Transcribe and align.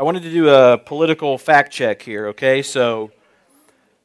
I 0.00 0.02
wanted 0.02 0.22
to 0.22 0.30
do 0.30 0.48
a 0.48 0.78
political 0.78 1.36
fact 1.36 1.74
check 1.74 2.00
here, 2.00 2.28
okay? 2.28 2.62
So, 2.62 3.10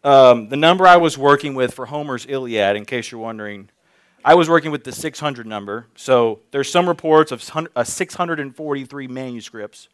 um, 0.03 0.49
the 0.49 0.57
number 0.57 0.85
I 0.85 0.97
was 0.97 1.17
working 1.17 1.55
with 1.55 1.73
for 1.73 1.85
Homer's 1.85 2.25
Iliad, 2.27 2.75
in 2.75 2.83
case 2.83 3.09
you're 3.09 3.21
wondering, 3.21 3.69
I 4.25 4.35
was 4.35 4.49
working 4.49 4.71
with 4.71 4.83
the 4.83 4.91
600 4.91 5.47
number. 5.47 5.87
So, 5.95 6.41
there's 6.51 6.69
some 6.69 6.89
reports 6.89 7.31
of 7.31 7.49
uh, 7.77 7.85
643 7.85 9.07
manuscripts. 9.07 9.87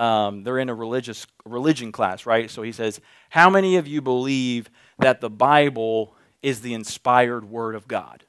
um, 0.00 0.42
they're 0.42 0.58
in 0.58 0.68
a 0.68 0.74
religious 0.74 1.28
religion 1.44 1.92
class, 1.92 2.26
right? 2.26 2.50
So 2.50 2.62
he 2.62 2.72
says, 2.72 3.00
"How 3.30 3.48
many 3.48 3.76
of 3.76 3.86
you 3.86 4.00
believe 4.00 4.68
that 4.98 5.20
the 5.20 5.30
Bible 5.30 6.16
is 6.42 6.60
the 6.60 6.74
inspired 6.74 7.48
word 7.48 7.74
of 7.74 7.86
God. 7.88 8.24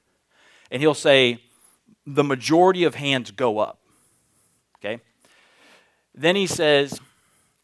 And 0.71 0.81
he'll 0.81 0.93
say, 0.93 1.39
the 2.05 2.23
majority 2.23 2.83
of 2.83 2.95
hands 2.95 3.31
go 3.31 3.59
up. 3.59 3.79
Okay? 4.77 5.01
Then 6.13 6.35
he 6.35 6.47
says, 6.47 6.99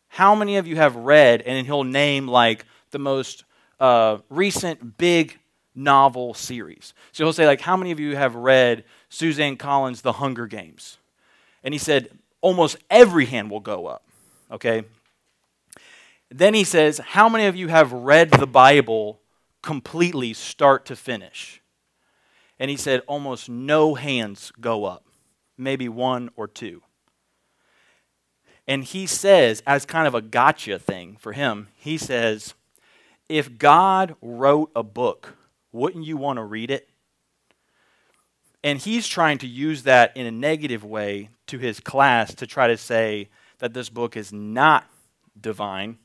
how 0.07 0.33
many 0.33 0.57
of 0.57 0.65
you 0.65 0.75
have 0.75 0.95
read, 0.95 1.41
and 1.41 1.65
he'll 1.65 1.83
name 1.83 2.27
like 2.27 2.65
the 2.91 2.99
most 2.99 3.43
uh, 3.79 4.19
recent 4.29 4.97
big 4.97 5.37
novel 5.75 6.33
series. 6.33 6.93
So 7.11 7.23
he'll 7.23 7.33
say, 7.33 7.45
like, 7.45 7.61
how 7.61 7.77
many 7.77 7.91
of 7.91 7.99
you 7.99 8.15
have 8.15 8.35
read 8.35 8.83
Suzanne 9.09 9.55
Collins' 9.55 10.01
The 10.01 10.13
Hunger 10.13 10.47
Games? 10.47 10.97
And 11.63 11.73
he 11.73 11.77
said, 11.77 12.09
almost 12.41 12.77
every 12.89 13.25
hand 13.25 13.51
will 13.51 13.59
go 13.59 13.85
up. 13.85 14.03
Okay? 14.51 14.83
Then 16.31 16.53
he 16.53 16.63
says, 16.63 16.99
how 16.99 17.29
many 17.29 17.45
of 17.45 17.55
you 17.55 17.67
have 17.67 17.91
read 17.91 18.31
the 18.31 18.47
Bible 18.47 19.19
completely 19.61 20.33
start 20.33 20.85
to 20.85 20.95
finish. 20.95 21.61
And 22.57 22.69
he 22.69 22.77
said 22.77 23.01
almost 23.07 23.49
no 23.49 23.95
hands 23.95 24.51
go 24.59 24.85
up, 24.85 25.05
maybe 25.57 25.87
one 25.87 26.29
or 26.35 26.47
two. 26.47 26.81
And 28.67 28.83
he 28.83 29.07
says, 29.07 29.63
as 29.65 29.85
kind 29.85 30.07
of 30.07 30.13
a 30.13 30.21
gotcha 30.21 30.77
thing 30.77 31.17
for 31.19 31.33
him, 31.33 31.69
he 31.75 31.97
says, 31.97 32.53
if 33.27 33.57
God 33.57 34.15
wrote 34.21 34.71
a 34.75 34.83
book, 34.83 35.35
wouldn't 35.71 36.05
you 36.05 36.17
want 36.17 36.37
to 36.37 36.43
read 36.43 36.69
it? 36.69 36.89
And 38.63 38.79
he's 38.79 39.07
trying 39.07 39.37
to 39.39 39.47
use 39.47 39.83
that 39.83 40.15
in 40.15 40.25
a 40.25 40.31
negative 40.31 40.83
way 40.83 41.29
to 41.47 41.57
his 41.57 41.79
class 41.79 42.33
to 42.35 42.45
try 42.45 42.67
to 42.67 42.77
say 42.77 43.29
that 43.59 43.73
this 43.73 43.89
book 43.89 44.17
is 44.17 44.33
not 44.33 44.85
divine 45.39 45.97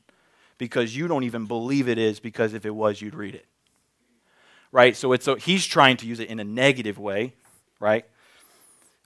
because 0.57 0.95
you 0.95 1.07
don't 1.07 1.23
even 1.23 1.45
believe 1.45 1.87
it 1.87 1.97
is, 1.97 2.19
because 2.19 2.53
if 2.53 2.65
it 2.65 2.73
was, 2.73 3.01
you'd 3.01 3.15
read 3.15 3.35
it. 3.35 3.45
Right? 4.71 4.95
So, 4.95 5.13
it's, 5.13 5.25
so 5.25 5.35
he's 5.35 5.65
trying 5.65 5.97
to 5.97 6.07
use 6.07 6.19
it 6.19 6.29
in 6.29 6.39
a 6.39 6.43
negative 6.43 6.97
way, 6.97 7.33
right? 7.79 8.05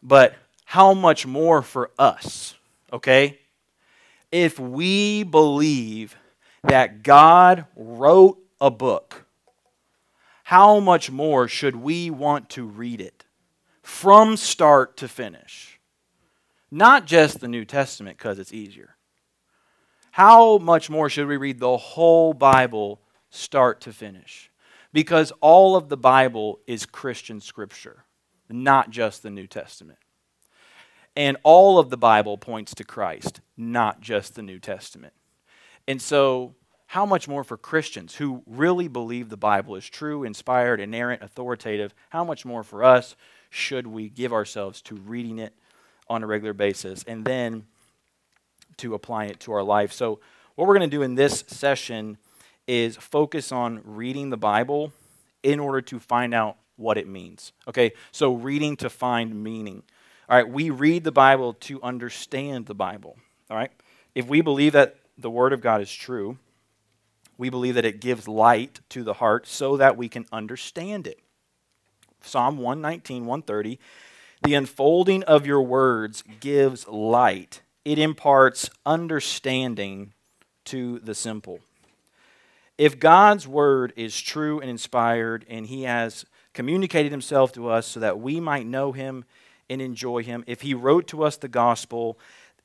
But 0.02 0.36
how 0.66 0.94
much 0.94 1.26
more 1.26 1.62
for 1.62 1.92
us, 1.98 2.56
okay? 2.92 3.40
If 4.32 4.60
we 4.60 5.24
believe 5.24 6.16
that 6.64 7.04
God 7.04 7.66
wrote 7.76 8.40
a 8.62 8.70
book, 8.70 9.26
how 10.44 10.80
much 10.80 11.12
more 11.12 11.48
should 11.48 11.76
we 11.76 12.10
want 12.10 12.50
to 12.52 12.66
read 12.66 13.02
it 13.02 13.26
from 13.82 14.38
start 14.38 14.98
to 14.98 15.08
finish? 15.08 15.80
Not 16.72 17.06
just 17.06 17.40
the 17.40 17.48
New 17.48 17.66
Testament 17.66 18.18
because 18.18 18.40
it's 18.40 18.54
easier 18.54 18.96
how 20.20 20.58
much 20.58 20.90
more 20.90 21.10
should 21.10 21.30
we 21.30 21.38
read 21.38 21.60
the 21.60 21.78
whole 21.78 22.34
Bible 22.34 23.00
start 23.30 23.80
to 23.80 23.94
finish? 23.94 24.52
Because 24.92 25.32
all 25.40 25.78
of 25.78 25.88
the 25.88 25.96
Bible 25.96 26.60
is 26.68 26.86
Christian 26.86 27.40
scripture, 27.40 28.04
not 28.50 28.90
just 28.90 29.24
the 29.24 29.30
New 29.30 29.48
Testament. 29.48 29.98
And 31.16 31.38
all 31.44 31.80
of 31.80 31.90
the 31.90 31.96
Bible 31.96 32.38
points 32.38 32.76
to 32.76 32.84
Christ, 32.84 33.40
not 33.56 34.02
just 34.02 34.36
the 34.36 34.42
New 34.42 34.60
Testament. 34.60 35.14
And 35.88 36.02
so, 36.02 36.54
how 36.88 37.06
much 37.06 37.30
more 37.30 37.46
for 37.46 37.56
Christians 37.56 38.16
who 38.16 38.44
really 38.46 38.90
believe 38.90 39.30
the 39.30 39.38
Bible 39.38 39.78
is 39.78 39.88
true, 39.88 40.26
inspired, 40.26 40.82
inerrant, 40.82 41.24
authoritative? 41.24 41.94
How 42.10 42.26
much 42.26 42.44
more 42.44 42.64
for 42.64 42.84
us 42.84 43.16
should 43.50 43.88
we 43.88 44.10
give 44.10 44.34
ourselves 44.34 44.82
to 44.82 44.96
reading 44.96 45.40
it 45.40 45.54
on 46.10 46.24
a 46.24 46.28
regular 46.28 46.54
basis? 46.54 47.06
And 47.08 47.24
then 47.24 47.68
to 48.78 48.94
apply 48.94 49.26
it 49.26 49.40
to 49.42 49.52
our 49.52 49.64
life. 49.64 49.92
So, 49.92 50.20
what 50.56 50.68
we're 50.68 50.78
going 50.78 50.90
to 50.90 50.96
do 50.96 51.04
in 51.04 51.16
this 51.16 51.44
session 51.48 52.18
is 52.68 52.98
focus 52.98 53.52
on 53.52 53.82
reading 53.84 54.30
the 54.30 54.38
Bible 54.38 54.92
in 55.42 55.60
order 55.60 55.82
to 55.82 56.00
find 56.00 56.34
out 56.34 56.58
what 56.76 56.98
it 56.98 57.08
means. 57.08 57.54
Okay, 57.68 57.94
so 58.12 58.34
reading 58.34 58.76
to 58.78 58.90
find 58.90 59.44
meaning. 59.44 59.84
All 60.28 60.38
right, 60.38 60.48
we 60.48 60.70
read 60.70 61.04
the 61.04 61.12
Bible 61.12 61.54
to 61.54 61.82
understand 61.82 62.66
the 62.66 62.76
Bible. 62.76 63.18
All 63.50 63.58
right, 63.58 63.72
if 64.16 64.28
we 64.28 64.42
believe 64.42 64.74
that 64.74 64.98
the 65.18 65.30
Word 65.30 65.54
of 65.54 65.62
God 65.62 65.82
is 65.82 65.92
true, 65.92 66.38
we 67.38 67.50
believe 67.50 67.76
that 67.76 67.86
it 67.86 68.02
gives 68.02 68.28
light 68.28 68.82
to 68.90 69.04
the 69.04 69.14
heart 69.14 69.48
so 69.48 69.78
that 69.78 69.98
we 69.98 70.10
can 70.10 70.26
understand 70.32 71.08
it. 71.08 71.20
Psalm 72.22 72.58
119, 72.58 73.26
130. 73.26 73.80
The 74.44 74.54
unfolding 74.54 75.24
of 75.24 75.46
your 75.46 75.62
words 75.62 76.24
gives 76.40 76.88
light 76.88 77.62
it 77.90 77.98
imparts 77.98 78.70
understanding 78.86 80.14
to 80.64 81.00
the 81.00 81.16
simple. 81.16 81.60
If 82.78 83.00
God's 83.00 83.48
word 83.48 83.94
is 83.96 84.22
true 84.22 84.60
and 84.60 84.70
inspired, 84.70 85.44
and 85.50 85.66
He 85.66 85.82
has 85.84 86.24
communicated 86.54 87.12
Himself 87.12 87.52
to 87.54 87.68
us 87.68 87.88
so 87.88 88.00
that 88.00 88.20
we 88.20 88.40
might 88.40 88.68
know 88.68 88.92
Him 88.92 89.26
and 89.72 89.82
enjoy 89.82 90.22
Him, 90.22 90.44
if 90.46 90.62
He 90.62 90.76
wrote 90.76 91.08
to 91.08 91.24
us 91.24 91.38
the 91.38 91.48
gospel, 91.48 92.20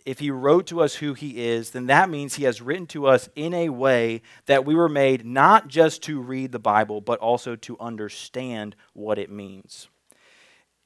if 0.04 0.18
He 0.18 0.30
wrote 0.30 0.66
to 0.66 0.82
us 0.82 0.96
who 0.96 1.14
He 1.14 1.42
is, 1.42 1.70
then 1.70 1.86
that 1.86 2.10
means 2.10 2.34
He 2.34 2.44
has 2.44 2.60
written 2.60 2.86
to 2.88 3.06
us 3.06 3.30
in 3.34 3.54
a 3.54 3.70
way 3.70 4.20
that 4.44 4.66
we 4.66 4.74
were 4.74 4.90
made 4.90 5.24
not 5.24 5.68
just 5.68 6.02
to 6.02 6.20
read 6.20 6.52
the 6.52 6.58
Bible, 6.58 7.00
but 7.00 7.18
also 7.20 7.56
to 7.56 7.78
understand 7.80 8.76
what 8.92 9.18
it 9.18 9.30
means. 9.30 9.88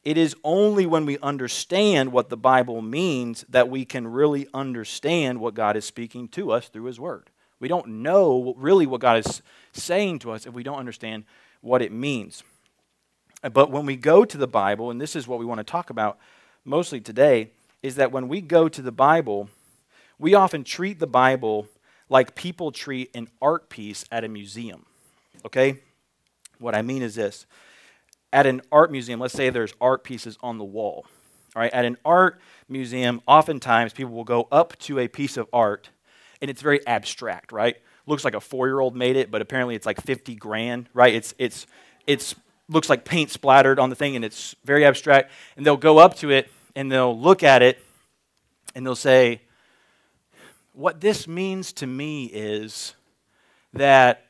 It 0.04 0.16
is 0.16 0.36
only 0.44 0.86
when 0.86 1.06
we 1.06 1.18
understand 1.18 2.12
what 2.12 2.28
the 2.28 2.36
Bible 2.36 2.80
means 2.80 3.44
that 3.48 3.68
we 3.68 3.84
can 3.84 4.06
really 4.06 4.48
understand 4.54 5.40
what 5.40 5.54
God 5.54 5.76
is 5.76 5.84
speaking 5.84 6.28
to 6.28 6.52
us 6.52 6.68
through 6.68 6.84
His 6.84 7.00
Word. 7.00 7.30
We 7.60 7.68
don't 7.68 7.88
know 7.88 8.54
really 8.56 8.86
what 8.86 9.00
God 9.00 9.26
is 9.26 9.42
saying 9.72 10.20
to 10.20 10.30
us 10.30 10.46
if 10.46 10.54
we 10.54 10.62
don't 10.62 10.78
understand 10.78 11.24
what 11.60 11.82
it 11.82 11.92
means. 11.92 12.44
But 13.42 13.70
when 13.70 13.86
we 13.86 13.96
go 13.96 14.24
to 14.24 14.38
the 14.38 14.46
Bible, 14.46 14.90
and 14.90 15.00
this 15.00 15.16
is 15.16 15.26
what 15.26 15.38
we 15.38 15.44
want 15.44 15.58
to 15.58 15.64
talk 15.64 15.90
about 15.90 16.18
mostly 16.64 17.00
today, 17.00 17.50
is 17.82 17.96
that 17.96 18.12
when 18.12 18.28
we 18.28 18.40
go 18.40 18.68
to 18.68 18.82
the 18.82 18.92
Bible, 18.92 19.48
we 20.18 20.34
often 20.34 20.64
treat 20.64 20.98
the 20.98 21.06
Bible 21.06 21.68
like 22.08 22.34
people 22.34 22.72
treat 22.72 23.10
an 23.14 23.28
art 23.40 23.68
piece 23.68 24.04
at 24.10 24.24
a 24.24 24.28
museum. 24.28 24.86
Okay? 25.44 25.80
What 26.58 26.74
I 26.74 26.82
mean 26.82 27.02
is 27.02 27.14
this 27.14 27.46
at 28.32 28.46
an 28.46 28.62
art 28.70 28.90
museum, 28.90 29.20
let's 29.20 29.34
say 29.34 29.50
there's 29.50 29.74
art 29.80 30.04
pieces 30.04 30.38
on 30.42 30.58
the 30.58 30.64
wall. 30.64 31.06
All 31.56 31.62
right, 31.62 31.72
at 31.72 31.84
an 31.84 31.96
art 32.04 32.40
museum, 32.68 33.22
oftentimes 33.26 33.92
people 33.92 34.12
will 34.12 34.24
go 34.24 34.48
up 34.52 34.78
to 34.80 34.98
a 34.98 35.08
piece 35.08 35.36
of 35.36 35.48
art 35.52 35.90
and 36.40 36.50
it's 36.50 36.62
very 36.62 36.86
abstract, 36.86 37.52
right? 37.52 37.76
Looks 38.06 38.24
like 38.24 38.34
a 38.34 38.40
four-year-old 38.40 38.94
made 38.94 39.16
it, 39.16 39.30
but 39.30 39.42
apparently 39.42 39.74
it's 39.74 39.86
like 39.86 40.00
50 40.00 40.34
grand, 40.36 40.88
right? 40.94 41.14
It's 41.14 41.34
it's 41.38 41.66
it's 42.06 42.34
looks 42.68 42.88
like 42.88 43.04
paint 43.04 43.30
splattered 43.30 43.78
on 43.78 43.90
the 43.90 43.96
thing 43.96 44.14
and 44.16 44.24
it's 44.24 44.54
very 44.64 44.84
abstract. 44.84 45.30
And 45.56 45.64
they'll 45.64 45.76
go 45.76 45.98
up 45.98 46.16
to 46.16 46.30
it 46.30 46.50
and 46.76 46.92
they'll 46.92 47.18
look 47.18 47.42
at 47.42 47.62
it 47.62 47.82
and 48.74 48.86
they'll 48.86 48.94
say, 48.94 49.42
What 50.72 51.00
this 51.00 51.26
means 51.26 51.72
to 51.74 51.86
me 51.86 52.26
is 52.26 52.94
that 53.72 54.26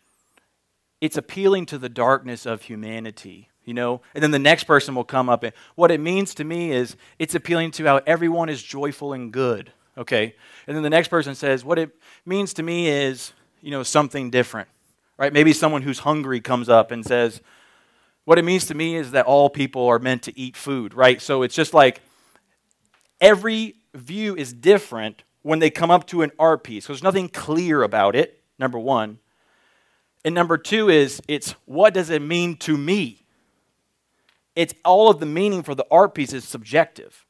it's 1.01 1.17
appealing 1.17 1.67
to 1.67 1.79
the 1.79 1.89
darkness 1.89 2.47
of 2.47 2.63
humanity 2.63 3.49
you 3.69 3.75
know? 3.75 4.01
And 4.15 4.23
then 4.23 4.31
the 4.31 4.39
next 4.39 4.65
person 4.65 4.95
will 4.95 5.05
come 5.05 5.29
up 5.29 5.43
and 5.43 5.53
what 5.75 5.91
it 5.91 6.01
means 6.01 6.35
to 6.37 6.45
me 6.45 6.73
is 6.73 6.97
it's 7.19 7.35
appealing 7.35 7.71
to 7.73 7.85
how 7.85 8.01
everyone 8.07 8.49
is 8.49 8.63
joyful 8.63 9.13
and 9.13 9.31
good 9.31 9.73
okay? 9.99 10.35
And 10.67 10.77
then 10.77 10.83
the 10.83 10.91
next 10.91 11.09
person 11.09 11.35
says 11.35 11.65
what 11.65 11.79
it 11.79 11.91
means 12.25 12.55
to 12.55 12.63
me 12.63 12.89
is 12.89 13.33
you 13.61 13.71
know 13.71 13.83
something 13.83 14.31
different 14.31 14.69
right? 15.19 15.33
Maybe 15.33 15.53
someone 15.53 15.83
who's 15.83 15.99
hungry 15.99 16.41
comes 16.41 16.69
up 16.69 16.91
and 16.91 17.05
says 17.05 17.43
what 18.25 18.39
it 18.39 18.45
means 18.45 18.67
to 18.67 18.75
me 18.75 18.97
is 18.97 19.11
that 19.11 19.27
all 19.27 19.51
people 19.51 19.87
are 19.87 19.99
meant 19.99 20.23
to 20.23 20.39
eat 20.39 20.57
food 20.57 20.95
right? 20.95 21.21
So 21.21 21.43
it's 21.43 21.55
just 21.55 21.75
like 21.75 22.01
every 23.21 23.75
view 23.93 24.35
is 24.35 24.55
different 24.55 25.25
when 25.43 25.59
they 25.59 25.69
come 25.69 25.91
up 25.91 26.07
to 26.07 26.23
an 26.23 26.31
art 26.39 26.65
piece. 26.65 26.87
So 26.87 26.93
there's 26.95 27.03
nothing 27.03 27.29
clear 27.29 27.83
about 27.83 28.17
it 28.17 28.41
number 28.59 28.79
one. 28.79 29.19
And 30.25 30.35
number 30.35 30.57
two 30.59 30.89
is 30.89 31.21
it's 31.29 31.53
what 31.65 31.93
does 31.95 32.11
it 32.11 32.23
mean 32.23 32.57
to 32.59 32.77
me 32.77 33.25
it's 34.59 34.75
all 34.85 35.09
of 35.09 35.21
the 35.21 35.27
meaning 35.27 35.63
for 35.63 35.77
the 35.77 35.87
art 35.89 36.17
piece 36.17 36.33
is 36.33 36.43
subjective. 36.43 37.25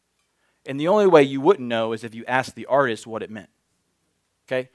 And 0.65 0.81
the 0.81 0.89
only 0.89 1.07
way 1.07 1.23
you 1.23 1.43
wouldn't 1.43 1.69
know 1.69 1.93
is 1.93 2.03
if 2.03 2.15
you 2.15 2.25
asked 2.27 2.55
the 2.55 2.65
artist 2.65 3.07
what 3.07 3.23
it 3.23 3.31
meant. 3.31 3.51
Okay? 4.47 4.71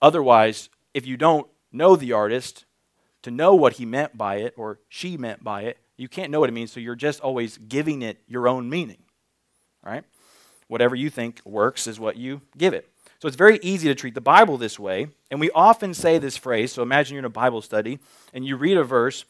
Otherwise, 0.00 0.68
if 0.94 1.06
you 1.08 1.16
don't 1.16 1.48
know 1.72 1.96
the 1.96 2.12
artist 2.12 2.66
to 3.22 3.32
know 3.32 3.52
what 3.56 3.74
he 3.74 3.84
meant 3.84 4.16
by 4.16 4.36
it 4.36 4.54
or 4.56 4.78
she 4.88 5.16
meant 5.16 5.42
by 5.42 5.62
it, 5.62 5.78
you 5.96 6.06
can't 6.06 6.30
know 6.30 6.38
what 6.38 6.48
it 6.48 6.52
means, 6.52 6.70
so 6.70 6.78
you're 6.78 6.94
just 6.94 7.20
always 7.20 7.58
giving 7.58 8.02
it 8.02 8.18
your 8.28 8.46
own 8.46 8.70
meaning. 8.70 9.02
Right? 9.82 10.04
Whatever 10.68 10.94
you 10.94 11.10
think 11.10 11.40
works 11.44 11.88
is 11.88 11.98
what 11.98 12.16
you 12.16 12.42
give 12.56 12.74
it. 12.74 12.88
So 13.18 13.26
it's 13.26 13.36
very 13.36 13.58
easy 13.60 13.88
to 13.88 13.96
treat 13.96 14.14
the 14.14 14.20
Bible 14.20 14.56
this 14.56 14.78
way. 14.78 15.08
And 15.32 15.40
we 15.40 15.50
often 15.50 15.94
say 15.94 16.18
this 16.18 16.36
phrase. 16.36 16.70
So 16.70 16.82
imagine 16.84 17.14
you're 17.14 17.22
in 17.22 17.24
a 17.24 17.30
Bible 17.30 17.60
study 17.60 17.98
and 18.32 18.46
you 18.46 18.56
read 18.56 18.76
a 18.76 18.84
verse 18.84 19.24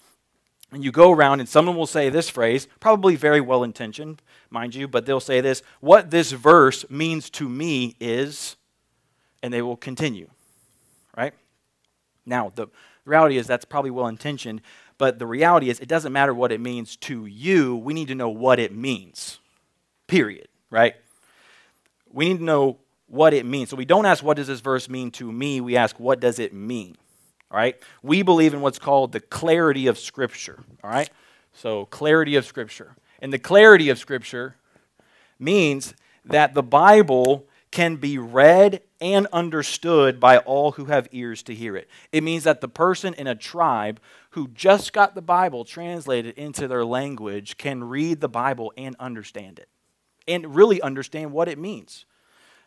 and 0.73 0.85
you 0.85 0.93
go 0.93 1.11
around 1.11 1.41
and 1.41 1.49
someone 1.49 1.77
will 1.77 1.87
say 1.87 2.11
this 2.11 2.29
phrase, 2.29 2.69
probably 2.81 3.17
very 3.17 3.41
well 3.41 3.63
intentioned, 3.63 4.21
mind 4.51 4.75
you, 4.75 4.87
but 4.87 5.07
they'll 5.07 5.21
say 5.21 5.41
this 5.41 5.63
What 5.81 6.11
this 6.11 6.33
verse 6.33 6.89
means 6.91 7.31
to 7.31 7.49
me 7.49 7.97
is, 8.01 8.57
and 9.43 9.53
they 9.53 9.63
will 9.63 9.77
continue, 9.77 10.29
right? 11.17 11.33
Now, 12.27 12.53
the 12.55 12.69
reality 13.05 13.39
is 13.39 13.47
that's 13.47 13.65
probably 13.65 13.91
well 13.91 14.07
intentioned, 14.07 14.61
but 14.99 15.19
the 15.19 15.27
reality 15.27 15.71
is 15.71 15.81
it 15.81 15.89
doesn't 15.89 16.13
matter 16.13 16.35
what 16.35 16.53
it 16.53 16.61
means 16.61 16.97
to 16.97 17.25
you. 17.25 17.77
We 17.77 17.95
need 17.95 18.09
to 18.09 18.15
know 18.15 18.29
what 18.29 18.59
it 18.59 18.75
means, 18.75 19.39
period, 20.07 20.49
right? 20.71 20.95
We 22.11 22.29
need 22.29 22.39
to 22.39 22.45
know 22.45 22.79
what 23.07 23.33
it 23.33 23.47
means. 23.47 23.71
So 23.71 23.77
we 23.77 23.87
don't 23.87 24.05
ask, 24.07 24.23
What 24.23 24.37
does 24.37 24.49
this 24.49 24.61
verse 24.61 24.89
mean 24.89 25.11
to 25.13 25.33
me? 25.33 25.61
We 25.61 25.77
ask, 25.77 25.99
What 25.99 26.21
does 26.21 26.39
it 26.39 26.53
mean? 26.53 26.97
All 27.51 27.59
right? 27.59 27.77
We 28.03 28.23
believe 28.23 28.55
in 28.55 28.61
what's 28.61 28.79
called 28.79 29.13
the 29.13 29.21
clarity 29.21 29.87
of 29.87 29.99
Scripture. 29.99 30.63
All 30.83 30.91
right? 30.91 31.11
So, 31.53 31.87
clarity 31.87 32.37
of 32.37 32.45
Scripture. 32.45 32.95
And 33.21 33.33
the 33.33 33.39
clarity 33.39 33.89
of 33.89 33.99
Scripture 33.99 34.57
means 35.39 35.95
that 36.25 36.55
the 36.55 36.63
Bible 36.63 37.47
can 37.71 37.97
be 37.97 38.19
read 38.19 38.83
and 39.01 39.27
understood 39.33 40.19
by 40.19 40.39
all 40.39 40.73
who 40.73 40.87
have 40.87 41.09
ears 41.13 41.43
to 41.45 41.55
hear 41.55 41.77
it. 41.77 41.89
It 42.13 42.23
means 42.23 42.45
that 42.45 42.61
the 42.61 42.69
person 42.69 43.15
in 43.15 43.27
a 43.27 43.35
tribe 43.35 44.01
who 44.31 44.49
just 44.49 44.93
got 44.93 45.15
the 45.15 45.23
Bible 45.23 45.65
translated 45.65 46.39
into 46.39 46.67
their 46.67 46.85
language 46.85 47.57
can 47.57 47.85
read 47.85 48.21
the 48.21 48.29
Bible 48.29 48.73
and 48.77 48.97
understand 48.99 49.59
it 49.59 49.69
and 50.27 50.55
really 50.55 50.81
understand 50.81 51.33
what 51.33 51.49
it 51.49 51.59
means. 51.59 52.05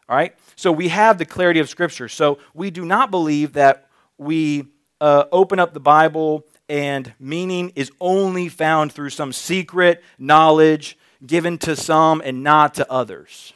All 0.08 0.16
right? 0.16 0.36
So 0.56 0.72
we 0.72 0.90
have 0.90 1.18
the 1.18 1.26
clarity 1.26 1.60
of 1.60 1.70
Scripture. 1.70 2.10
So 2.10 2.40
we 2.54 2.70
do 2.72 2.86
not 2.86 3.12
believe 3.12 3.54
that 3.54 3.88
we 4.22 4.68
uh, 5.02 5.26
open 5.32 5.58
up 5.58 5.74
the 5.74 5.80
Bible 5.80 6.46
and 6.70 7.12
meaning 7.20 7.74
is 7.76 7.92
only 8.00 8.50
found 8.50 8.94
through 8.94 9.10
some 9.10 9.34
secret 9.34 10.04
knowledge 10.20 10.96
given 11.26 11.58
to 11.58 11.76
some 11.76 12.22
and 12.24 12.44
not 12.44 12.76
to 12.76 12.90
others. 12.90 13.52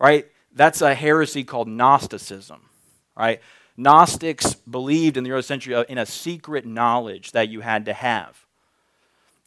Right? 0.00 0.26
That's 0.52 0.82
a 0.82 0.92
heresy 0.92 1.44
called 1.44 1.68
Gnosticism. 1.68 2.62
Right? 3.16 3.40
Gnostics 3.76 4.54
believed 4.54 5.16
in 5.16 5.22
the 5.22 5.30
early 5.30 5.42
century 5.42 5.72
uh, 5.72 5.84
in 5.84 5.98
a 5.98 6.06
secret 6.06 6.66
knowledge 6.66 7.30
that 7.30 7.48
you 7.48 7.60
had 7.60 7.84
to 7.84 7.92
have. 7.92 8.44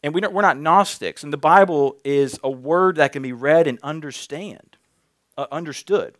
And 0.02 0.14
we 0.14 0.22
are 0.22 0.42
not 0.42 0.58
Gnostics. 0.58 1.22
And 1.22 1.30
the 1.30 1.36
Bible 1.36 1.98
is 2.02 2.40
a 2.42 2.50
word 2.50 2.96
that 2.96 3.12
can 3.12 3.22
be 3.22 3.32
read 3.34 3.66
and 3.66 3.78
understand, 3.82 4.78
uh, 5.36 5.46
understood. 5.52 6.14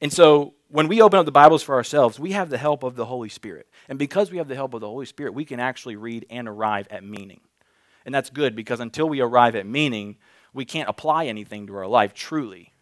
And 0.00 0.12
so 0.12 0.55
when 0.68 0.88
we 0.88 1.00
open 1.00 1.18
up 1.18 1.26
the 1.26 1.32
Bibles 1.32 1.62
for 1.62 1.74
ourselves, 1.74 2.18
we 2.18 2.32
have 2.32 2.50
the 2.50 2.58
help 2.58 2.82
of 2.82 2.96
the 2.96 3.04
Holy 3.04 3.28
Spirit. 3.28 3.68
And 3.88 3.98
because 3.98 4.30
we 4.30 4.38
have 4.38 4.48
the 4.48 4.54
help 4.54 4.74
of 4.74 4.80
the 4.80 4.88
Holy 4.88 5.06
Spirit, 5.06 5.34
we 5.34 5.44
can 5.44 5.60
actually 5.60 5.96
read 5.96 6.26
and 6.28 6.48
arrive 6.48 6.88
at 6.90 7.04
meaning. 7.04 7.40
And 8.04 8.14
that's 8.14 8.30
good 8.30 8.56
because 8.56 8.80
until 8.80 9.08
we 9.08 9.20
arrive 9.20 9.54
at 9.54 9.66
meaning, 9.66 10.16
we 10.52 10.64
can't 10.64 10.88
apply 10.88 11.26
anything 11.26 11.66
to 11.68 11.76
our 11.76 11.86
life 11.86 12.14
truly 12.14 12.72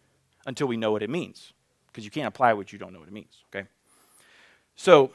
until 0.45 0.67
we 0.67 0.77
know 0.77 0.91
what 0.91 1.03
it 1.03 1.09
means. 1.09 1.53
Because 1.87 2.05
you 2.05 2.11
can't 2.11 2.27
apply 2.27 2.53
what 2.53 2.73
you 2.73 2.79
don't 2.79 2.91
know 2.91 2.99
what 2.99 3.07
it 3.07 3.13
means, 3.13 3.43
okay? 3.53 3.67
So, 4.75 5.11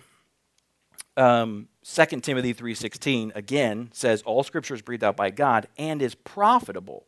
um, 1.16 1.68
2 1.84 2.20
Timothy 2.20 2.54
3.16, 2.54 3.34
again, 3.36 3.90
says, 3.92 4.22
All 4.22 4.42
Scripture 4.42 4.74
is 4.74 4.80
breathed 4.80 5.04
out 5.04 5.16
by 5.16 5.30
God 5.30 5.68
and 5.76 6.00
is 6.00 6.14
profitable 6.14 7.04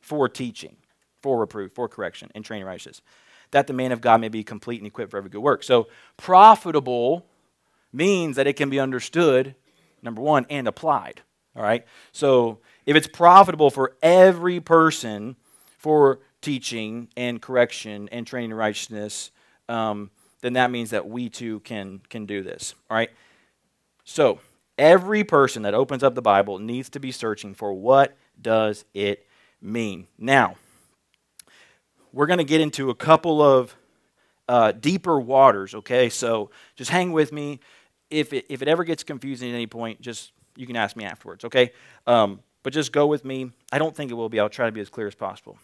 for 0.00 0.28
teaching, 0.28 0.76
for 1.20 1.38
reproof, 1.38 1.72
for 1.74 1.88
correction, 1.88 2.30
and 2.34 2.44
training 2.44 2.66
righteousness 2.66 3.02
that 3.50 3.66
the 3.66 3.72
man 3.72 3.92
of 3.92 4.00
God 4.00 4.20
may 4.20 4.28
be 4.28 4.44
complete 4.44 4.78
and 4.78 4.86
equipped 4.86 5.10
for 5.10 5.18
every 5.18 5.30
good 5.30 5.40
work. 5.40 5.62
So, 5.62 5.88
profitable 6.16 7.26
means 7.92 8.36
that 8.36 8.46
it 8.46 8.54
can 8.54 8.70
be 8.70 8.78
understood, 8.78 9.54
number 10.02 10.22
one, 10.22 10.46
and 10.48 10.68
applied. 10.68 11.22
All 11.56 11.62
right? 11.62 11.84
So, 12.12 12.58
if 12.86 12.96
it's 12.96 13.08
profitable 13.08 13.70
for 13.70 13.96
every 14.02 14.60
person 14.60 15.36
for 15.78 16.20
teaching 16.40 17.08
and 17.16 17.40
correction 17.42 18.08
and 18.10 18.26
training 18.26 18.50
in 18.50 18.56
righteousness, 18.56 19.30
um, 19.68 20.10
then 20.40 20.54
that 20.54 20.70
means 20.70 20.90
that 20.90 21.08
we 21.08 21.28
too 21.28 21.60
can, 21.60 22.00
can 22.08 22.26
do 22.26 22.42
this. 22.42 22.74
All 22.88 22.96
right? 22.96 23.10
So, 24.04 24.40
every 24.78 25.24
person 25.24 25.62
that 25.62 25.74
opens 25.74 26.02
up 26.02 26.14
the 26.14 26.22
Bible 26.22 26.58
needs 26.58 26.88
to 26.90 27.00
be 27.00 27.12
searching 27.12 27.54
for 27.54 27.72
what 27.72 28.16
does 28.40 28.84
it 28.94 29.26
mean. 29.60 30.06
Now, 30.18 30.56
we're 32.12 32.26
going 32.26 32.38
to 32.38 32.44
get 32.44 32.60
into 32.60 32.90
a 32.90 32.94
couple 32.94 33.42
of 33.42 33.76
uh, 34.48 34.72
deeper 34.72 35.20
waters, 35.20 35.74
okay? 35.74 36.08
So 36.08 36.50
just 36.76 36.90
hang 36.90 37.12
with 37.12 37.32
me. 37.32 37.60
If 38.10 38.32
it, 38.32 38.46
if 38.48 38.62
it 38.62 38.68
ever 38.68 38.84
gets 38.84 39.04
confusing 39.04 39.50
at 39.50 39.54
any 39.54 39.66
point, 39.66 40.00
just 40.00 40.32
you 40.56 40.66
can 40.66 40.76
ask 40.76 40.96
me 40.96 41.04
afterwards, 41.04 41.44
okay? 41.44 41.72
Um, 42.06 42.40
but 42.62 42.72
just 42.72 42.92
go 42.92 43.06
with 43.06 43.24
me. 43.24 43.52
I 43.72 43.78
don't 43.78 43.94
think 43.94 44.10
it 44.10 44.14
will 44.14 44.28
be. 44.28 44.40
I'll 44.40 44.48
try 44.48 44.66
to 44.66 44.72
be 44.72 44.80
as 44.80 44.90
clear 44.90 45.06
as 45.06 45.14
possible. 45.14 45.58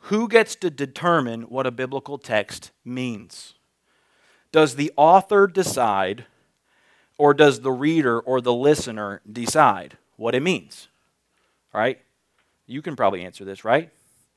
Who 0.00 0.28
gets 0.28 0.54
to 0.56 0.70
determine 0.70 1.42
what 1.42 1.66
a 1.66 1.70
biblical 1.70 2.18
text 2.18 2.70
means? 2.84 3.54
Does 4.52 4.76
the 4.76 4.92
author 4.96 5.46
decide, 5.46 6.26
or 7.18 7.34
does 7.34 7.60
the 7.60 7.72
reader 7.72 8.20
or 8.20 8.40
the 8.40 8.54
listener 8.54 9.20
decide 9.30 9.98
what 10.16 10.34
it 10.34 10.42
means? 10.42 10.88
All 11.74 11.80
right? 11.80 12.00
You 12.66 12.82
can 12.82 12.96
probably 12.96 13.24
answer 13.24 13.44
this, 13.44 13.64
right? 13.64 13.90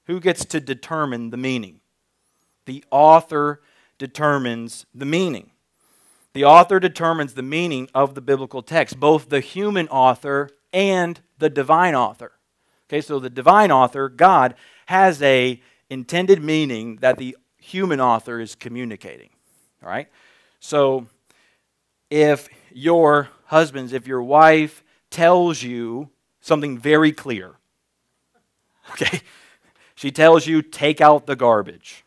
Who 0.10 0.20
gets 0.20 0.44
to 0.46 0.60
determine 0.60 1.30
the 1.30 1.38
meaning? 1.38 1.82
The 2.66 2.84
author 2.90 3.62
determines 4.00 4.88
the 4.92 5.06
meaning. 5.06 5.52
The 6.34 6.44
author 6.44 6.80
determines 6.80 7.36
the 7.36 7.44
meaning 7.44 7.90
of 7.94 8.16
the 8.16 8.22
biblical 8.22 8.64
text, 8.64 9.00
both 9.00 9.30
the 9.30 9.40
human 9.40 9.88
author 9.90 10.50
and 10.74 11.20
the 11.38 11.48
divine 11.48 11.94
author. 11.94 12.32
Okay, 12.90 13.02
so 13.02 13.20
the 13.20 13.30
divine 13.30 13.72
author, 13.72 14.10
God, 14.10 14.56
has 14.88 15.22
a 15.22 15.62
intended 15.92 16.42
meaning 16.42 16.96
that 17.02 17.20
the 17.20 17.38
human 17.60 18.02
author 18.02 18.40
is 18.40 18.56
communicating. 18.56 19.30
All 19.84 19.90
right? 19.90 20.08
So 20.60 21.06
if 22.10 22.50
your 22.72 23.30
husbands, 23.46 23.94
if 23.94 24.08
your 24.08 24.24
wife 24.24 24.84
tells 25.12 25.62
you 25.62 26.10
something 26.42 26.80
very 26.80 27.12
clear, 27.12 27.60
Okay? 28.92 29.22
She 30.00 30.12
tells 30.12 30.48
you, 30.48 30.62
take 30.62 31.02
out 31.02 31.26
the 31.26 31.36
garbage. 31.36 32.06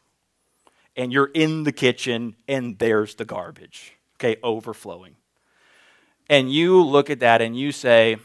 And 0.97 1.13
you're 1.13 1.31
in 1.35 1.65
the 1.65 1.73
kitchen, 1.73 2.37
and 2.49 2.79
there's 2.79 3.17
the 3.17 3.27
garbage. 3.27 3.93
Okay, 4.17 4.37
overflowing. 4.43 5.17
And 6.31 6.51
you 6.51 6.83
look 6.83 7.11
at 7.11 7.21
that 7.21 7.43
and 7.43 7.55
you 7.55 7.71
say, 7.71 8.17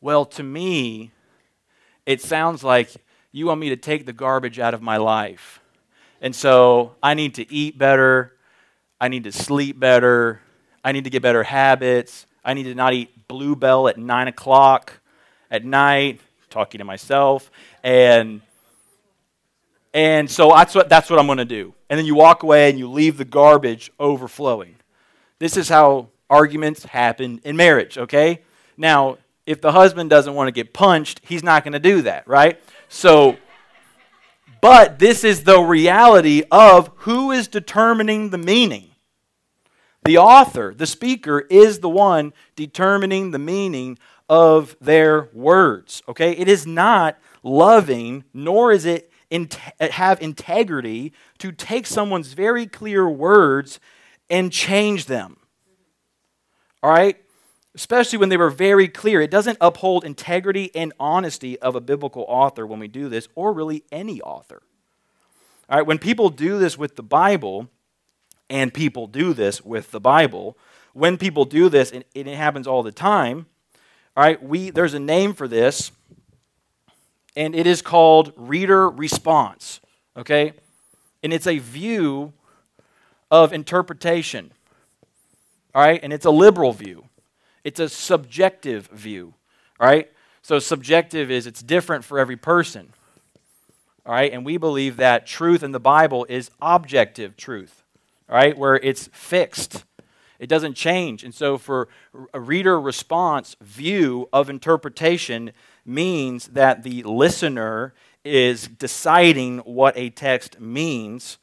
well, 0.00 0.24
to 0.24 0.42
me, 0.42 1.12
it 2.06 2.20
sounds 2.20 2.64
like 2.64 2.90
you 3.30 3.46
want 3.46 3.60
me 3.60 3.68
to 3.68 3.76
take 3.76 4.04
the 4.04 4.12
garbage 4.12 4.58
out 4.58 4.74
of 4.74 4.82
my 4.82 4.96
life. 4.96 5.60
And 6.20 6.34
so 6.34 6.96
I 7.00 7.14
need 7.14 7.36
to 7.36 7.48
eat 7.52 7.78
better. 7.78 8.32
I 9.00 9.06
need 9.06 9.22
to 9.24 9.32
sleep 9.32 9.78
better. 9.78 10.40
I 10.82 10.90
need 10.90 11.04
to 11.04 11.10
get 11.10 11.22
better 11.22 11.44
habits. 11.44 12.26
I 12.44 12.54
need 12.54 12.64
to 12.64 12.74
not 12.74 12.94
eat 12.94 13.28
Bluebell 13.28 13.86
at 13.86 13.96
9 13.96 14.26
o'clock 14.26 14.94
at 15.52 15.64
night, 15.64 16.20
talking 16.50 16.78
to 16.78 16.84
myself. 16.84 17.50
And, 17.82 18.40
and 19.94 20.30
so 20.30 20.50
that's 20.50 20.74
what, 20.74 20.88
that's 20.88 21.10
what 21.10 21.18
I'm 21.18 21.26
going 21.26 21.38
to 21.38 21.44
do. 21.44 21.74
And 21.90 21.98
then 21.98 22.06
you 22.06 22.14
walk 22.14 22.42
away 22.42 22.70
and 22.70 22.78
you 22.78 22.90
leave 22.90 23.16
the 23.16 23.24
garbage 23.24 23.90
overflowing. 23.98 24.76
This 25.38 25.56
is 25.56 25.68
how 25.68 26.08
arguments 26.28 26.84
happen 26.84 27.40
in 27.44 27.56
marriage, 27.56 27.96
okay? 27.96 28.42
Now, 28.76 29.18
if 29.46 29.60
the 29.60 29.72
husband 29.72 30.10
doesn't 30.10 30.34
want 30.34 30.48
to 30.48 30.52
get 30.52 30.74
punched, 30.74 31.20
he's 31.24 31.42
not 31.42 31.64
going 31.64 31.72
to 31.72 31.78
do 31.78 32.02
that, 32.02 32.28
right? 32.28 32.60
So, 32.88 33.38
but 34.60 34.98
this 34.98 35.24
is 35.24 35.44
the 35.44 35.60
reality 35.60 36.42
of 36.50 36.90
who 36.96 37.30
is 37.30 37.48
determining 37.48 38.30
the 38.30 38.38
meaning. 38.38 38.90
The 40.04 40.18
author, 40.18 40.74
the 40.74 40.86
speaker, 40.86 41.40
is 41.50 41.80
the 41.80 41.88
one 41.88 42.32
determining 42.56 43.30
the 43.30 43.38
meaning 43.38 43.98
of 44.28 44.76
their 44.80 45.28
words. 45.32 46.02
Okay? 46.08 46.32
It 46.32 46.48
is 46.48 46.66
not 46.66 47.18
loving, 47.42 48.24
nor 48.32 48.72
is 48.72 48.84
it 48.84 49.10
in, 49.30 49.48
have 49.80 50.20
integrity 50.22 51.12
to 51.38 51.52
take 51.52 51.86
someone's 51.86 52.32
very 52.32 52.66
clear 52.66 53.08
words 53.08 53.80
and 54.30 54.52
change 54.52 55.06
them. 55.06 55.38
All 56.82 56.90
right? 56.90 57.16
especially 57.78 58.18
when 58.18 58.28
they 58.28 58.36
were 58.36 58.50
very 58.50 58.88
clear. 58.88 59.20
It 59.20 59.30
doesn't 59.30 59.56
uphold 59.60 60.04
integrity 60.04 60.74
and 60.74 60.92
honesty 60.98 61.56
of 61.60 61.76
a 61.76 61.80
biblical 61.80 62.24
author 62.26 62.66
when 62.66 62.80
we 62.80 62.88
do 62.88 63.08
this, 63.08 63.28
or 63.36 63.52
really 63.52 63.84
any 63.92 64.20
author. 64.20 64.62
All 65.68 65.78
right, 65.78 65.86
when 65.86 65.98
people 65.98 66.28
do 66.28 66.58
this 66.58 66.76
with 66.76 66.96
the 66.96 67.04
Bible, 67.04 67.68
and 68.50 68.74
people 68.74 69.06
do 69.06 69.32
this 69.32 69.64
with 69.64 69.92
the 69.92 70.00
Bible, 70.00 70.58
when 70.92 71.18
people 71.18 71.44
do 71.44 71.68
this, 71.68 71.92
and 71.92 72.04
it 72.14 72.26
happens 72.26 72.66
all 72.66 72.82
the 72.82 72.90
time, 72.90 73.46
all 74.18 74.24
right, 74.24 74.42
we, 74.42 74.70
there's 74.70 74.94
a 74.94 74.98
name 74.98 75.32
for 75.32 75.46
this, 75.46 75.92
and 77.36 77.54
it 77.54 77.68
is 77.68 77.82
called 77.82 78.32
reader 78.34 78.90
response, 78.90 79.78
okay? 80.16 80.54
And 81.22 81.32
it's 81.32 81.46
a 81.46 81.58
view 81.58 82.32
of 83.30 83.52
interpretation, 83.52 84.50
all 85.72 85.82
right? 85.82 86.00
And 86.02 86.12
it's 86.12 86.24
a 86.26 86.32
liberal 86.32 86.72
view. 86.72 87.04
It's 87.62 87.78
a 87.78 87.88
subjective 87.88 88.88
view, 88.88 89.34
right? 89.78 90.10
So 90.42 90.58
subjective 90.58 91.30
is 91.30 91.46
it's 91.46 91.62
different 91.62 92.04
for 92.04 92.18
every 92.18 92.36
person. 92.36 92.92
All 94.04 94.14
right? 94.14 94.32
And 94.32 94.44
we 94.44 94.56
believe 94.56 94.96
that 94.96 95.28
truth 95.28 95.62
in 95.62 95.70
the 95.70 95.78
Bible 95.78 96.26
is 96.28 96.50
objective 96.60 97.36
truth, 97.36 97.84
all 98.28 98.34
right? 98.34 98.58
Where 98.58 98.74
it's 98.74 99.08
fixed. 99.12 99.84
It 100.38 100.48
doesn't 100.48 100.74
change. 100.74 101.24
And 101.24 101.34
so 101.34 101.58
for 101.58 101.88
a 102.32 102.40
reader 102.40 102.80
response 102.80 103.56
view 103.60 104.28
of 104.32 104.48
interpretation 104.48 105.52
means 105.84 106.48
that 106.48 106.82
the 106.82 107.02
listener 107.02 107.94
is 108.24 108.68
deciding 108.68 109.58
what 109.58 109.96
a 109.96 110.10
text 110.10 110.60
means. 110.60 111.38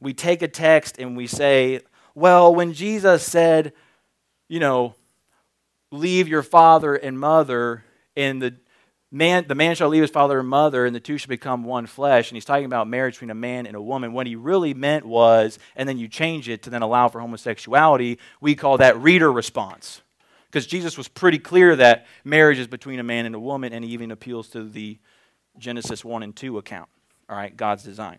We 0.00 0.14
take 0.14 0.42
a 0.42 0.48
text 0.48 0.98
and 0.98 1.16
we 1.16 1.26
say, 1.26 1.80
well, 2.14 2.54
when 2.54 2.72
Jesus 2.72 3.24
said, 3.24 3.72
you 4.48 4.60
know, 4.60 4.94
leave 5.90 6.28
your 6.28 6.42
father 6.42 6.94
and 6.94 7.18
mother, 7.18 7.84
and 8.16 8.42
the 8.42 8.54
man, 9.10 9.46
the 9.48 9.54
man 9.54 9.74
shall 9.74 9.88
leave 9.88 10.02
his 10.02 10.10
father 10.10 10.38
and 10.38 10.48
mother, 10.48 10.84
and 10.84 10.94
the 10.94 11.00
two 11.00 11.18
shall 11.18 11.28
become 11.28 11.64
one 11.64 11.86
flesh. 11.86 12.30
And 12.30 12.36
he's 12.36 12.44
talking 12.44 12.64
about 12.64 12.88
marriage 12.88 13.14
between 13.14 13.30
a 13.30 13.34
man 13.34 13.66
and 13.66 13.76
a 13.76 13.82
woman. 13.82 14.12
What 14.12 14.26
he 14.26 14.36
really 14.36 14.74
meant 14.74 15.04
was, 15.04 15.58
and 15.76 15.88
then 15.88 15.98
you 15.98 16.08
change 16.08 16.48
it 16.48 16.62
to 16.64 16.70
then 16.70 16.82
allow 16.82 17.08
for 17.08 17.20
homosexuality, 17.20 18.18
we 18.40 18.54
call 18.54 18.78
that 18.78 18.98
reader 18.98 19.32
response. 19.32 20.02
Because 20.46 20.66
Jesus 20.66 20.96
was 20.96 21.08
pretty 21.08 21.38
clear 21.38 21.76
that 21.76 22.06
marriage 22.24 22.58
is 22.58 22.66
between 22.66 23.00
a 23.00 23.04
man 23.04 23.26
and 23.26 23.34
a 23.34 23.40
woman, 23.40 23.72
and 23.72 23.84
he 23.84 23.90
even 23.92 24.10
appeals 24.10 24.48
to 24.50 24.64
the 24.64 24.98
Genesis 25.58 26.04
1 26.04 26.22
and 26.22 26.34
2 26.34 26.56
account, 26.58 26.88
all 27.28 27.36
right, 27.36 27.54
God's 27.56 27.82
design. 27.82 28.18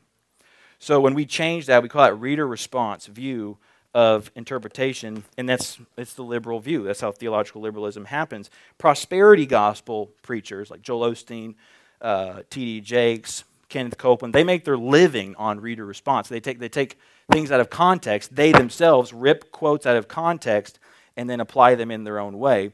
So 0.78 1.00
when 1.00 1.14
we 1.14 1.26
change 1.26 1.66
that, 1.66 1.82
we 1.84 1.90
call 1.90 2.06
it 2.06 2.12
reader 2.12 2.48
response 2.48 3.08
view 3.08 3.58
of 3.94 4.32
interpretation, 4.36 5.24
and 5.38 5.50
that's 5.50 5.80
it's 5.98 6.14
the 6.14 6.24
liberal 6.24 6.60
view. 6.60 6.84
That's 6.84 7.02
how 7.02 7.12
theological 7.12 7.62
liberalism 7.62 8.06
happens. 8.06 8.50
Prosperity 8.78 9.46
gospel 9.46 10.12
preachers 10.22 10.70
like 10.70 10.82
Joel 10.82 11.12
Osteen, 11.12 11.56
uh, 12.02 12.44
T.D. 12.50 12.82
Jakes, 12.82 13.44
Kenneth 13.68 13.98
Copeland, 13.98 14.34
they 14.34 14.44
make 14.44 14.64
their 14.64 14.78
living 14.78 15.36
on 15.38 15.60
reader 15.60 15.86
response. 15.86 16.28
They 16.28 16.40
take 16.40 16.60
they 16.60 16.70
take 16.70 16.98
things 17.32 17.52
out 17.52 17.60
of 17.60 17.70
context. 17.70 18.36
They 18.36 18.52
themselves 18.52 19.14
rip 19.14 19.52
quotes 19.52 19.86
out 19.86 19.96
of 19.98 20.08
context 20.08 20.80
and 21.18 21.30
then 21.30 21.40
apply 21.40 21.76
them 21.76 21.92
in 21.92 22.04
their 22.04 22.20
own 22.20 22.40
way. 22.40 22.72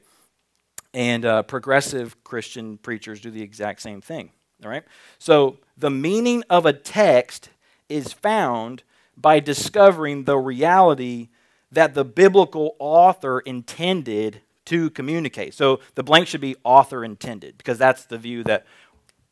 And 0.93 1.25
uh, 1.25 1.43
progressive 1.43 2.23
Christian 2.23 2.77
preachers 2.77 3.19
do 3.19 3.29
the 3.31 3.41
exact 3.41 3.81
same 3.81 4.01
thing. 4.01 4.31
All 4.63 4.69
right. 4.69 4.83
So 5.19 5.57
the 5.77 5.89
meaning 5.89 6.43
of 6.49 6.65
a 6.65 6.73
text 6.73 7.49
is 7.89 8.13
found 8.13 8.83
by 9.17 9.39
discovering 9.39 10.23
the 10.23 10.37
reality 10.37 11.29
that 11.71 11.93
the 11.93 12.05
biblical 12.05 12.75
author 12.79 13.39
intended 13.39 14.41
to 14.65 14.89
communicate. 14.89 15.53
So 15.53 15.79
the 15.95 16.03
blank 16.03 16.27
should 16.27 16.41
be 16.41 16.55
author 16.63 17.03
intended, 17.03 17.57
because 17.57 17.77
that's 17.77 18.05
the 18.05 18.17
view 18.17 18.43
that 18.45 18.65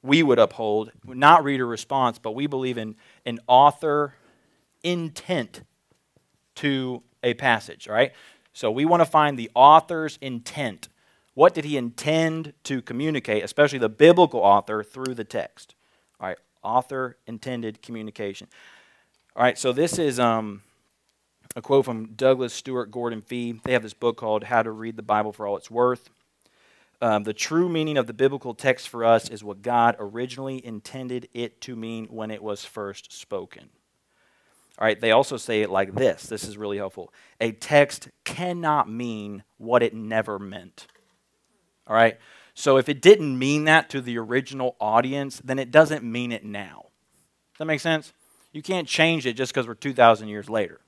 we 0.01 0.21
would 0.21 0.39
uphold, 0.39 0.91
not 1.05 1.43
reader 1.43 1.65
response, 1.65 2.19
but 2.19 2.35
we 2.35 2.45
believe 2.45 2.77
in 2.77 2.95
an 3.25 3.39
author 3.47 4.15
intent 4.83 5.61
to 6.55 7.01
a 7.23 7.33
passage, 7.33 7.87
right? 7.87 8.11
So 8.51 8.69
we 8.69 8.85
want 8.85 9.01
to 9.01 9.05
find 9.05 9.39
the 9.39 9.49
author's 9.55 10.19
intent. 10.21 10.89
What 11.33 11.53
did 11.53 11.65
he 11.65 11.77
intend 11.77 12.53
to 12.65 12.81
communicate, 12.81 13.43
especially 13.43 13.79
the 13.79 13.89
biblical 13.89 14.41
author, 14.41 14.83
through 14.83 15.15
the 15.15 15.23
text? 15.23 15.73
All 16.19 16.27
right, 16.27 16.37
author 16.61 17.17
intended 17.25 17.81
communication. 17.81 18.47
All 19.35 19.41
right, 19.41 19.57
so 19.57 19.73
this 19.73 19.97
is 19.97 20.19
um, 20.19 20.61
a 21.55 21.61
quote 21.61 21.85
from 21.85 22.13
Douglas 22.13 22.53
Stuart 22.53 22.91
Gordon 22.91 23.23
Fee. 23.23 23.59
They 23.63 23.73
have 23.73 23.81
this 23.81 23.95
book 23.95 24.15
called 24.15 24.43
How 24.43 24.61
to 24.61 24.69
Read 24.69 24.95
the 24.95 25.01
Bible 25.01 25.33
for 25.33 25.47
All 25.47 25.57
It's 25.57 25.71
Worth. 25.71 26.11
Um, 27.01 27.23
the 27.23 27.33
true 27.33 27.67
meaning 27.67 27.97
of 27.97 28.05
the 28.05 28.13
biblical 28.13 28.53
text 28.53 28.87
for 28.89 29.03
us 29.03 29.31
is 29.31 29.43
what 29.43 29.63
God 29.63 29.95
originally 29.97 30.63
intended 30.63 31.29
it 31.33 31.61
to 31.61 31.75
mean 31.75 32.05
when 32.11 32.29
it 32.29 32.43
was 32.43 32.63
first 32.63 33.11
spoken. 33.11 33.69
All 34.77 34.85
right, 34.85 35.01
they 35.01 35.09
also 35.09 35.37
say 35.37 35.63
it 35.63 35.71
like 35.71 35.95
this. 35.95 36.27
This 36.27 36.43
is 36.43 36.55
really 36.55 36.77
helpful. 36.77 37.11
A 37.41 37.53
text 37.53 38.09
cannot 38.25 38.87
mean 38.87 39.43
what 39.57 39.81
it 39.81 39.95
never 39.95 40.37
meant. 40.37 40.85
All 41.87 41.95
right, 41.95 42.19
so 42.53 42.77
if 42.77 42.87
it 42.87 43.01
didn't 43.01 43.39
mean 43.39 43.63
that 43.63 43.89
to 43.89 43.99
the 43.99 44.19
original 44.19 44.75
audience, 44.79 45.41
then 45.43 45.57
it 45.57 45.71
doesn't 45.71 46.03
mean 46.03 46.31
it 46.31 46.45
now. 46.45 46.85
Does 47.53 47.57
that 47.57 47.65
make 47.65 47.79
sense? 47.79 48.13
You 48.53 48.61
can't 48.61 48.87
change 48.87 49.25
it 49.25 49.33
just 49.33 49.51
because 49.51 49.67
we're 49.67 49.73
2,000 49.73 50.29
years 50.29 50.49
later. 50.49 50.79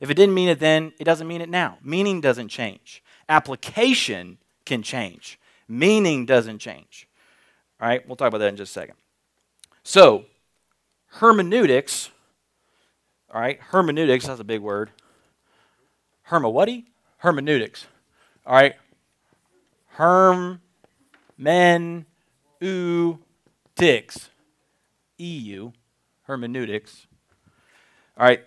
If 0.00 0.10
it 0.10 0.14
didn't 0.14 0.34
mean 0.34 0.48
it 0.48 0.58
then, 0.58 0.92
it 0.98 1.04
doesn't 1.04 1.28
mean 1.28 1.40
it 1.40 1.48
now. 1.48 1.78
Meaning 1.82 2.20
doesn't 2.20 2.48
change. 2.48 3.02
Application 3.28 4.38
can 4.66 4.82
change. 4.82 5.38
Meaning 5.68 6.26
doesn't 6.26 6.58
change. 6.58 7.08
All 7.80 7.88
right, 7.88 8.06
we'll 8.06 8.16
talk 8.16 8.28
about 8.28 8.38
that 8.38 8.48
in 8.48 8.56
just 8.56 8.76
a 8.76 8.80
second. 8.80 8.96
So, 9.84 10.24
hermeneutics, 11.06 12.10
all 13.32 13.40
right, 13.40 13.60
hermeneutics, 13.70 14.26
that's 14.26 14.40
a 14.40 14.44
big 14.44 14.60
word. 14.60 14.90
Herma? 16.28 16.84
Hermeneutics. 17.18 17.86
All 18.44 18.54
right. 18.54 18.74
Herm 19.90 20.60
men 21.38 22.06
u 22.60 23.18
ticks. 23.76 24.30
EU 25.18 25.70
hermeneutics 26.22 27.06
all 28.18 28.26
right, 28.26 28.42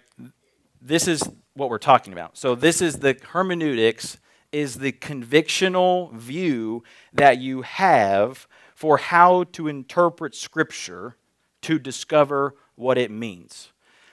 this 0.81 1.07
is 1.07 1.23
what 1.55 1.69
we're 1.69 1.77
talking 1.77 2.13
about. 2.13 2.37
So, 2.37 2.55
this 2.55 2.81
is 2.81 2.99
the 2.99 3.17
hermeneutics, 3.29 4.17
is 4.51 4.75
the 4.75 4.91
convictional 4.91 6.13
view 6.13 6.83
that 7.13 7.39
you 7.39 7.63
have 7.63 8.47
for 8.75 8.97
how 8.97 9.45
to 9.45 9.67
interpret 9.67 10.35
Scripture 10.35 11.15
to 11.61 11.79
discover 11.79 12.55
what 12.75 12.97
it 12.97 13.09
means. 13.09 13.71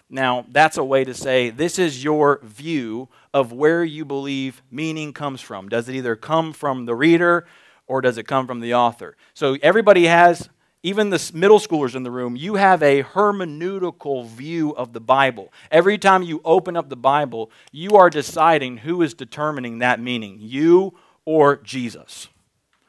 Now, 0.08 0.46
that's 0.48 0.76
a 0.76 0.84
way 0.84 1.04
to 1.04 1.14
say 1.14 1.50
this 1.50 1.78
is 1.78 2.02
your 2.02 2.40
view 2.42 3.08
of 3.34 3.52
where 3.52 3.84
you 3.84 4.04
believe 4.04 4.62
meaning 4.70 5.12
comes 5.12 5.40
from. 5.40 5.68
Does 5.68 5.88
it 5.88 5.94
either 5.94 6.16
come 6.16 6.52
from 6.52 6.86
the 6.86 6.94
reader 6.94 7.46
or 7.86 8.00
does 8.00 8.18
it 8.18 8.24
come 8.24 8.46
from 8.46 8.60
the 8.60 8.74
author? 8.74 9.16
So, 9.34 9.58
everybody 9.62 10.06
has 10.06 10.48
even 10.82 11.10
the 11.10 11.30
middle 11.32 11.60
schoolers 11.60 11.94
in 11.94 12.02
the 12.02 12.10
room, 12.10 12.34
you 12.34 12.56
have 12.56 12.82
a 12.82 13.02
hermeneutical 13.02 14.26
view 14.26 14.74
of 14.74 14.92
the 14.92 15.00
Bible. 15.00 15.52
Every 15.70 15.96
time 15.96 16.22
you 16.22 16.40
open 16.44 16.76
up 16.76 16.88
the 16.88 16.96
Bible, 16.96 17.50
you 17.70 17.96
are 17.96 18.10
deciding 18.10 18.78
who 18.78 19.00
is 19.02 19.14
determining 19.14 19.78
that 19.78 20.00
meaning 20.00 20.38
you 20.40 20.94
or 21.24 21.56
Jesus, 21.56 22.28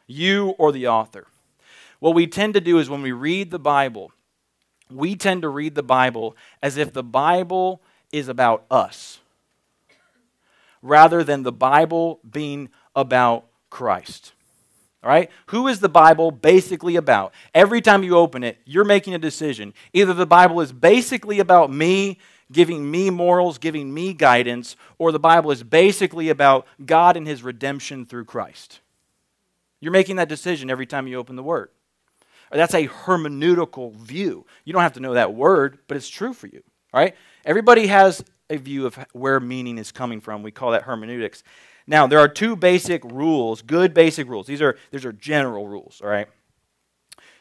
you 0.08 0.50
or 0.58 0.72
the 0.72 0.88
author. 0.88 1.28
What 2.00 2.16
we 2.16 2.26
tend 2.28 2.56
to 2.56 2.62
do 2.62 2.80
is 2.80 2.90
when 2.90 3.04
we 3.04 3.12
read 3.12 3.52
the 3.52 3.60
Bible, 3.60 4.12
we 4.90 5.16
tend 5.16 5.44
to 5.44 5.50
read 5.50 5.76
the 5.76 5.84
Bible 5.84 6.36
as 6.62 6.78
if 6.78 6.94
the 6.94 7.04
Bible 7.04 7.82
is 8.12 8.28
about 8.28 8.66
us 8.70 9.20
rather 10.82 11.24
than 11.24 11.44
the 11.44 11.52
Bible 11.52 12.20
being 12.30 12.70
about 12.96 13.46
Christ. 13.70 14.34
All 15.04 15.10
right? 15.10 15.30
Who 15.48 15.68
is 15.68 15.80
the 15.80 15.90
Bible 15.90 16.32
basically 16.32 16.96
about? 16.96 17.34
Every 17.54 17.82
time 17.82 18.04
you 18.04 18.18
open 18.18 18.44
it, 18.44 18.58
you're 18.66 18.86
making 18.86 19.14
a 19.14 19.20
decision. 19.20 19.74
Either 19.92 20.14
the 20.14 20.26
Bible 20.26 20.62
is 20.62 20.72
basically 20.72 21.40
about 21.40 21.72
me, 21.72 22.20
giving 22.52 22.90
me 22.90 23.10
morals, 23.10 23.58
giving 23.58 23.94
me 23.94 24.14
guidance, 24.14 24.76
or 24.98 25.12
the 25.12 25.20
Bible 25.20 25.52
is 25.52 25.64
basically 25.64 26.30
about 26.30 26.66
God 26.86 27.18
and 27.18 27.28
his 27.28 27.44
redemption 27.44 28.06
through 28.06 28.26
Christ. 28.26 28.80
You're 29.82 29.92
making 29.92 30.16
that 30.16 30.30
decision 30.30 30.70
every 30.70 30.86
time 30.86 31.08
you 31.08 31.18
open 31.18 31.36
the 31.36 31.44
Word. 31.44 31.70
That's 32.54 32.74
a 32.74 32.88
hermeneutical 32.88 33.96
view. 33.96 34.46
You 34.64 34.74
don't 34.74 34.84
have 34.84 34.94
to 34.94 35.00
know 35.00 35.16
that 35.16 35.34
word, 35.34 35.80
but 35.88 35.98
it's 35.98 36.08
true 36.08 36.34
for 36.34 36.48
you. 36.48 36.62
Right? 36.94 37.16
Everybody 37.44 37.88
has 37.88 38.24
a 38.50 38.58
view 38.58 38.86
of 38.86 38.96
where 39.14 39.40
meaning 39.40 39.80
is 39.80 39.92
coming 39.92 40.22
from. 40.22 40.44
We 40.44 40.52
call 40.52 40.72
that 40.72 40.84
hermeneutics. 40.84 41.44
Now, 41.86 42.08
there 42.08 42.20
are 42.20 42.28
two 42.28 42.56
basic 42.56 43.04
rules, 43.04 43.62
good 43.62 43.94
basic 43.94 44.28
rules. 44.28 44.48
These 44.48 44.62
are, 44.62 44.78
these 44.92 45.06
are 45.06 45.12
general 45.12 45.68
rules, 45.68 46.02
all 46.02 46.10
right? 46.10 46.28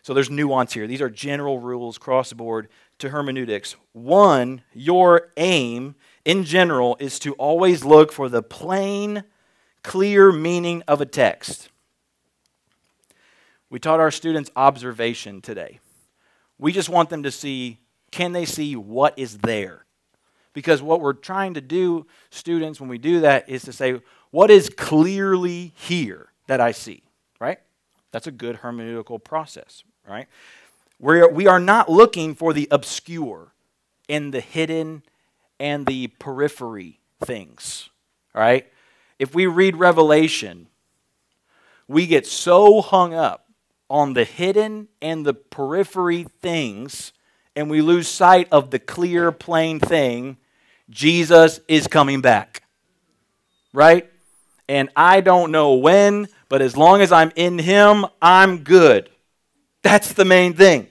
So 0.02 0.14
there's 0.14 0.30
nuance 0.30 0.72
here. 0.72 0.88
These 0.88 1.00
are 1.00 1.08
general 1.08 1.61
rules 1.61 1.96
across 1.96 2.30
the 2.30 2.34
board 2.34 2.68
to 2.99 3.11
hermeneutics. 3.11 3.76
One, 3.92 4.62
your 4.75 5.30
aim 5.37 5.94
in 6.25 6.44
general 6.44 6.96
is 6.99 7.18
to 7.20 7.34
always 7.34 7.84
look 7.84 8.12
for 8.12 8.28
the 8.28 8.42
plain, 8.42 9.22
clear 9.82 10.32
meaning 10.32 10.82
of 10.88 11.00
a 11.00 11.06
text. 11.06 11.68
We 13.70 13.78
taught 13.78 14.00
our 14.00 14.11
students 14.11 14.50
observation 14.56 15.40
today. 15.40 15.78
We 16.58 16.72
just 16.72 16.88
want 16.88 17.11
them 17.11 17.22
to 17.22 17.30
see 17.30 17.78
can 18.11 18.32
they 18.32 18.44
see 18.44 18.76
what 18.76 19.18
is 19.18 19.38
there? 19.38 19.87
Because 20.52 20.82
what 20.82 21.00
we're 21.00 21.14
trying 21.14 21.54
to 21.54 21.62
do, 21.62 22.06
students, 22.30 22.78
when 22.78 22.90
we 22.90 22.99
do 22.99 23.20
that, 23.20 23.49
is 23.49 23.62
to 23.62 23.72
say, 23.72 24.00
what 24.32 24.50
is 24.50 24.68
clearly 24.68 25.72
here 25.76 26.30
that 26.48 26.60
I 26.60 26.72
see, 26.72 27.02
right? 27.38 27.60
That's 28.10 28.26
a 28.26 28.32
good 28.32 28.56
hermeneutical 28.56 29.22
process, 29.22 29.84
right? 30.08 30.26
We're, 30.98 31.28
we 31.28 31.46
are 31.46 31.60
not 31.60 31.88
looking 31.88 32.34
for 32.34 32.52
the 32.52 32.66
obscure 32.70 33.52
and 34.08 34.34
the 34.34 34.40
hidden 34.40 35.02
and 35.60 35.86
the 35.86 36.08
periphery 36.08 36.98
things, 37.24 37.90
right? 38.34 38.66
If 39.18 39.34
we 39.34 39.46
read 39.46 39.76
Revelation, 39.76 40.66
we 41.86 42.06
get 42.06 42.26
so 42.26 42.80
hung 42.80 43.14
up 43.14 43.46
on 43.88 44.14
the 44.14 44.24
hidden 44.24 44.88
and 45.00 45.26
the 45.26 45.34
periphery 45.34 46.24
things, 46.40 47.12
and 47.54 47.68
we 47.68 47.82
lose 47.82 48.08
sight 48.08 48.48
of 48.50 48.70
the 48.70 48.78
clear, 48.78 49.30
plain 49.30 49.78
thing 49.78 50.38
Jesus 50.88 51.60
is 51.68 51.86
coming 51.86 52.20
back. 52.20 52.62
Right? 53.74 54.12
And 54.73 54.88
I 54.97 55.21
don't 55.21 55.52
know 55.52 55.75
when, 55.75 56.29
but 56.49 56.62
as 56.62 56.79
long 56.79 57.02
as 57.02 57.12
I'm 57.12 57.31
in 57.37 57.59
Him, 57.59 58.07
I'm 58.23 58.64
good. 58.64 59.11
That's 59.83 60.14
the 60.14 60.25
main 60.25 60.55
thing. 60.55 60.87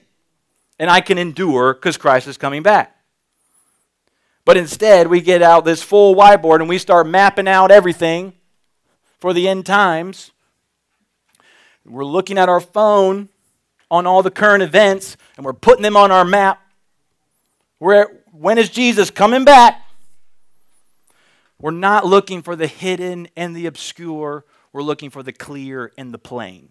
And 0.78 0.88
I 0.88 1.00
can 1.00 1.18
endure 1.18 1.74
because 1.74 1.96
Christ 1.96 2.28
is 2.28 2.36
coming 2.36 2.62
back. 2.62 2.96
But 4.44 4.56
instead, 4.56 5.08
we 5.08 5.20
get 5.20 5.42
out 5.42 5.64
this 5.64 5.82
full 5.82 6.14
whiteboard 6.14 6.60
and 6.60 6.68
we 6.68 6.78
start 6.78 7.08
mapping 7.08 7.48
out 7.48 7.72
everything 7.72 8.34
for 9.18 9.32
the 9.32 9.48
end 9.48 9.66
times. 9.66 10.30
We're 11.84 12.04
looking 12.04 12.38
at 12.38 12.48
our 12.48 12.60
phone 12.60 13.30
on 13.90 14.06
all 14.06 14.22
the 14.22 14.30
current 14.30 14.62
events 14.62 15.16
and 15.36 15.44
we're 15.44 15.54
putting 15.54 15.82
them 15.82 15.96
on 15.96 16.12
our 16.12 16.24
map. 16.24 16.62
Where, 17.78 18.22
when 18.30 18.58
is 18.58 18.70
Jesus 18.70 19.10
coming 19.10 19.44
back? 19.44 19.81
We're 21.62 21.70
not 21.70 22.04
looking 22.04 22.42
for 22.42 22.56
the 22.56 22.66
hidden 22.66 23.28
and 23.36 23.54
the 23.54 23.66
obscure. 23.66 24.44
We're 24.72 24.82
looking 24.82 25.10
for 25.10 25.22
the 25.22 25.32
clear 25.32 25.92
and 25.96 26.12
the 26.12 26.18
plain. 26.18 26.70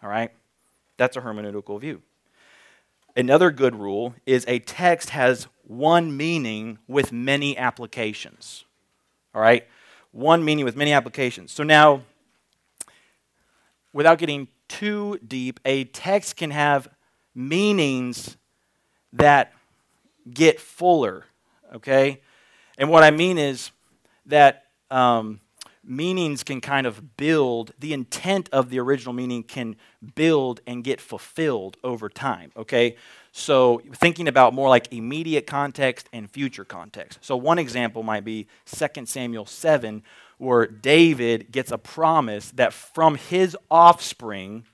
All 0.00 0.08
right? 0.08 0.30
That's 0.96 1.16
a 1.16 1.20
hermeneutical 1.20 1.80
view. 1.80 2.02
Another 3.16 3.50
good 3.50 3.74
rule 3.74 4.14
is 4.24 4.44
a 4.46 4.60
text 4.60 5.10
has 5.10 5.48
one 5.64 6.16
meaning 6.16 6.78
with 6.86 7.10
many 7.10 7.58
applications. 7.58 8.64
All 9.34 9.42
right? 9.42 9.66
One 10.12 10.44
meaning 10.44 10.64
with 10.64 10.76
many 10.76 10.92
applications. 10.92 11.50
So 11.50 11.64
now, 11.64 12.02
without 13.92 14.18
getting 14.18 14.46
too 14.68 15.18
deep, 15.26 15.58
a 15.64 15.82
text 15.82 16.36
can 16.36 16.52
have 16.52 16.86
meanings 17.34 18.36
that 19.12 19.52
get 20.32 20.60
fuller. 20.60 21.24
Okay? 21.74 22.20
And 22.78 22.88
what 22.88 23.02
I 23.02 23.10
mean 23.10 23.36
is, 23.36 23.72
that 24.26 24.64
um, 24.90 25.40
meanings 25.86 26.42
can 26.42 26.60
kind 26.60 26.86
of 26.86 27.16
build, 27.16 27.72
the 27.78 27.92
intent 27.92 28.48
of 28.52 28.70
the 28.70 28.78
original 28.80 29.12
meaning 29.12 29.42
can 29.42 29.76
build 30.14 30.60
and 30.66 30.82
get 30.82 31.00
fulfilled 31.00 31.76
over 31.84 32.08
time, 32.08 32.50
okay? 32.56 32.96
So 33.32 33.82
thinking 33.94 34.28
about 34.28 34.54
more 34.54 34.68
like 34.68 34.92
immediate 34.92 35.46
context 35.46 36.08
and 36.12 36.30
future 36.30 36.64
context. 36.64 37.18
So 37.22 37.36
one 37.36 37.58
example 37.58 38.02
might 38.02 38.24
be 38.24 38.48
2 38.66 39.06
Samuel 39.06 39.46
7, 39.46 40.02
where 40.38 40.66
David 40.66 41.52
gets 41.52 41.70
a 41.70 41.78
promise 41.78 42.50
that 42.52 42.72
from 42.72 43.14
his 43.14 43.56
offspring 43.70 44.64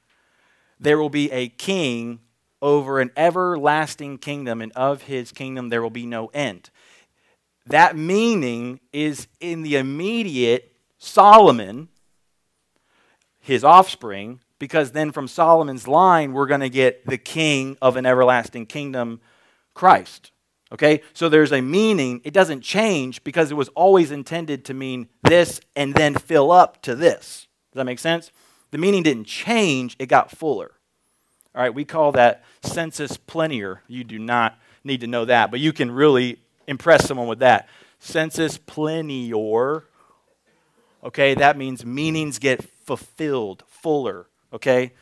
there 0.81 0.99
will 0.99 1.11
be 1.11 1.31
a 1.31 1.49
king 1.49 2.21
over 2.61 3.01
an 3.01 3.11
everlasting 3.17 4.19
kingdom, 4.19 4.61
and 4.61 4.73
of 4.73 5.03
his 5.03 5.33
kingdom 5.33 5.69
there 5.69 5.83
will 5.83 5.91
be 5.91 6.07
no 6.07 6.29
end 6.29 6.71
that 7.67 7.97
meaning 7.97 8.81
is 8.93 9.29
in 9.41 9.63
the 9.63 9.77
immediate 9.77 10.73
Solomon, 10.99 11.89
his 13.41 13.65
offspring, 13.65 14.41
because 14.59 14.93
then 14.93 15.11
from 15.11 15.27
Solomon's 15.27 15.89
line, 15.89 16.33
we're 16.33 16.47
going 16.47 16.61
to 16.61 16.71
get 16.71 17.07
the 17.07 17.19
king 17.19 17.77
of 17.83 17.97
an 17.97 18.07
everlasting 18.07 18.67
kingdom, 18.67 19.21
Christ. 19.75 20.31
Okay? 20.71 21.03
So 21.13 21.29
there's 21.29 21.53
a 21.53 21.61
meaning. 21.61 22.21
It 22.25 22.33
doesn't 22.33 22.61
change 22.61 23.25
because 23.25 23.51
it 23.51 23.57
was 23.57 23.69
always 23.71 24.11
intended 24.11 24.65
to 24.67 24.75
mean 24.75 25.09
this 25.23 25.61
and 25.75 25.95
then 25.95 26.15
fill 26.15 26.53
up 26.53 26.81
to 26.83 26.95
this. 26.95 27.49
Does 27.73 27.81
that 27.81 27.85
make 27.85 27.99
sense? 27.99 28.31
The 28.71 28.79
meaning 28.79 29.03
didn't 29.03 29.25
change, 29.27 29.97
it 29.99 30.07
got 30.07 30.31
fuller. 30.31 30.73
All 31.55 31.63
right, 31.63 31.75
we 31.75 31.85
call 31.85 32.13
that 32.13 32.45
sensus 32.63 33.17
plenior. 33.17 33.83
You 33.87 34.05
do 34.05 34.19
not 34.19 34.59
need 34.85 35.01
to 35.03 35.07
know 35.07 35.27
that, 35.27 35.51
but 35.51 35.61
you 35.61 35.73
can 35.73 35.91
really 35.91 36.39
impress 36.67 37.07
someone 37.07 37.27
with 37.27 37.41
that. 37.41 37.69
Sensus 37.99 38.59
plenior. 38.59 39.85
Okay, 41.05 41.35
that 41.35 41.57
means 41.57 41.85
meanings 41.85 42.39
get 42.39 42.63
fulfilled, 42.85 43.65
fuller. 43.67 44.27
Okay, 44.53 44.93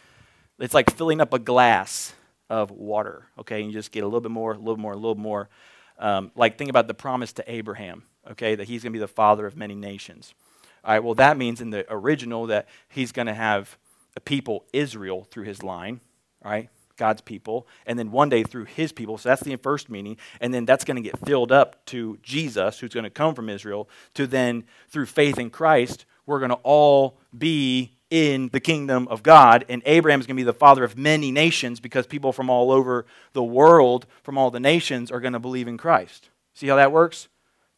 it's 0.58 0.74
like 0.74 0.94
filling 0.96 1.20
up 1.20 1.34
a 1.34 1.38
glass 1.38 2.14
of 2.48 2.70
water. 2.70 3.26
Okay, 3.38 3.62
and 3.62 3.70
you 3.70 3.72
just 3.72 3.92
get 3.92 4.02
a 4.02 4.06
little 4.06 4.20
bit 4.20 4.30
more, 4.30 4.52
a 4.52 4.58
little 4.58 4.76
more, 4.76 4.92
a 4.92 4.96
little 4.96 5.14
more. 5.14 5.48
Um, 5.98 6.32
like 6.34 6.56
think 6.56 6.70
about 6.70 6.88
the 6.88 6.94
promise 6.94 7.32
to 7.34 7.52
Abraham. 7.52 8.04
Okay, 8.30 8.54
that 8.54 8.68
he's 8.68 8.82
going 8.82 8.92
to 8.92 8.96
be 8.96 9.00
the 9.00 9.08
father 9.08 9.46
of 9.46 9.56
many 9.56 9.74
nations. 9.74 10.34
All 10.84 10.94
right, 10.94 11.04
well 11.04 11.14
that 11.14 11.36
means 11.36 11.60
in 11.60 11.70
the 11.70 11.84
original 11.92 12.46
that 12.46 12.68
he's 12.88 13.12
going 13.12 13.26
to 13.26 13.34
have 13.34 13.76
a 14.16 14.20
people 14.20 14.64
Israel 14.72 15.26
through 15.30 15.44
his 15.44 15.62
line. 15.62 16.00
All 16.44 16.50
right, 16.50 16.68
God's 17.00 17.22
people, 17.22 17.66
and 17.86 17.98
then 17.98 18.12
one 18.12 18.28
day 18.28 18.44
through 18.44 18.66
his 18.66 18.92
people. 18.92 19.16
So 19.16 19.30
that's 19.30 19.42
the 19.42 19.56
first 19.56 19.88
meaning. 19.88 20.18
And 20.40 20.52
then 20.52 20.66
that's 20.66 20.84
going 20.84 20.96
to 20.96 21.02
get 21.02 21.18
filled 21.26 21.50
up 21.50 21.84
to 21.86 22.18
Jesus, 22.22 22.78
who's 22.78 22.92
going 22.92 23.04
to 23.04 23.10
come 23.10 23.34
from 23.34 23.48
Israel, 23.48 23.88
to 24.14 24.26
then 24.26 24.64
through 24.90 25.06
faith 25.06 25.38
in 25.38 25.48
Christ, 25.48 26.04
we're 26.26 26.38
going 26.38 26.50
to 26.50 26.60
all 26.62 27.18
be 27.36 27.92
in 28.10 28.50
the 28.52 28.60
kingdom 28.60 29.08
of 29.08 29.22
God. 29.22 29.64
And 29.70 29.82
Abraham 29.86 30.20
is 30.20 30.26
going 30.26 30.36
to 30.36 30.40
be 30.40 30.44
the 30.44 30.52
father 30.52 30.84
of 30.84 30.98
many 30.98 31.32
nations 31.32 31.80
because 31.80 32.06
people 32.06 32.32
from 32.32 32.50
all 32.50 32.70
over 32.70 33.06
the 33.32 33.42
world, 33.42 34.04
from 34.22 34.36
all 34.36 34.50
the 34.50 34.60
nations, 34.60 35.10
are 35.10 35.20
going 35.20 35.32
to 35.32 35.38
believe 35.38 35.68
in 35.68 35.78
Christ. 35.78 36.28
See 36.52 36.68
how 36.68 36.76
that 36.76 36.92
works? 36.92 37.28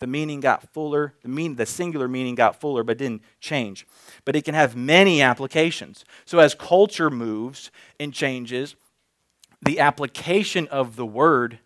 The 0.00 0.08
meaning 0.08 0.40
got 0.40 0.68
fuller, 0.72 1.14
the, 1.22 1.28
mean, 1.28 1.54
the 1.54 1.64
singular 1.64 2.08
meaning 2.08 2.34
got 2.34 2.60
fuller, 2.60 2.82
but 2.82 2.98
didn't 2.98 3.22
change. 3.38 3.86
But 4.24 4.34
it 4.34 4.44
can 4.44 4.56
have 4.56 4.74
many 4.74 5.22
applications. 5.22 6.04
So 6.24 6.40
as 6.40 6.56
culture 6.56 7.08
moves 7.08 7.70
and 8.00 8.12
changes, 8.12 8.74
the 9.62 9.78
application 9.78 10.66
of 10.68 10.96
the 10.96 11.06
word 11.06 11.60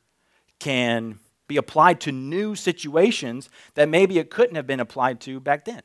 can 0.61 1.19
be 1.49 1.57
applied 1.57 2.01
to 2.01 2.13
new 2.13 2.55
situations 2.55 3.49
that 3.75 3.89
maybe 3.89 4.19
it 4.19 4.31
couldn't 4.31 4.57
have 4.57 4.67
been 4.67 4.81
applied 4.81 5.21
to 5.21 5.41
back 5.41 5.65
then. 5.65 5.83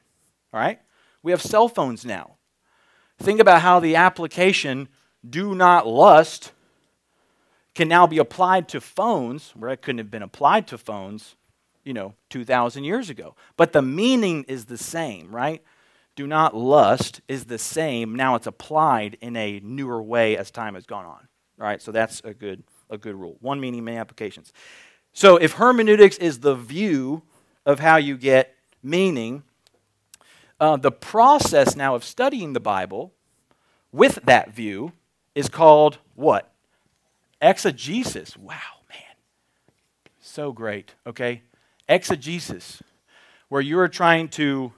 All 0.54 0.60
right? 0.60 0.80
We 1.24 1.32
have 1.32 1.41
cell 1.41 1.67
phones 1.67 2.06
now. 2.06 2.36
Think 3.19 3.39
about 3.39 3.62
how 3.62 3.80
the 3.80 3.95
application 3.95 4.89
do 5.28 5.54
not 5.54 5.88
lust 5.88 6.52
can 7.76 7.88
now 7.88 8.08
be 8.08 8.17
applied 8.17 8.67
to 8.69 8.82
phones 8.82 9.52
where 9.56 9.69
it 9.71 9.82
couldn't 9.82 10.00
have 10.00 10.12
been 10.12 10.24
applied 10.24 10.67
to 10.67 10.78
phones, 10.78 11.36
you 11.84 11.93
know, 11.93 12.15
2,000 12.30 12.84
years 12.84 13.10
ago. 13.10 13.36
But 13.56 13.71
the 13.71 13.82
meaning 13.82 14.43
is 14.47 14.65
the 14.65 14.78
same, 14.78 15.34
right? 15.34 15.63
Do 16.15 16.28
not 16.28 16.56
lust 16.56 17.21
is 17.28 17.45
the 17.45 17.58
same. 17.58 18.15
Now 18.15 18.36
it's 18.36 18.47
applied 18.47 19.17
in 19.21 19.38
a 19.38 19.62
newer 19.63 20.02
way 20.02 20.36
as 20.36 20.52
time 20.52 20.74
has 20.74 20.86
gone 20.86 21.06
on. 21.06 21.28
All 21.62 21.67
right, 21.67 21.80
so 21.80 21.91
that's 21.91 22.21
a 22.24 22.34
good, 22.34 22.63
a 22.89 22.97
good 22.97 23.13
rule. 23.13 23.38
One 23.39 23.60
meaning, 23.60 23.84
many 23.84 23.97
applications. 23.97 24.52
So 25.13 25.38
if 25.38 25.54
hermeneutics 25.54 26.17
is 26.17 26.39
the 26.39 26.56
view 26.56 27.21
of 27.67 27.80
how 27.80 27.97
you 27.97 28.17
get 28.17 28.56
meaning, 28.82 29.43
uh, 30.60 30.78
the 30.78 30.91
process 30.91 31.76
now 31.76 31.93
of 31.93 32.04
studying 32.04 32.54
the 32.54 32.60
Bible 32.60 33.13
with 33.91 34.15
that 34.24 34.56
view 34.56 34.93
is 35.36 35.50
called 35.50 36.00
what? 36.15 36.52
Exegesis. 37.39 38.36
Wow, 38.36 38.56
man. 38.89 39.15
So 40.19 40.52
great, 40.52 40.95
okay? 41.06 41.43
Exegesis, 41.88 42.82
where 43.50 43.62
you 43.62 43.78
are 43.78 43.88
trying 43.88 44.30
to 44.30 44.74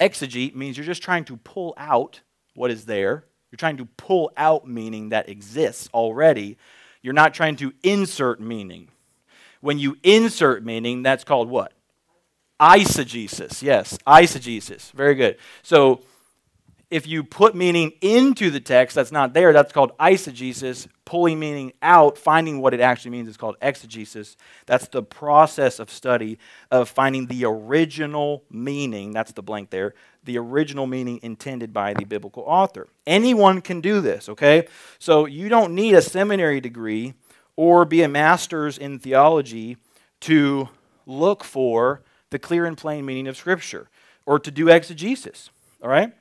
exegete 0.00 0.54
means 0.54 0.78
you're 0.78 0.86
just 0.86 1.02
trying 1.02 1.24
to 1.24 1.36
pull 1.36 1.74
out 1.76 2.22
what 2.54 2.70
is 2.70 2.86
there. 2.86 3.24
You're 3.50 3.56
trying 3.56 3.78
to 3.78 3.86
pull 3.96 4.32
out 4.36 4.66
meaning 4.66 5.10
that 5.10 5.28
exists 5.28 5.88
already. 5.92 6.56
You're 7.02 7.14
not 7.14 7.34
trying 7.34 7.56
to 7.56 7.72
insert 7.82 8.40
meaning. 8.40 8.88
When 9.60 9.78
you 9.78 9.96
insert 10.02 10.64
meaning, 10.64 11.02
that's 11.02 11.24
called 11.24 11.48
what? 11.48 11.72
Eisegesis. 12.60 13.62
Yes, 13.62 13.98
eisegesis. 14.06 14.92
Very 14.92 15.14
good. 15.14 15.36
So 15.62 16.02
if 16.90 17.06
you 17.06 17.22
put 17.22 17.54
meaning 17.54 17.92
into 18.00 18.50
the 18.50 18.58
text 18.58 18.96
that's 18.96 19.12
not 19.12 19.32
there, 19.32 19.52
that's 19.52 19.72
called 19.72 19.96
eisegesis. 19.98 20.88
Pulling 21.04 21.40
meaning 21.40 21.72
out, 21.82 22.16
finding 22.18 22.60
what 22.60 22.72
it 22.72 22.80
actually 22.80 23.10
means, 23.10 23.28
is 23.28 23.36
called 23.36 23.56
exegesis. 23.60 24.36
That's 24.66 24.86
the 24.86 25.02
process 25.02 25.80
of 25.80 25.90
study 25.90 26.38
of 26.70 26.88
finding 26.88 27.26
the 27.26 27.44
original 27.46 28.44
meaning, 28.48 29.12
that's 29.12 29.32
the 29.32 29.42
blank 29.42 29.70
there, 29.70 29.94
the 30.22 30.38
original 30.38 30.86
meaning 30.86 31.18
intended 31.22 31.72
by 31.72 31.94
the 31.94 32.04
biblical 32.04 32.44
author. 32.44 32.86
Anyone 33.08 33.60
can 33.60 33.80
do 33.80 34.00
this, 34.00 34.28
okay? 34.28 34.68
So 35.00 35.26
you 35.26 35.48
don't 35.48 35.74
need 35.74 35.94
a 35.94 36.02
seminary 36.02 36.60
degree 36.60 37.14
or 37.56 37.84
be 37.84 38.02
a 38.02 38.08
master's 38.08 38.78
in 38.78 39.00
theology 39.00 39.78
to 40.20 40.68
look 41.06 41.42
for 41.42 42.02
the 42.30 42.38
clear 42.38 42.66
and 42.66 42.78
plain 42.78 43.04
meaning 43.04 43.26
of 43.26 43.36
Scripture 43.36 43.88
or 44.26 44.38
to 44.38 44.50
do 44.52 44.68
exegesis, 44.68 45.50
all 45.82 45.88
right? 45.88 46.12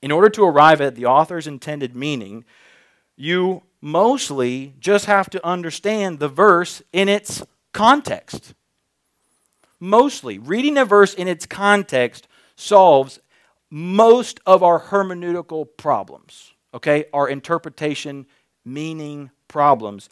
In 0.00 0.12
order 0.12 0.28
to 0.30 0.44
arrive 0.44 0.80
at 0.80 0.94
the 0.94 1.06
author's 1.06 1.46
intended 1.46 1.96
meaning, 1.96 2.44
you 3.16 3.62
mostly 3.80 4.74
just 4.78 5.06
have 5.06 5.28
to 5.30 5.46
understand 5.46 6.18
the 6.18 6.28
verse 6.28 6.82
in 6.92 7.08
its 7.08 7.42
context. 7.72 8.54
Mostly. 9.80 10.38
Reading 10.38 10.76
a 10.76 10.84
verse 10.84 11.14
in 11.14 11.28
its 11.28 11.46
context 11.46 12.28
solves 12.56 13.20
most 13.70 14.40
of 14.46 14.62
our 14.62 14.80
hermeneutical 14.80 15.66
problems, 15.76 16.54
okay? 16.72 17.04
Our 17.12 17.28
interpretation, 17.28 18.26
meaning 18.64 19.30
problems. 19.46 20.08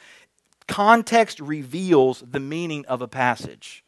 Context 0.68 1.40
reveals 1.40 2.20
the 2.20 2.40
meaning 2.40 2.84
of 2.86 3.00
a 3.00 3.08
passage, 3.08 3.84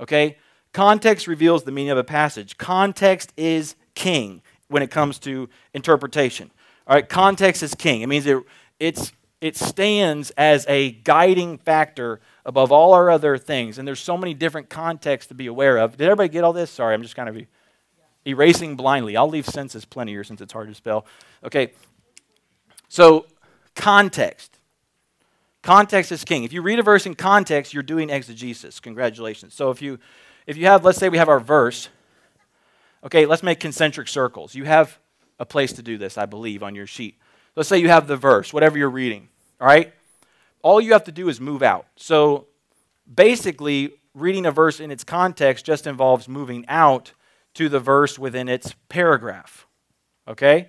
okay? 0.00 0.38
Context 0.72 1.26
reveals 1.26 1.64
the 1.64 1.72
meaning 1.72 1.90
of 1.90 1.98
a 1.98 2.04
passage. 2.04 2.56
Context 2.56 3.32
is 3.36 3.76
king 3.94 4.42
when 4.72 4.82
it 4.82 4.90
comes 4.90 5.18
to 5.20 5.48
interpretation. 5.74 6.50
All 6.86 6.96
right, 6.96 7.08
context 7.08 7.62
is 7.62 7.74
king. 7.74 8.02
It 8.02 8.08
means 8.08 8.26
it, 8.26 8.42
it's, 8.80 9.12
it 9.40 9.56
stands 9.56 10.30
as 10.30 10.66
a 10.68 10.90
guiding 10.90 11.58
factor 11.58 12.20
above 12.44 12.72
all 12.72 12.92
our 12.94 13.10
other 13.10 13.38
things. 13.38 13.78
And 13.78 13.86
there's 13.86 14.00
so 14.00 14.16
many 14.16 14.34
different 14.34 14.68
contexts 14.68 15.28
to 15.28 15.34
be 15.34 15.46
aware 15.46 15.78
of. 15.78 15.96
Did 15.96 16.04
everybody 16.04 16.28
get 16.28 16.44
all 16.44 16.52
this? 16.52 16.70
Sorry, 16.70 16.94
I'm 16.94 17.02
just 17.02 17.14
kind 17.14 17.28
of 17.28 17.46
erasing 18.26 18.76
blindly. 18.76 19.16
I'll 19.16 19.28
leave 19.28 19.46
sensus 19.46 19.84
plenior 19.84 20.14
here 20.14 20.24
since 20.24 20.40
it's 20.40 20.52
hard 20.52 20.68
to 20.68 20.74
spell. 20.74 21.06
Okay, 21.44 21.72
so 22.88 23.26
context. 23.74 24.58
Context 25.62 26.10
is 26.10 26.24
king. 26.24 26.42
If 26.42 26.52
you 26.52 26.60
read 26.60 26.80
a 26.80 26.82
verse 26.82 27.06
in 27.06 27.14
context, 27.14 27.72
you're 27.72 27.84
doing 27.84 28.10
exegesis. 28.10 28.80
Congratulations. 28.80 29.54
So 29.54 29.70
if 29.70 29.80
you 29.80 29.98
if 30.46 30.56
you 30.56 30.66
have 30.66 30.84
let's 30.84 30.98
say 30.98 31.08
we 31.08 31.18
have 31.18 31.28
our 31.28 31.40
verse 31.40 31.88
Okay, 33.04 33.26
let's 33.26 33.42
make 33.42 33.60
concentric 33.60 34.08
circles. 34.08 34.54
You 34.54 34.64
have 34.64 34.98
a 35.38 35.46
place 35.46 35.72
to 35.74 35.82
do 35.82 35.98
this, 35.98 36.16
I 36.16 36.26
believe, 36.26 36.62
on 36.62 36.74
your 36.74 36.86
sheet. 36.86 37.18
Let's 37.56 37.68
say 37.68 37.78
you 37.78 37.88
have 37.88 38.06
the 38.06 38.16
verse, 38.16 38.52
whatever 38.52 38.78
you're 38.78 38.90
reading, 38.90 39.28
all 39.60 39.66
right? 39.66 39.92
All 40.62 40.80
you 40.80 40.92
have 40.92 41.04
to 41.04 41.12
do 41.12 41.28
is 41.28 41.40
move 41.40 41.62
out. 41.62 41.86
So 41.96 42.46
basically, 43.12 43.92
reading 44.14 44.46
a 44.46 44.52
verse 44.52 44.78
in 44.80 44.90
its 44.90 45.04
context 45.04 45.64
just 45.64 45.86
involves 45.86 46.28
moving 46.28 46.64
out 46.68 47.12
to 47.54 47.68
the 47.68 47.80
verse 47.80 48.18
within 48.18 48.48
its 48.48 48.74
paragraph, 48.88 49.66
okay? 50.28 50.68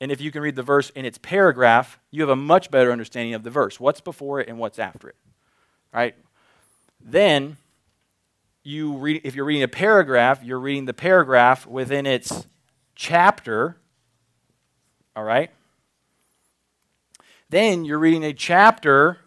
And 0.00 0.10
if 0.10 0.20
you 0.20 0.30
can 0.30 0.40
read 0.40 0.56
the 0.56 0.62
verse 0.62 0.90
in 0.90 1.04
its 1.04 1.18
paragraph, 1.18 1.98
you 2.10 2.22
have 2.22 2.30
a 2.30 2.36
much 2.36 2.70
better 2.70 2.92
understanding 2.92 3.34
of 3.34 3.42
the 3.42 3.50
verse. 3.50 3.78
What's 3.78 4.00
before 4.00 4.40
it 4.40 4.48
and 4.48 4.58
what's 4.58 4.78
after 4.78 5.08
it, 5.08 5.16
right? 5.92 6.14
Then 7.00 7.58
you 8.62 8.96
read, 8.96 9.22
if 9.24 9.34
you're 9.34 9.44
reading 9.44 9.62
a 9.62 9.68
paragraph, 9.68 10.42
you're 10.42 10.60
reading 10.60 10.84
the 10.84 10.94
paragraph 10.94 11.66
within 11.66 12.06
its 12.06 12.46
chapter. 12.94 13.76
All 15.16 15.24
right? 15.24 15.50
Then 17.48 17.84
you're 17.84 17.98
reading 17.98 18.24
a 18.24 18.32
chapter 18.32 19.18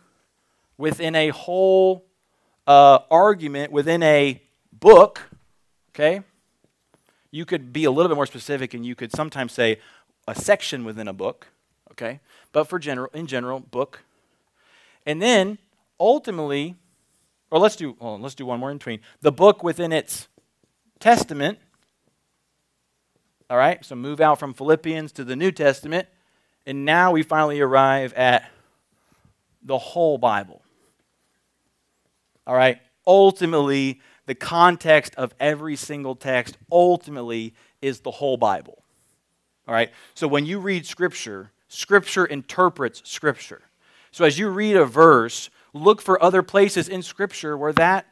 within 0.78 1.16
a 1.16 1.30
whole 1.30 2.06
uh, 2.68 3.00
argument, 3.10 3.72
within 3.72 4.04
a 4.04 4.42
book. 4.72 5.30
Okay? 5.90 6.22
You 7.32 7.46
could 7.46 7.74
be 7.74 7.86
a 7.86 7.92
little 7.92 8.10
bit 8.10 8.16
more 8.16 8.26
specific 8.26 8.74
and 8.74 8.86
you 8.86 8.96
could 8.96 9.12
sometimes 9.12 9.52
say 9.52 9.80
a 10.28 10.36
section 10.36 10.86
within 10.86 11.08
a 11.08 11.14
book. 11.14 11.48
Okay? 11.92 12.20
But 12.52 12.66
for 12.66 12.80
general, 12.80 13.10
in 13.14 13.28
general, 13.28 13.60
book. 13.60 14.04
And 15.06 15.22
then 15.22 15.58
ultimately, 16.00 16.76
or 17.54 17.60
let's 17.60 17.76
do, 17.76 17.96
well, 18.00 18.18
let's 18.18 18.34
do 18.34 18.48
one 18.48 18.60
more 18.60 18.72
in 18.72 18.80
between. 18.80 19.00
The 19.22 19.32
book 19.32 19.62
within 19.62 19.92
its 19.92 20.28
testament. 21.00 21.60
All 23.48 23.58
right, 23.58 23.86
so 23.86 23.96
move 23.96 24.20
out 24.20 24.40
from 24.40 24.56
Philippians 24.56 25.12
to 25.12 25.24
the 25.24 25.36
New 25.36 25.52
Testament. 25.52 26.08
And 26.66 26.84
now 26.84 27.12
we 27.12 27.22
finally 27.22 27.62
arrive 27.62 28.12
at 28.14 28.50
the 29.62 29.78
whole 29.78 30.18
Bible. 30.18 30.64
All 32.48 32.56
right, 32.56 32.80
ultimately, 33.06 34.02
the 34.26 34.34
context 34.34 35.14
of 35.14 35.36
every 35.40 35.76
single 35.76 36.16
text 36.16 36.58
ultimately 36.72 37.54
is 37.84 38.00
the 38.00 38.10
whole 38.10 38.38
Bible. 38.38 38.82
All 39.68 39.76
right, 39.76 39.92
so 40.16 40.28
when 40.28 40.48
you 40.48 40.60
read 40.60 40.88
Scripture, 40.88 41.52
Scripture 41.68 42.26
interprets 42.26 43.04
Scripture. 43.06 43.62
So 44.10 44.26
as 44.26 44.40
you 44.40 44.50
read 44.50 44.76
a 44.76 44.86
verse, 44.86 45.52
look 45.74 46.02
for 46.02 46.22
other 46.22 46.44
places 46.44 46.88
in 46.88 47.02
Scripture 47.02 47.58
where 47.58 47.74
that, 47.74 48.06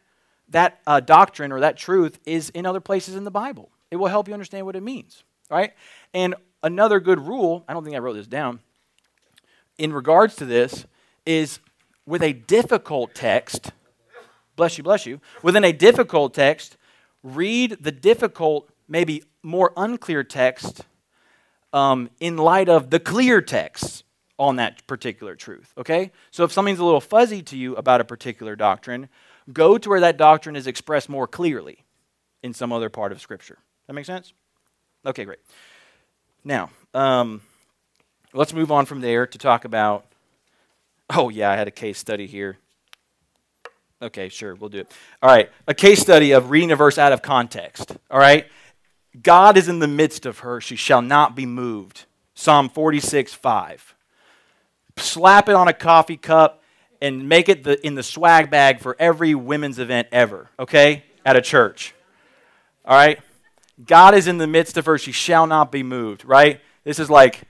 that 0.49 0.79
uh, 0.85 0.99
doctrine 0.99 1.51
or 1.51 1.59
that 1.59 1.77
truth 1.77 2.19
is 2.25 2.49
in 2.49 2.65
other 2.65 2.81
places 2.81 3.15
in 3.15 3.23
the 3.23 3.31
Bible. 3.31 3.69
It 3.91 3.97
will 3.97 4.07
help 4.07 4.27
you 4.27 4.33
understand 4.33 4.65
what 4.65 4.75
it 4.75 4.83
means, 4.83 5.23
right? 5.49 5.73
And 6.13 6.35
another 6.63 6.99
good 6.99 7.19
rule, 7.19 7.63
I 7.67 7.73
don't 7.73 7.83
think 7.83 7.95
I 7.95 7.99
wrote 7.99 8.13
this 8.13 8.27
down, 8.27 8.59
in 9.77 9.93
regards 9.93 10.35
to 10.37 10.45
this 10.45 10.85
is 11.25 11.59
with 12.05 12.23
a 12.23 12.33
difficult 12.33 13.13
text, 13.13 13.71
bless 14.55 14.77
you, 14.77 14.83
bless 14.83 15.05
you, 15.05 15.21
within 15.43 15.63
a 15.63 15.71
difficult 15.71 16.33
text, 16.33 16.77
read 17.23 17.77
the 17.79 17.91
difficult, 17.91 18.69
maybe 18.87 19.23
more 19.43 19.71
unclear 19.77 20.23
text 20.23 20.81
um, 21.73 22.09
in 22.19 22.37
light 22.37 22.69
of 22.69 22.89
the 22.89 22.99
clear 22.99 23.41
text 23.41 24.03
on 24.37 24.55
that 24.55 24.85
particular 24.87 25.35
truth, 25.35 25.73
okay? 25.77 26.11
So 26.31 26.43
if 26.43 26.51
something's 26.51 26.79
a 26.79 26.83
little 26.83 27.01
fuzzy 27.01 27.41
to 27.43 27.57
you 27.57 27.75
about 27.75 28.01
a 28.01 28.03
particular 28.03 28.55
doctrine, 28.55 29.07
go 29.51 29.77
to 29.77 29.89
where 29.89 29.99
that 29.99 30.17
doctrine 30.17 30.55
is 30.55 30.67
expressed 30.67 31.09
more 31.09 31.27
clearly 31.27 31.83
in 32.41 32.53
some 32.53 32.73
other 32.73 32.89
part 32.89 33.11
of 33.11 33.21
Scripture. 33.21 33.59
That 33.87 33.93
make 33.93 34.05
sense? 34.05 34.33
Okay, 35.05 35.25
great. 35.25 35.39
Now, 36.43 36.69
um, 36.93 37.41
let's 38.33 38.53
move 38.53 38.71
on 38.71 38.85
from 38.85 39.01
there 39.01 39.27
to 39.27 39.37
talk 39.37 39.65
about. 39.65 40.05
Oh, 41.09 41.29
yeah, 41.29 41.51
I 41.51 41.55
had 41.55 41.67
a 41.67 41.71
case 41.71 41.99
study 41.99 42.25
here. 42.25 42.57
Okay, 44.01 44.29
sure, 44.29 44.55
we'll 44.55 44.69
do 44.69 44.79
it. 44.79 44.91
All 45.21 45.29
right, 45.29 45.51
a 45.67 45.75
case 45.75 45.99
study 45.99 46.31
of 46.31 46.49
reading 46.49 46.71
a 46.71 46.75
verse 46.75 46.97
out 46.97 47.13
of 47.13 47.21
context. 47.21 47.95
All 48.09 48.19
right, 48.19 48.47
God 49.21 49.57
is 49.57 49.67
in 49.67 49.79
the 49.79 49.87
midst 49.87 50.25
of 50.25 50.39
her, 50.39 50.59
she 50.59 50.75
shall 50.75 51.01
not 51.01 51.35
be 51.35 51.45
moved. 51.45 52.05
Psalm 52.33 52.69
46, 52.69 53.35
5 53.35 53.95
slap 54.97 55.49
it 55.49 55.55
on 55.55 55.67
a 55.67 55.73
coffee 55.73 56.17
cup, 56.17 56.61
and 57.01 57.27
make 57.27 57.49
it 57.49 57.63
the, 57.63 57.83
in 57.85 57.95
the 57.95 58.03
swag 58.03 58.51
bag 58.51 58.79
for 58.79 58.95
every 58.99 59.33
women's 59.33 59.79
event 59.79 60.07
ever, 60.11 60.49
okay, 60.59 61.03
at 61.25 61.35
a 61.35 61.41
church. 61.41 61.95
All 62.85 62.95
right? 62.95 63.19
God 63.83 64.13
is 64.13 64.27
in 64.27 64.37
the 64.37 64.47
midst 64.47 64.77
of 64.77 64.85
her. 64.85 64.97
She 64.97 65.11
shall 65.11 65.47
not 65.47 65.71
be 65.71 65.81
moved, 65.81 66.23
right? 66.25 66.61
This 66.83 66.99
is 66.99 67.09
like, 67.09 67.41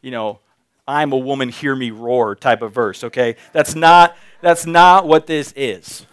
you 0.00 0.12
know, 0.12 0.38
I'm 0.86 1.12
a 1.12 1.18
woman, 1.18 1.48
hear 1.48 1.74
me 1.74 1.90
roar 1.90 2.34
type 2.36 2.62
of 2.62 2.72
verse, 2.72 3.04
okay? 3.04 3.36
That's 3.52 3.74
not, 3.74 4.16
that's 4.40 4.64
not 4.64 5.06
what 5.06 5.26
this 5.26 5.52
is. 5.56 6.06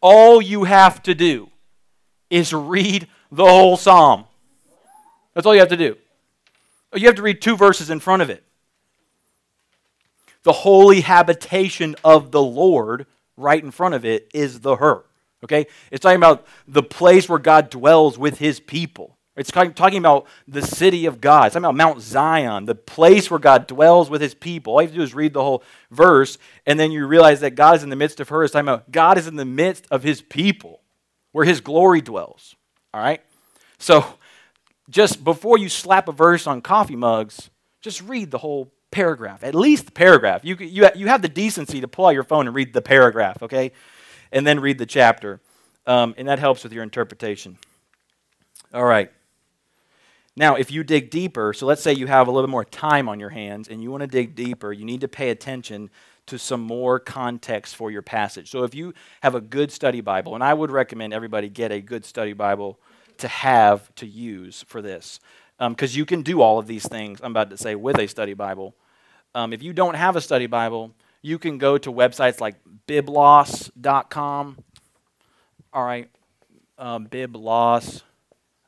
All 0.00 0.40
you 0.40 0.64
have 0.64 1.02
to 1.02 1.14
do 1.14 1.50
is 2.30 2.52
read 2.52 3.06
the 3.30 3.44
whole 3.44 3.76
psalm. 3.76 4.24
That's 5.34 5.46
all 5.46 5.54
you 5.54 5.60
have 5.60 5.68
to 5.68 5.76
do. 5.76 5.96
You 6.94 7.06
have 7.06 7.16
to 7.16 7.22
read 7.22 7.42
two 7.42 7.56
verses 7.56 7.90
in 7.90 8.00
front 8.00 8.22
of 8.22 8.30
it. 8.30 8.42
The 10.44 10.52
holy 10.52 11.00
habitation 11.02 11.96
of 12.04 12.30
the 12.30 12.42
Lord, 12.42 13.06
right 13.36 13.62
in 13.62 13.70
front 13.70 13.94
of 13.94 14.04
it, 14.04 14.30
is 14.32 14.60
the 14.60 14.76
her. 14.76 15.04
Okay? 15.44 15.66
It's 15.90 16.02
talking 16.02 16.16
about 16.16 16.46
the 16.66 16.82
place 16.82 17.28
where 17.28 17.38
God 17.38 17.70
dwells 17.70 18.18
with 18.18 18.38
his 18.38 18.60
people. 18.60 19.18
It's 19.38 19.52
talking 19.52 19.98
about 19.98 20.26
the 20.48 20.62
city 20.62 21.06
of 21.06 21.20
God. 21.20 21.46
It's 21.46 21.54
talking 21.54 21.64
about 21.64 21.76
Mount 21.76 22.00
Zion, 22.00 22.64
the 22.64 22.74
place 22.74 23.30
where 23.30 23.38
God 23.38 23.68
dwells 23.68 24.10
with 24.10 24.20
his 24.20 24.34
people. 24.34 24.72
All 24.72 24.82
you 24.82 24.88
have 24.88 24.92
to 24.94 24.98
do 24.98 25.04
is 25.04 25.14
read 25.14 25.32
the 25.32 25.44
whole 25.44 25.62
verse, 25.92 26.38
and 26.66 26.78
then 26.78 26.90
you 26.90 27.06
realize 27.06 27.38
that 27.40 27.52
God 27.52 27.76
is 27.76 27.84
in 27.84 27.88
the 27.88 27.96
midst 27.96 28.18
of 28.18 28.30
her. 28.30 28.42
It's 28.42 28.52
talking 28.52 28.68
about 28.68 28.90
God 28.90 29.16
is 29.16 29.28
in 29.28 29.36
the 29.36 29.44
midst 29.44 29.86
of 29.92 30.02
his 30.02 30.20
people, 30.20 30.80
where 31.30 31.44
his 31.44 31.60
glory 31.60 32.00
dwells. 32.00 32.56
All 32.92 33.00
right? 33.00 33.22
So, 33.78 34.04
just 34.90 35.22
before 35.22 35.56
you 35.56 35.68
slap 35.68 36.08
a 36.08 36.12
verse 36.12 36.48
on 36.48 36.60
coffee 36.60 36.96
mugs, 36.96 37.48
just 37.80 38.02
read 38.02 38.32
the 38.32 38.38
whole 38.38 38.72
paragraph, 38.90 39.44
at 39.44 39.54
least 39.54 39.86
the 39.86 39.92
paragraph. 39.92 40.44
You, 40.44 40.56
you, 40.56 40.88
you 40.94 41.08
have 41.08 41.22
the 41.22 41.28
decency 41.28 41.80
to 41.80 41.88
pull 41.88 42.06
out 42.06 42.14
your 42.14 42.24
phone 42.24 42.46
and 42.46 42.54
read 42.54 42.72
the 42.72 42.82
paragraph, 42.82 43.42
okay? 43.42 43.72
And 44.32 44.46
then 44.46 44.60
read 44.60 44.78
the 44.78 44.86
chapter. 44.86 45.40
Um, 45.86 46.14
and 46.18 46.28
that 46.28 46.38
helps 46.38 46.62
with 46.64 46.72
your 46.72 46.82
interpretation. 46.82 47.58
All 48.72 48.84
right. 48.84 49.10
Now, 50.36 50.54
if 50.54 50.70
you 50.70 50.84
dig 50.84 51.10
deeper, 51.10 51.52
so 51.52 51.66
let's 51.66 51.82
say 51.82 51.92
you 51.92 52.06
have 52.06 52.28
a 52.28 52.30
little 52.30 52.46
bit 52.46 52.52
more 52.52 52.64
time 52.64 53.08
on 53.08 53.18
your 53.18 53.30
hands 53.30 53.68
and 53.68 53.82
you 53.82 53.90
want 53.90 54.02
to 54.02 54.06
dig 54.06 54.36
deeper, 54.36 54.72
you 54.72 54.84
need 54.84 55.00
to 55.00 55.08
pay 55.08 55.30
attention 55.30 55.90
to 56.26 56.38
some 56.38 56.60
more 56.60 57.00
context 57.00 57.74
for 57.74 57.90
your 57.90 58.02
passage. 58.02 58.50
So 58.50 58.62
if 58.62 58.74
you 58.74 58.94
have 59.22 59.34
a 59.34 59.40
good 59.40 59.72
study 59.72 60.00
Bible, 60.00 60.34
and 60.34 60.44
I 60.44 60.54
would 60.54 60.70
recommend 60.70 61.12
everybody 61.12 61.48
get 61.48 61.72
a 61.72 61.80
good 61.80 62.04
study 62.04 62.34
Bible 62.34 62.78
to 63.16 63.28
have 63.28 63.92
to 63.96 64.06
use 64.06 64.64
for 64.68 64.80
this, 64.80 65.18
because 65.58 65.94
um, 65.94 65.98
you 65.98 66.06
can 66.06 66.22
do 66.22 66.40
all 66.40 66.58
of 66.58 66.66
these 66.66 66.86
things, 66.86 67.20
I'm 67.22 67.32
about 67.32 67.50
to 67.50 67.56
say, 67.56 67.74
with 67.74 67.98
a 67.98 68.06
study 68.06 68.34
Bible. 68.34 68.74
Um, 69.34 69.52
if 69.52 69.62
you 69.62 69.72
don't 69.72 69.94
have 69.94 70.16
a 70.16 70.20
study 70.20 70.46
Bible, 70.46 70.92
you 71.22 71.38
can 71.38 71.58
go 71.58 71.78
to 71.78 71.92
websites 71.92 72.40
like 72.40 72.56
biblos.com. 72.86 74.58
All 75.72 75.84
right, 75.84 76.08
um, 76.78 77.06
biblos 77.06 78.02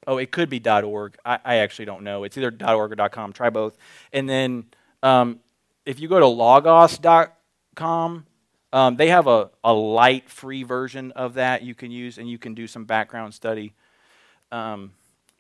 Oh, 0.07 0.19
it 0.19 0.33
could 0.33 0.49
be 0.49 0.63
.org. 0.67 1.17
I, 1.25 1.39
I 1.45 1.57
actually 1.57 1.85
don't 1.85 2.03
know. 2.03 2.25
It's 2.25 2.37
either 2.37 2.55
.org 2.67 2.99
or 2.99 3.09
.com. 3.11 3.33
Try 3.33 3.51
both. 3.51 3.77
And 4.13 4.29
then 4.29 4.65
um, 5.03 5.41
if 5.85 6.01
you 6.01 6.09
go 6.09 6.19
to 6.19 6.27
logos.com, 6.27 8.27
um, 8.73 8.97
they 8.97 9.09
have 9.09 9.27
a, 9.27 9.51
a 9.63 9.73
light 9.73 10.31
free 10.31 10.63
version 10.63 11.13
of 11.13 11.35
that 11.35 11.63
you 11.63 11.75
can 11.75 11.91
use, 11.91 12.19
and 12.19 12.29
you 12.29 12.39
can 12.39 12.55
do 12.55 12.67
some 12.67 12.85
background 12.85 13.35
study. 13.35 13.75
Um, 14.51 14.93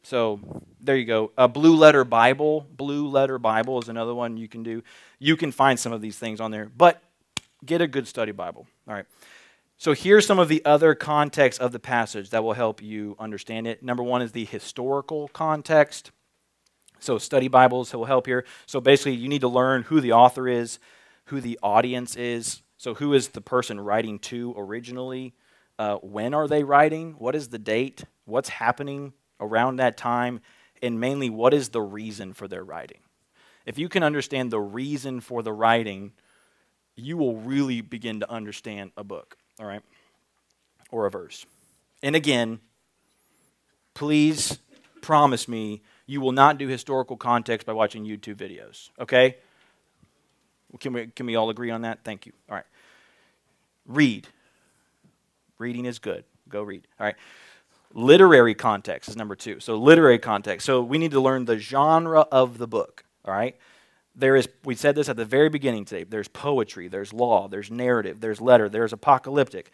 so 0.02 0.40
there 0.80 0.96
you 0.96 1.04
go. 1.04 1.32
A 1.36 1.48
Blue 1.48 1.76
Letter 1.76 2.04
Bible. 2.04 2.66
Blue 2.76 3.08
Letter 3.08 3.38
Bible 3.38 3.78
is 3.80 3.88
another 3.88 4.14
one 4.14 4.36
you 4.36 4.48
can 4.48 4.62
do. 4.62 4.82
You 5.18 5.36
can 5.36 5.52
find 5.52 5.78
some 5.78 5.92
of 5.92 6.00
these 6.00 6.18
things 6.18 6.40
on 6.40 6.50
there, 6.50 6.70
but 6.76 7.02
get 7.64 7.80
a 7.80 7.86
good 7.86 8.08
study 8.08 8.32
Bible. 8.32 8.66
All 8.88 8.94
right. 8.94 9.06
So 9.76 9.94
here's 9.94 10.26
some 10.26 10.38
of 10.38 10.48
the 10.48 10.62
other 10.64 10.94
context 10.94 11.60
of 11.60 11.72
the 11.72 11.78
passage 11.78 12.30
that 12.30 12.44
will 12.44 12.52
help 12.52 12.82
you 12.82 13.16
understand 13.18 13.66
it. 13.66 13.82
Number 13.82 14.02
one 14.02 14.20
is 14.20 14.32
the 14.32 14.44
historical 14.44 15.28
context. 15.28 16.10
So 16.98 17.16
study 17.16 17.48
Bibles 17.48 17.92
will 17.94 18.04
help 18.04 18.26
here. 18.26 18.44
So 18.66 18.80
basically, 18.80 19.14
you 19.14 19.28
need 19.28 19.40
to 19.40 19.48
learn 19.48 19.84
who 19.84 20.00
the 20.00 20.12
author 20.12 20.48
is, 20.48 20.78
who 21.26 21.40
the 21.40 21.58
audience 21.62 22.14
is. 22.14 22.60
So 22.76 22.94
who 22.94 23.14
is 23.14 23.28
the 23.28 23.40
person 23.40 23.80
writing 23.80 24.18
to 24.20 24.54
originally? 24.56 25.34
Uh, 25.78 25.96
when 25.96 26.34
are 26.34 26.46
they 26.46 26.62
writing? 26.62 27.14
What 27.18 27.34
is 27.34 27.48
the 27.48 27.58
date? 27.58 28.04
What's 28.26 28.50
happening 28.50 29.14
around 29.40 29.76
that 29.76 29.96
time? 29.96 30.40
And 30.82 31.00
mainly, 31.00 31.30
what 31.30 31.52
is 31.52 31.70
the 31.70 31.82
reason 31.82 32.32
for 32.32 32.48
their 32.48 32.64
writing? 32.64 33.00
If 33.66 33.78
you 33.78 33.88
can 33.88 34.02
understand 34.02 34.50
the 34.50 34.60
reason 34.60 35.20
for 35.20 35.42
the 35.42 35.52
writing, 35.52 36.12
you 36.96 37.16
will 37.16 37.36
really 37.36 37.80
begin 37.80 38.20
to 38.20 38.30
understand 38.30 38.92
a 38.96 39.04
book 39.04 39.36
all 39.60 39.66
right? 39.66 39.82
Or 40.90 41.06
a 41.06 41.10
verse. 41.10 41.46
And 42.02 42.16
again, 42.16 42.58
please 43.94 44.58
promise 45.02 45.46
me 45.46 45.82
you 46.06 46.20
will 46.20 46.32
not 46.32 46.58
do 46.58 46.66
historical 46.66 47.16
context 47.16 47.66
by 47.66 47.72
watching 47.72 48.04
YouTube 48.04 48.36
videos, 48.36 48.90
okay? 48.98 49.36
Can 50.80 50.92
we, 50.92 51.06
can 51.08 51.26
we 51.26 51.36
all 51.36 51.50
agree 51.50 51.70
on 51.70 51.82
that? 51.82 52.00
Thank 52.04 52.26
you. 52.26 52.32
All 52.48 52.56
right. 52.56 52.64
Read. 53.86 54.26
Reading 55.58 55.84
is 55.84 55.98
good. 55.98 56.24
Go 56.48 56.62
read. 56.62 56.86
All 56.98 57.06
right. 57.06 57.16
Literary 57.92 58.54
context 58.54 59.08
is 59.08 59.16
number 59.16 59.34
two. 59.34 59.60
So, 59.60 59.76
literary 59.76 60.18
context. 60.18 60.66
So, 60.66 60.82
we 60.82 60.98
need 60.98 61.10
to 61.10 61.20
learn 61.20 61.44
the 61.44 61.58
genre 61.58 62.20
of 62.32 62.58
the 62.58 62.66
book. 62.66 63.04
All 63.24 63.34
right 63.34 63.56
there 64.14 64.36
is 64.36 64.48
we 64.64 64.74
said 64.74 64.94
this 64.94 65.08
at 65.08 65.16
the 65.16 65.24
very 65.24 65.48
beginning 65.48 65.84
today 65.84 66.04
there's 66.04 66.28
poetry 66.28 66.88
there's 66.88 67.12
law 67.12 67.48
there's 67.48 67.70
narrative 67.70 68.20
there's 68.20 68.40
letter 68.40 68.68
there's 68.68 68.92
apocalyptic 68.92 69.70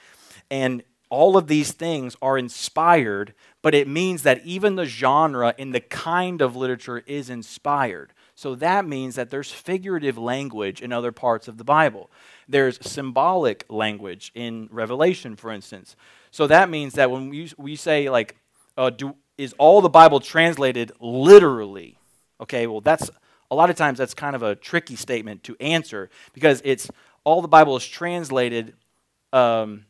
and 0.51 0.83
all 1.09 1.37
of 1.37 1.47
these 1.47 1.73
things 1.73 2.17
are 2.21 2.37
inspired 2.37 3.33
but 3.63 3.75
it 3.75 3.89
means 3.89 4.23
that 4.23 4.45
even 4.45 4.77
the 4.77 4.87
genre 4.87 5.55
in 5.57 5.71
the 5.71 5.81
kind 5.81 6.43
of 6.43 6.57
literature 6.57 6.99
is 7.07 7.31
inspired 7.31 8.13
so 8.35 8.55
that 8.55 8.85
means 8.87 9.15
that 9.15 9.31
there's 9.31 9.51
figurative 9.51 10.19
language 10.19 10.83
in 10.83 10.93
other 10.93 11.13
parts 11.13 11.49
of 11.49 11.57
the 11.57 11.65
bible 11.65 12.11
there's 12.49 12.79
symbolic 12.87 13.65
language 13.69 14.33
in 14.35 14.69
revelation 14.71 15.35
for 15.35 15.51
instance 15.51 15.97
so 16.37 16.47
that 16.47 16.71
means 16.71 16.95
that 16.95 17.11
when 17.11 17.29
we, 17.29 17.51
we 17.57 17.77
say 17.77 18.11
like 18.11 18.37
uh, 18.77 18.91
do, 18.91 19.15
is 19.37 19.55
all 19.59 19.81
the 19.81 19.89
bible 19.89 20.21
translated 20.21 20.93
literally 21.01 21.99
okay 22.41 22.67
well 22.67 22.81
that's 22.81 23.11
a 23.51 23.55
lot 23.55 23.71
of 23.71 23.77
times 23.77 23.99
that's 23.99 24.15
kind 24.15 24.35
of 24.35 24.43
a 24.43 24.55
tricky 24.55 24.97
statement 24.97 25.43
to 25.45 25.57
answer 25.61 26.11
because 26.33 26.61
it's 26.65 26.91
all 27.25 27.43
the 27.43 27.49
Bible 27.49 27.77
is 27.77 27.87
translated 27.87 28.75
um, 29.33 29.85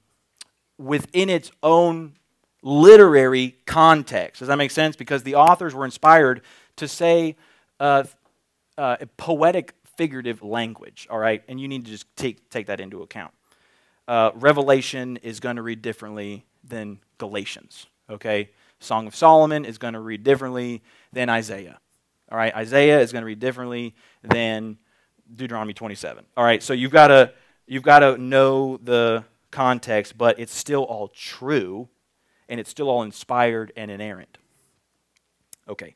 within 0.79 1.29
its 1.29 1.51
own 1.63 2.15
literary 2.63 3.57
context. 3.67 4.41
Does 4.41 4.49
that 4.49 4.57
make 4.57 4.71
sense? 4.71 4.97
Because 4.97 5.23
the 5.23 5.35
authors 5.35 5.75
were 5.75 5.85
inspired 5.85 6.43
to 6.77 6.89
say 6.89 7.37
uh, 7.79 8.05
uh, 8.79 8.97
poetic, 9.17 9.75
figurative 9.97 10.43
language, 10.43 11.07
all 11.11 11.19
right? 11.19 11.43
And 11.49 11.61
you 11.61 11.69
need 11.69 11.85
to 11.85 11.91
just 11.91 12.07
take, 12.17 12.49
take 12.51 12.67
that 12.67 12.81
into 12.81 13.03
account. 13.03 13.33
Uh, 14.09 14.31
Revelation 14.35 15.17
is 15.19 15.41
going 15.41 15.57
to 15.57 15.63
read 15.63 15.83
differently 15.83 16.45
than 16.63 17.01
Galatians, 17.19 17.87
okay? 18.09 18.51
Song 18.79 19.07
of 19.07 19.17
Solomon 19.17 19.65
is 19.65 19.79
going 19.79 19.95
to 19.95 20.01
read 20.01 20.23
differently 20.23 20.83
than 21.13 21.29
Isaiah. 21.29 21.81
All 22.31 22.39
right, 22.39 22.55
Isaiah 22.55 23.01
is 23.01 23.13
going 23.13 23.23
to 23.23 23.27
read 23.27 23.41
differently 23.41 23.95
than 24.23 24.79
Deuteronomy 25.35 25.75
27. 25.75 26.25
All 26.37 26.45
right, 26.45 26.63
so 26.63 26.73
you've 26.73 26.93
got 26.93 27.09
to 27.09 27.33
you've 27.67 27.83
got 27.83 28.01
to 28.01 28.19
know 28.19 28.79
the 28.79 29.25
context, 29.51 30.19
but 30.19 30.39
it's 30.39 30.55
still 30.55 30.83
all 30.83 31.09
true, 31.09 31.89
and 32.49 32.61
it's 32.61 32.71
still 32.71 32.89
all 32.89 33.03
inspired 33.03 33.73
and 33.77 33.91
inerrant. 33.91 34.39
Okay, 35.69 35.95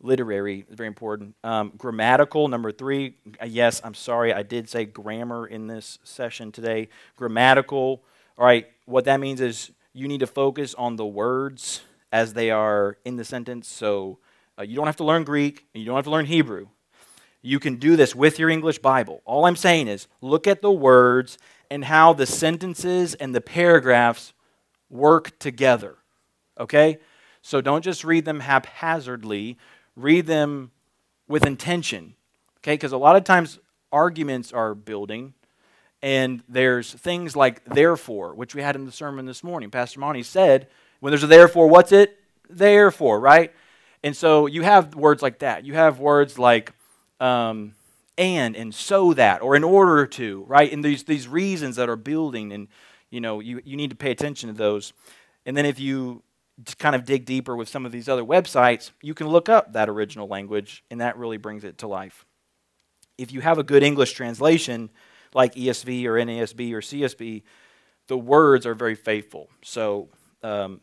literary 0.00 0.64
is 0.68 0.76
very 0.76 0.86
important. 0.86 1.34
Um, 1.42 1.72
grammatical 1.76 2.48
number 2.48 2.72
three. 2.72 3.14
Uh, 3.40 3.46
yes, 3.46 3.80
I'm 3.84 3.94
sorry, 3.94 4.32
I 4.32 4.42
did 4.42 4.68
say 4.68 4.84
grammar 4.84 5.46
in 5.46 5.66
this 5.66 5.98
session 6.04 6.52
today. 6.52 6.88
Grammatical. 7.16 8.02
All 8.36 8.44
right, 8.44 8.66
what 8.86 9.04
that 9.06 9.20
means 9.20 9.40
is 9.40 9.70
you 9.92 10.08
need 10.08 10.20
to 10.20 10.26
focus 10.26 10.74
on 10.74 10.96
the 10.96 11.06
words 11.06 11.82
as 12.12 12.34
they 12.34 12.50
are 12.50 12.98
in 13.04 13.16
the 13.16 13.24
sentence. 13.24 13.68
So 13.68 14.18
uh, 14.58 14.62
you 14.62 14.76
don't 14.76 14.86
have 14.86 14.96
to 14.96 15.04
learn 15.04 15.24
Greek, 15.24 15.66
and 15.74 15.82
you 15.82 15.86
don't 15.86 15.96
have 15.96 16.04
to 16.04 16.10
learn 16.10 16.26
Hebrew. 16.26 16.68
You 17.42 17.60
can 17.60 17.76
do 17.76 17.96
this 17.96 18.14
with 18.14 18.38
your 18.38 18.50
English 18.50 18.78
Bible. 18.78 19.22
All 19.24 19.46
I'm 19.46 19.56
saying 19.56 19.88
is 19.88 20.08
look 20.20 20.46
at 20.46 20.62
the 20.62 20.72
words 20.72 21.38
and 21.70 21.84
how 21.84 22.12
the 22.12 22.26
sentences 22.26 23.14
and 23.14 23.34
the 23.34 23.40
paragraphs 23.40 24.32
work 24.90 25.38
together. 25.38 25.96
Okay? 26.58 26.98
So 27.42 27.60
don't 27.60 27.84
just 27.84 28.04
read 28.04 28.24
them 28.24 28.40
haphazardly, 28.40 29.56
read 29.98 30.26
them 30.26 30.70
with 31.26 31.44
intention. 31.46 32.14
Okay? 32.58 32.74
Because 32.74 32.92
a 32.92 32.98
lot 32.98 33.16
of 33.16 33.24
times 33.24 33.58
arguments 33.92 34.52
are 34.52 34.74
building, 34.74 35.34
and 36.02 36.42
there's 36.48 36.92
things 36.92 37.34
like 37.34 37.64
therefore, 37.64 38.34
which 38.34 38.54
we 38.54 38.62
had 38.62 38.76
in 38.76 38.86
the 38.86 38.92
sermon 38.92 39.26
this 39.26 39.42
morning. 39.42 39.70
Pastor 39.70 40.00
Monty 40.00 40.22
said, 40.22 40.68
when 41.00 41.10
there's 41.10 41.24
a 41.24 41.26
therefore, 41.26 41.68
what's 41.68 41.92
it? 41.92 42.18
there 42.48 42.90
for, 42.90 43.18
right? 43.20 43.52
And 44.02 44.16
so 44.16 44.46
you 44.46 44.62
have 44.62 44.94
words 44.94 45.22
like 45.22 45.40
that. 45.40 45.64
You 45.64 45.74
have 45.74 45.98
words 45.98 46.38
like 46.38 46.72
um, 47.20 47.74
and 48.16 48.56
and 48.56 48.74
so 48.74 49.14
that 49.14 49.42
or 49.42 49.56
in 49.56 49.64
order 49.64 50.06
to, 50.06 50.44
right? 50.44 50.72
And 50.72 50.84
these 50.84 51.04
these 51.04 51.28
reasons 51.28 51.76
that 51.76 51.88
are 51.88 51.96
building 51.96 52.52
and 52.52 52.68
you 53.10 53.20
know, 53.20 53.40
you, 53.40 53.62
you 53.64 53.76
need 53.76 53.88
to 53.90 53.96
pay 53.96 54.10
attention 54.10 54.48
to 54.48 54.54
those. 54.54 54.92
And 55.46 55.56
then 55.56 55.64
if 55.64 55.80
you 55.80 56.22
kind 56.78 56.94
of 56.94 57.04
dig 57.04 57.24
deeper 57.24 57.56
with 57.56 57.68
some 57.68 57.86
of 57.86 57.92
these 57.92 58.08
other 58.08 58.24
websites, 58.24 58.90
you 59.02 59.14
can 59.14 59.28
look 59.28 59.48
up 59.48 59.72
that 59.72 59.88
original 59.88 60.26
language 60.26 60.84
and 60.90 61.00
that 61.00 61.16
really 61.16 61.36
brings 61.36 61.64
it 61.64 61.78
to 61.78 61.86
life. 61.86 62.24
if 63.18 63.32
you 63.32 63.40
have 63.40 63.58
a 63.58 63.64
good 63.64 63.82
English 63.82 64.12
translation 64.12 64.90
like 65.34 65.54
ESV 65.54 66.04
or 66.04 66.14
NASB 66.14 66.72
or 66.72 66.80
CSB, 66.80 67.42
the 68.06 68.16
words 68.16 68.64
are 68.64 68.74
very 68.74 68.94
faithful. 68.94 69.48
So 69.62 70.08
um, 70.42 70.80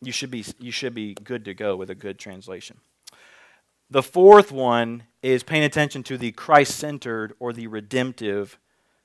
you 0.00 0.12
should 0.12 0.30
be 0.30 0.44
you 0.58 0.70
should 0.70 0.94
be 0.94 1.14
good 1.14 1.44
to 1.44 1.54
go 1.54 1.76
with 1.76 1.90
a 1.90 1.94
good 1.94 2.18
translation. 2.18 2.78
The 3.90 4.02
fourth 4.02 4.52
one 4.52 5.02
is 5.20 5.42
paying 5.42 5.64
attention 5.64 6.04
to 6.04 6.16
the 6.16 6.30
Christ-centered 6.30 7.34
or 7.40 7.52
the 7.52 7.66
redemptive 7.66 8.58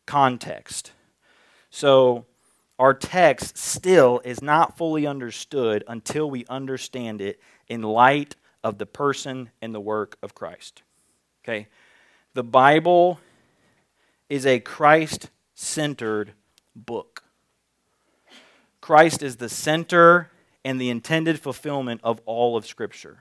context. 0.06 0.92
So 1.72 2.26
our 2.78 2.94
text 2.94 3.58
still 3.58 4.22
is 4.26 4.42
not 4.42 4.78
fully 4.78 5.08
understood 5.08 5.84
until 5.88 6.30
we 6.30 6.46
understand 6.50 7.22
it 7.22 7.40
in 7.68 7.82
light 7.82 8.36
of 8.64 8.78
the 8.78 8.86
person 8.86 9.50
and 9.62 9.74
the 9.74 9.80
work 9.80 10.18
of 10.22 10.36
Christ. 10.36 10.84
Okay? 11.44 11.68
The 12.34 12.44
Bible 12.44 13.20
is 14.30 14.46
a 14.46 14.60
Christ 14.60 15.30
centered 15.54 16.34
book. 16.76 17.24
Christ 18.82 19.24
is 19.24 19.38
the 19.38 19.50
center 19.50 20.30
and 20.66 20.82
the 20.82 20.90
intended 20.90 21.40
fulfillment 21.40 22.02
of 22.04 22.20
all 22.26 22.58
of 22.58 22.66
Scripture. 22.66 23.20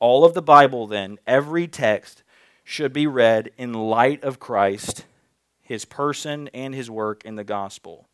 All 0.00 0.24
of 0.24 0.34
the 0.34 0.42
Bible, 0.42 0.86
then, 0.86 1.18
every 1.26 1.68
text, 1.68 2.22
should 2.64 2.92
be 2.92 3.06
read 3.06 3.50
in 3.58 3.74
light 3.74 4.24
of 4.24 4.40
Christ, 4.40 5.04
his 5.62 5.84
person, 5.84 6.48
and 6.54 6.74
his 6.74 6.90
work 6.90 7.24
in 7.24 7.36
the 7.36 7.44
gospel. 7.44 8.08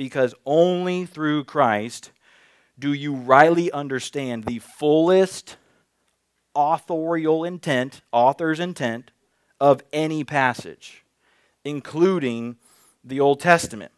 Because 0.00 0.34
only 0.46 1.04
through 1.04 1.44
Christ 1.44 2.10
do 2.78 2.94
you 2.94 3.12
rightly 3.12 3.70
understand 3.70 4.44
the 4.44 4.58
fullest 4.58 5.58
authorial 6.54 7.44
intent, 7.44 8.00
author's 8.10 8.60
intent, 8.60 9.10
of 9.60 9.82
any 9.92 10.24
passage, 10.24 11.04
including 11.66 12.56
the 13.04 13.20
Old 13.20 13.40
Testament. 13.40 13.92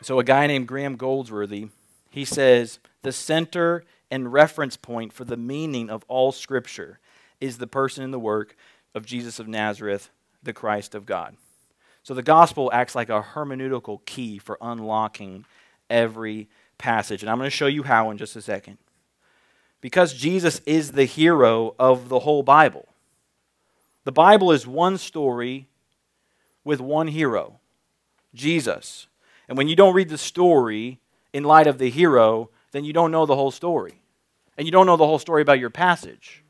So, 0.00 0.20
a 0.20 0.24
guy 0.24 0.46
named 0.46 0.68
Graham 0.68 0.94
Goldsworthy, 0.94 1.70
he 2.08 2.24
says, 2.24 2.78
the 3.02 3.10
center 3.10 3.82
and 4.12 4.32
reference 4.32 4.76
point 4.76 5.12
for 5.12 5.24
the 5.24 5.36
meaning 5.36 5.90
of 5.90 6.04
all 6.06 6.30
Scripture 6.30 7.00
is 7.40 7.58
the 7.58 7.66
person 7.66 8.04
and 8.04 8.14
the 8.14 8.20
work 8.20 8.54
of 8.94 9.04
Jesus 9.04 9.40
of 9.40 9.48
Nazareth, 9.48 10.10
the 10.40 10.52
Christ 10.52 10.94
of 10.94 11.04
God. 11.04 11.34
So, 12.08 12.14
the 12.14 12.22
gospel 12.22 12.70
acts 12.72 12.94
like 12.94 13.10
a 13.10 13.20
hermeneutical 13.20 14.02
key 14.06 14.38
for 14.38 14.56
unlocking 14.62 15.44
every 15.90 16.48
passage. 16.78 17.22
And 17.22 17.28
I'm 17.28 17.36
going 17.36 17.48
to 17.48 17.54
show 17.54 17.66
you 17.66 17.82
how 17.82 18.10
in 18.10 18.16
just 18.16 18.34
a 18.34 18.40
second. 18.40 18.78
Because 19.82 20.14
Jesus 20.14 20.62
is 20.64 20.92
the 20.92 21.04
hero 21.04 21.74
of 21.78 22.08
the 22.08 22.20
whole 22.20 22.42
Bible. 22.42 22.88
The 24.04 24.12
Bible 24.12 24.52
is 24.52 24.66
one 24.66 24.96
story 24.96 25.68
with 26.64 26.80
one 26.80 27.08
hero, 27.08 27.60
Jesus. 28.32 29.06
And 29.46 29.58
when 29.58 29.68
you 29.68 29.76
don't 29.76 29.92
read 29.92 30.08
the 30.08 30.16
story 30.16 31.00
in 31.34 31.44
light 31.44 31.66
of 31.66 31.76
the 31.76 31.90
hero, 31.90 32.48
then 32.72 32.86
you 32.86 32.94
don't 32.94 33.12
know 33.12 33.26
the 33.26 33.36
whole 33.36 33.50
story. 33.50 34.00
And 34.56 34.66
you 34.66 34.72
don't 34.72 34.86
know 34.86 34.96
the 34.96 35.06
whole 35.06 35.18
story 35.18 35.42
about 35.42 35.60
your 35.60 35.68
passage. 35.68 36.42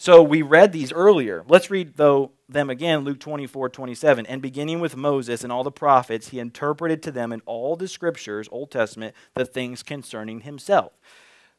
So 0.00 0.22
we 0.22 0.42
read 0.42 0.72
these 0.72 0.92
earlier. 0.92 1.44
Let's 1.48 1.70
read 1.70 1.96
though 1.96 2.30
them 2.48 2.70
again, 2.70 3.00
Luke 3.00 3.18
24, 3.18 3.68
27. 3.68 4.26
And 4.26 4.40
beginning 4.40 4.78
with 4.78 4.96
Moses 4.96 5.42
and 5.42 5.52
all 5.52 5.64
the 5.64 5.72
prophets, 5.72 6.28
he 6.28 6.38
interpreted 6.38 7.02
to 7.02 7.10
them 7.10 7.32
in 7.32 7.42
all 7.46 7.74
the 7.74 7.88
scriptures, 7.88 8.48
Old 8.52 8.70
Testament, 8.70 9.14
the 9.34 9.44
things 9.44 9.82
concerning 9.82 10.42
himself. 10.42 10.92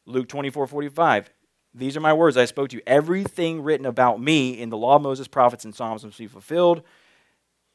Luke 0.05 0.29
24, 0.29 0.67
45. 0.67 1.29
These 1.73 1.97
are 1.97 1.99
my 1.99 2.13
words 2.13 2.37
I 2.37 2.45
spoke 2.45 2.69
to 2.69 2.77
you. 2.77 2.81
Everything 2.87 3.61
written 3.61 3.85
about 3.85 4.21
me 4.21 4.59
in 4.59 4.69
the 4.69 4.77
law 4.77 4.95
of 4.95 5.01
Moses, 5.01 5.27
prophets, 5.27 5.65
and 5.65 5.75
Psalms 5.75 6.05
must 6.05 6.17
be 6.17 6.25
fulfilled. 6.25 6.81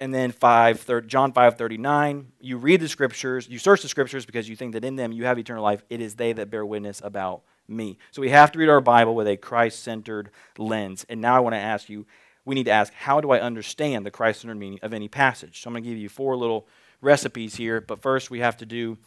And 0.01 0.13
then 0.13 0.33
5, 0.33 1.07
John 1.07 1.33
5 1.33 1.57
39, 1.57 2.33
you 2.41 2.57
read 2.57 2.81
the 2.81 2.89
scriptures, 2.89 3.49
you 3.49 3.59
search 3.59 3.83
the 3.83 3.89
scriptures 3.89 4.27
because 4.27 4.49
you 4.49 4.57
think 4.57 4.73
that 4.73 4.85
in 4.85 4.97
them 4.97 5.13
you 5.13 5.27
have 5.27 5.39
eternal 5.39 5.63
life. 5.63 5.85
It 5.89 6.01
is 6.01 6.17
they 6.17 6.33
that 6.33 6.51
bear 6.51 6.67
witness 6.67 7.01
about 7.05 7.43
me. 7.69 7.99
So 8.11 8.21
we 8.21 8.31
have 8.31 8.53
to 8.53 8.59
read 8.59 8.69
our 8.69 8.81
Bible 8.81 9.15
with 9.15 9.27
a 9.27 9.37
Christ 9.37 9.83
centered 9.83 10.31
lens. 10.59 11.05
And 11.09 11.21
now 11.21 11.37
I 11.37 11.41
want 11.41 11.55
to 11.55 11.61
ask 11.61 11.89
you, 11.89 12.07
we 12.45 12.55
need 12.55 12.65
to 12.65 12.73
ask, 12.73 12.93
how 12.93 13.21
do 13.21 13.31
I 13.31 13.41
understand 13.41 14.05
the 14.05 14.11
Christ 14.11 14.43
centered 14.43 14.57
meaning 14.57 14.79
of 14.83 14.93
any 14.93 15.09
passage? 15.09 15.63
So 15.63 15.69
I'm 15.69 15.75
going 15.75 15.85
to 15.85 15.89
give 15.89 15.99
you 15.99 16.09
four 16.09 16.37
little 16.37 16.67
recipes 17.01 17.55
here, 17.55 17.81
but 17.81 18.03
first 18.03 18.31
we 18.31 18.41
have 18.41 18.57
to 18.59 18.67
do 18.67 18.99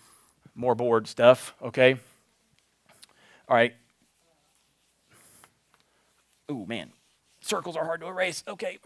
more 0.55 0.73
board 0.75 1.07
stuff, 1.07 1.53
okay? 1.61 1.97
All 3.47 3.55
right, 3.55 3.73
Ooh, 6.49 6.65
man. 6.65 6.91
Circles 7.41 7.75
are 7.75 7.85
hard 7.85 8.01
to 8.01 8.07
erase. 8.07 8.43
Okay. 8.47 8.79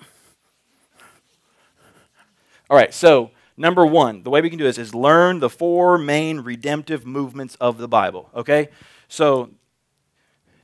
All 2.70 2.78
right, 2.78 2.94
so 2.94 3.32
number 3.56 3.86
one, 3.86 4.24
the 4.24 4.30
way 4.30 4.42
we 4.42 4.50
can 4.50 4.58
do 4.58 4.64
this 4.64 4.78
is 4.78 4.96
learn 4.96 5.40
the 5.40 5.50
four 5.50 5.98
main 5.98 6.40
redemptive 6.40 7.06
movements 7.06 7.56
of 7.56 7.78
the 7.78 7.88
Bible. 7.88 8.30
Okay? 8.34 8.70
So 9.08 9.52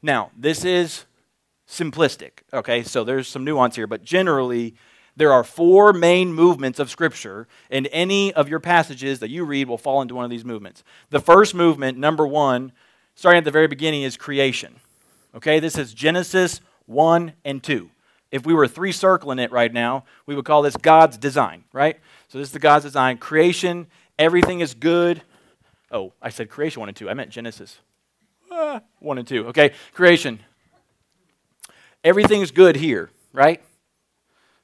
now, 0.02 0.32
this 0.38 0.64
is 0.64 1.06
simplistic. 1.68 2.40
Okay? 2.54 2.84
So 2.84 3.04
there's 3.04 3.28
some 3.28 3.44
nuance 3.44 3.76
here, 3.76 3.88
but 3.88 4.04
generally, 4.04 4.76
there 5.16 5.34
are 5.34 5.44
four 5.44 5.94
main 5.94 6.34
movements 6.34 6.80
of 6.80 6.90
Scripture, 6.90 7.48
and 7.72 7.90
any 7.92 8.34
of 8.34 8.48
your 8.48 8.60
passages 8.60 9.20
that 9.20 9.30
you 9.30 9.44
read 9.44 9.68
will 9.68 9.78
fall 9.78 10.02
into 10.02 10.16
one 10.16 10.24
of 10.24 10.32
these 10.32 10.46
movements. 10.46 10.84
The 11.10 11.20
first 11.20 11.56
movement, 11.56 11.98
number 11.98 12.26
one, 12.26 12.72
starting 13.16 13.40
at 13.40 13.46
the 13.46 13.52
very 13.52 13.68
beginning, 13.68 14.04
is 14.04 14.16
creation. 14.16 14.76
Okay? 15.36 15.60
This 15.60 15.78
is 15.78 15.94
Genesis 15.94 16.62
1 16.86 17.34
and 17.44 17.64
2. 17.64 17.90
If 18.32 18.46
we 18.46 18.54
were 18.54 18.68
three 18.68 18.92
circling 18.92 19.40
it 19.40 19.52
right 19.52 19.74
now, 19.74 20.04
we 20.26 20.36
would 20.36 20.46
call 20.46 20.62
this 20.62 20.76
God's 20.76 21.18
design, 21.18 21.64
right? 21.72 21.98
So 22.28 22.38
this 22.38 22.50
is 22.50 22.54
the 22.54 22.60
God's 22.60 22.84
design. 22.84 23.18
Creation, 23.18 23.88
everything 24.20 24.60
is 24.60 24.74
good. 24.74 25.22
Oh, 25.92 26.14
I 26.22 26.30
said 26.30 26.50
creation 26.50 26.82
1 26.82 26.90
and 26.90 26.96
2. 26.96 27.10
I 27.10 27.14
meant 27.14 27.30
Genesis. 27.30 27.80
1 29.00 29.18
and 29.18 29.28
2. 29.28 29.48
Okay, 29.48 29.74
creation. 29.94 30.40
Everything's 32.04 32.52
good 32.52 32.76
here, 32.76 33.10
right? 33.34 33.62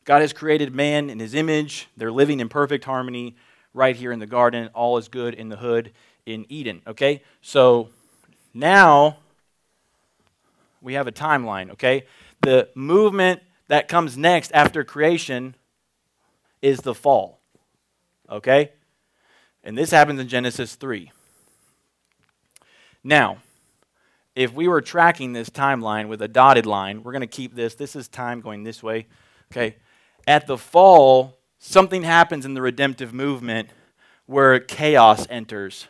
God 0.05 0.21
has 0.21 0.33
created 0.33 0.73
man 0.73 1.09
in 1.09 1.19
his 1.19 1.33
image. 1.33 1.87
They're 1.95 2.11
living 2.11 2.39
in 2.39 2.49
perfect 2.49 2.85
harmony 2.85 3.35
right 3.73 3.95
here 3.95 4.11
in 4.11 4.19
the 4.19 4.27
garden. 4.27 4.69
All 4.73 4.97
is 4.97 5.07
good 5.07 5.33
in 5.33 5.49
the 5.49 5.57
hood 5.57 5.91
in 6.25 6.45
Eden, 6.49 6.81
okay? 6.87 7.23
So 7.41 7.89
now 8.53 9.17
we 10.81 10.93
have 10.93 11.07
a 11.07 11.11
timeline, 11.11 11.71
okay? 11.71 12.05
The 12.41 12.69
movement 12.75 13.41
that 13.67 13.87
comes 13.87 14.17
next 14.17 14.51
after 14.53 14.83
creation 14.83 15.55
is 16.61 16.79
the 16.79 16.93
fall, 16.93 17.39
okay? 18.29 18.71
And 19.63 19.77
this 19.77 19.91
happens 19.91 20.19
in 20.19 20.27
Genesis 20.27 20.75
3. 20.75 21.11
Now, 23.03 23.37
if 24.35 24.53
we 24.53 24.67
were 24.67 24.81
tracking 24.81 25.33
this 25.33 25.49
timeline 25.49 26.07
with 26.07 26.21
a 26.21 26.27
dotted 26.27 26.65
line, 26.65 27.03
we're 27.03 27.11
going 27.11 27.21
to 27.21 27.27
keep 27.27 27.55
this. 27.55 27.75
This 27.75 27.95
is 27.95 28.07
time 28.07 28.41
going 28.41 28.63
this 28.63 28.81
way, 28.81 29.07
okay? 29.51 29.75
At 30.25 30.47
the 30.47 30.57
fall, 30.57 31.37
something 31.59 32.03
happens 32.03 32.45
in 32.45 32.53
the 32.53 32.61
redemptive 32.61 33.13
movement 33.13 33.69
where 34.25 34.59
chaos 34.59 35.27
enters 35.29 35.87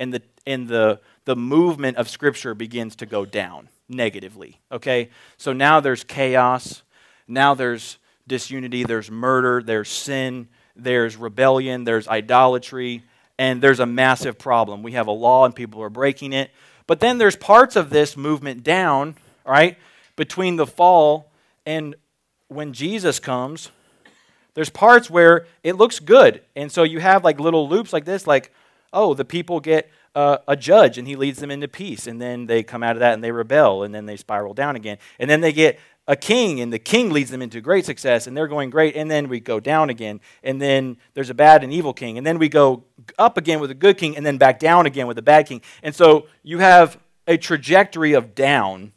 and 0.00 0.12
the, 0.12 0.22
and 0.46 0.68
the, 0.68 1.00
the 1.24 1.36
movement 1.36 1.96
of 1.96 2.08
Scripture 2.08 2.54
begins 2.54 2.96
to 2.96 3.06
go 3.06 3.24
down 3.24 3.68
negatively. 3.88 4.60
Okay? 4.70 5.10
So 5.36 5.52
now 5.52 5.80
there's 5.80 6.02
chaos. 6.02 6.82
Now 7.28 7.54
there's 7.54 7.98
disunity. 8.26 8.84
There's 8.84 9.10
murder. 9.10 9.62
There's 9.62 9.88
sin. 9.88 10.48
There's 10.74 11.16
rebellion. 11.16 11.84
There's 11.84 12.08
idolatry. 12.08 13.02
And 13.38 13.62
there's 13.62 13.80
a 13.80 13.86
massive 13.86 14.38
problem. 14.38 14.82
We 14.82 14.92
have 14.92 15.06
a 15.06 15.12
law 15.12 15.44
and 15.44 15.54
people 15.54 15.82
are 15.82 15.90
breaking 15.90 16.32
it. 16.32 16.50
But 16.86 17.00
then 17.00 17.18
there's 17.18 17.36
parts 17.36 17.76
of 17.76 17.90
this 17.90 18.16
movement 18.16 18.62
down, 18.62 19.16
right? 19.46 19.76
Between 20.16 20.56
the 20.56 20.66
fall 20.66 21.30
and 21.64 21.94
when 22.48 22.72
Jesus 22.72 23.18
comes, 23.18 23.70
there's 24.54 24.70
parts 24.70 25.08
where 25.08 25.46
it 25.62 25.76
looks 25.76 25.98
good. 25.98 26.42
And 26.54 26.70
so 26.70 26.82
you 26.82 27.00
have 27.00 27.24
like 27.24 27.40
little 27.40 27.68
loops 27.68 27.92
like 27.92 28.04
this, 28.04 28.26
like, 28.26 28.52
oh, 28.92 29.14
the 29.14 29.24
people 29.24 29.60
get 29.60 29.90
uh, 30.14 30.38
a 30.46 30.56
judge 30.56 30.98
and 30.98 31.08
he 31.08 31.16
leads 31.16 31.38
them 31.38 31.50
into 31.50 31.68
peace. 31.68 32.06
And 32.06 32.20
then 32.20 32.46
they 32.46 32.62
come 32.62 32.82
out 32.82 32.96
of 32.96 33.00
that 33.00 33.14
and 33.14 33.24
they 33.24 33.32
rebel 33.32 33.82
and 33.82 33.94
then 33.94 34.06
they 34.06 34.16
spiral 34.16 34.52
down 34.52 34.76
again. 34.76 34.98
And 35.18 35.30
then 35.30 35.40
they 35.40 35.52
get 35.52 35.78
a 36.08 36.16
king 36.16 36.60
and 36.60 36.72
the 36.72 36.78
king 36.78 37.10
leads 37.10 37.30
them 37.30 37.42
into 37.42 37.60
great 37.60 37.84
success 37.84 38.26
and 38.26 38.36
they're 38.36 38.48
going 38.48 38.70
great. 38.70 38.96
And 38.96 39.10
then 39.10 39.28
we 39.28 39.40
go 39.40 39.60
down 39.60 39.88
again. 39.88 40.20
And 40.42 40.60
then 40.60 40.96
there's 41.14 41.30
a 41.30 41.34
bad 41.34 41.62
and 41.62 41.72
evil 41.72 41.92
king. 41.92 42.18
And 42.18 42.26
then 42.26 42.38
we 42.38 42.48
go 42.48 42.84
up 43.18 43.36
again 43.36 43.60
with 43.60 43.70
a 43.70 43.74
good 43.74 43.98
king 43.98 44.16
and 44.16 44.26
then 44.26 44.36
back 44.36 44.58
down 44.58 44.86
again 44.86 45.06
with 45.06 45.18
a 45.18 45.22
bad 45.22 45.46
king. 45.46 45.62
And 45.82 45.94
so 45.94 46.26
you 46.42 46.58
have 46.58 46.98
a 47.26 47.36
trajectory 47.36 48.14
of 48.14 48.34
down, 48.34 48.92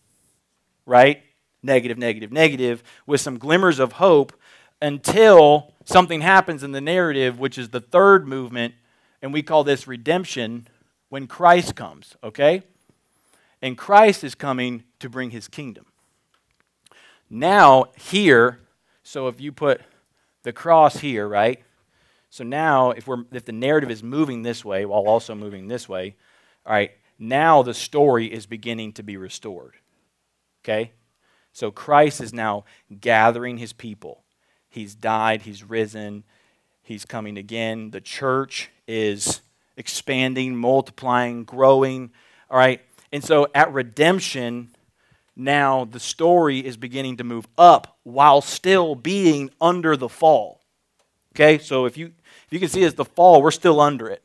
right? 0.85 1.21
Negative, 1.61 1.97
negative, 1.97 2.31
negative, 2.31 2.83
with 3.05 3.21
some 3.21 3.37
glimmers 3.37 3.79
of 3.79 3.93
hope 3.93 4.33
until 4.81 5.73
something 5.85 6.21
happens 6.21 6.63
in 6.63 6.71
the 6.71 6.81
narrative, 6.81 7.39
which 7.39 7.57
is 7.57 7.69
the 7.69 7.81
third 7.81 8.27
movement. 8.27 8.73
And 9.21 9.31
we 9.31 9.43
call 9.43 9.63
this 9.63 9.87
redemption 9.87 10.67
when 11.09 11.27
Christ 11.27 11.75
comes, 11.75 12.15
okay? 12.23 12.63
And 13.61 13.77
Christ 13.77 14.23
is 14.23 14.35
coming 14.35 14.83
to 14.99 15.09
bring 15.09 15.29
his 15.29 15.47
kingdom. 15.47 15.85
Now, 17.29 17.85
here, 17.97 18.59
so 19.03 19.27
if 19.27 19.41
you 19.41 19.51
put 19.51 19.81
the 20.43 20.53
cross 20.53 20.97
here, 20.97 21.27
right? 21.27 21.63
So 22.29 22.43
now, 22.43 22.91
if, 22.91 23.07
we're, 23.07 23.23
if 23.31 23.45
the 23.45 23.51
narrative 23.51 23.89
is 23.89 24.03
moving 24.03 24.41
this 24.41 24.65
way 24.65 24.85
while 24.85 25.07
also 25.07 25.35
moving 25.35 25.67
this 25.67 25.87
way, 25.87 26.15
all 26.65 26.73
right, 26.73 26.91
now 27.17 27.63
the 27.63 27.73
story 27.73 28.31
is 28.31 28.45
beginning 28.45 28.93
to 28.93 29.03
be 29.03 29.17
restored. 29.17 29.75
Okay? 30.63 30.91
So 31.53 31.71
Christ 31.71 32.21
is 32.21 32.33
now 32.33 32.65
gathering 32.99 33.57
his 33.57 33.71
people. 33.71 34.23
He's 34.67 34.93
died, 34.93 35.43
he's 35.43 35.63
risen, 35.63 36.25
he's 36.83 37.05
coming 37.05 37.37
again. 37.37 37.91
The 37.91 38.01
church 38.01 38.69
is 38.87 39.41
expanding, 39.77 40.55
multiplying, 40.55 41.45
growing. 41.45 42.11
All 42.49 42.57
right? 42.57 42.81
And 43.11 43.23
so 43.23 43.47
at 43.55 43.71
redemption, 43.71 44.74
now 45.35 45.85
the 45.85 45.99
story 45.99 46.59
is 46.59 46.77
beginning 46.77 47.17
to 47.17 47.23
move 47.23 47.47
up 47.57 47.97
while 48.03 48.41
still 48.41 48.95
being 48.95 49.49
under 49.59 49.97
the 49.97 50.09
fall. 50.09 50.61
Okay? 51.33 51.57
So 51.57 51.85
if 51.85 51.97
you 51.97 52.13
if 52.45 52.53
you 52.53 52.59
can 52.59 52.69
see 52.69 52.83
as 52.83 52.93
the 52.93 53.05
fall, 53.05 53.41
we're 53.41 53.51
still 53.51 53.81
under 53.81 54.09
it. 54.09 54.23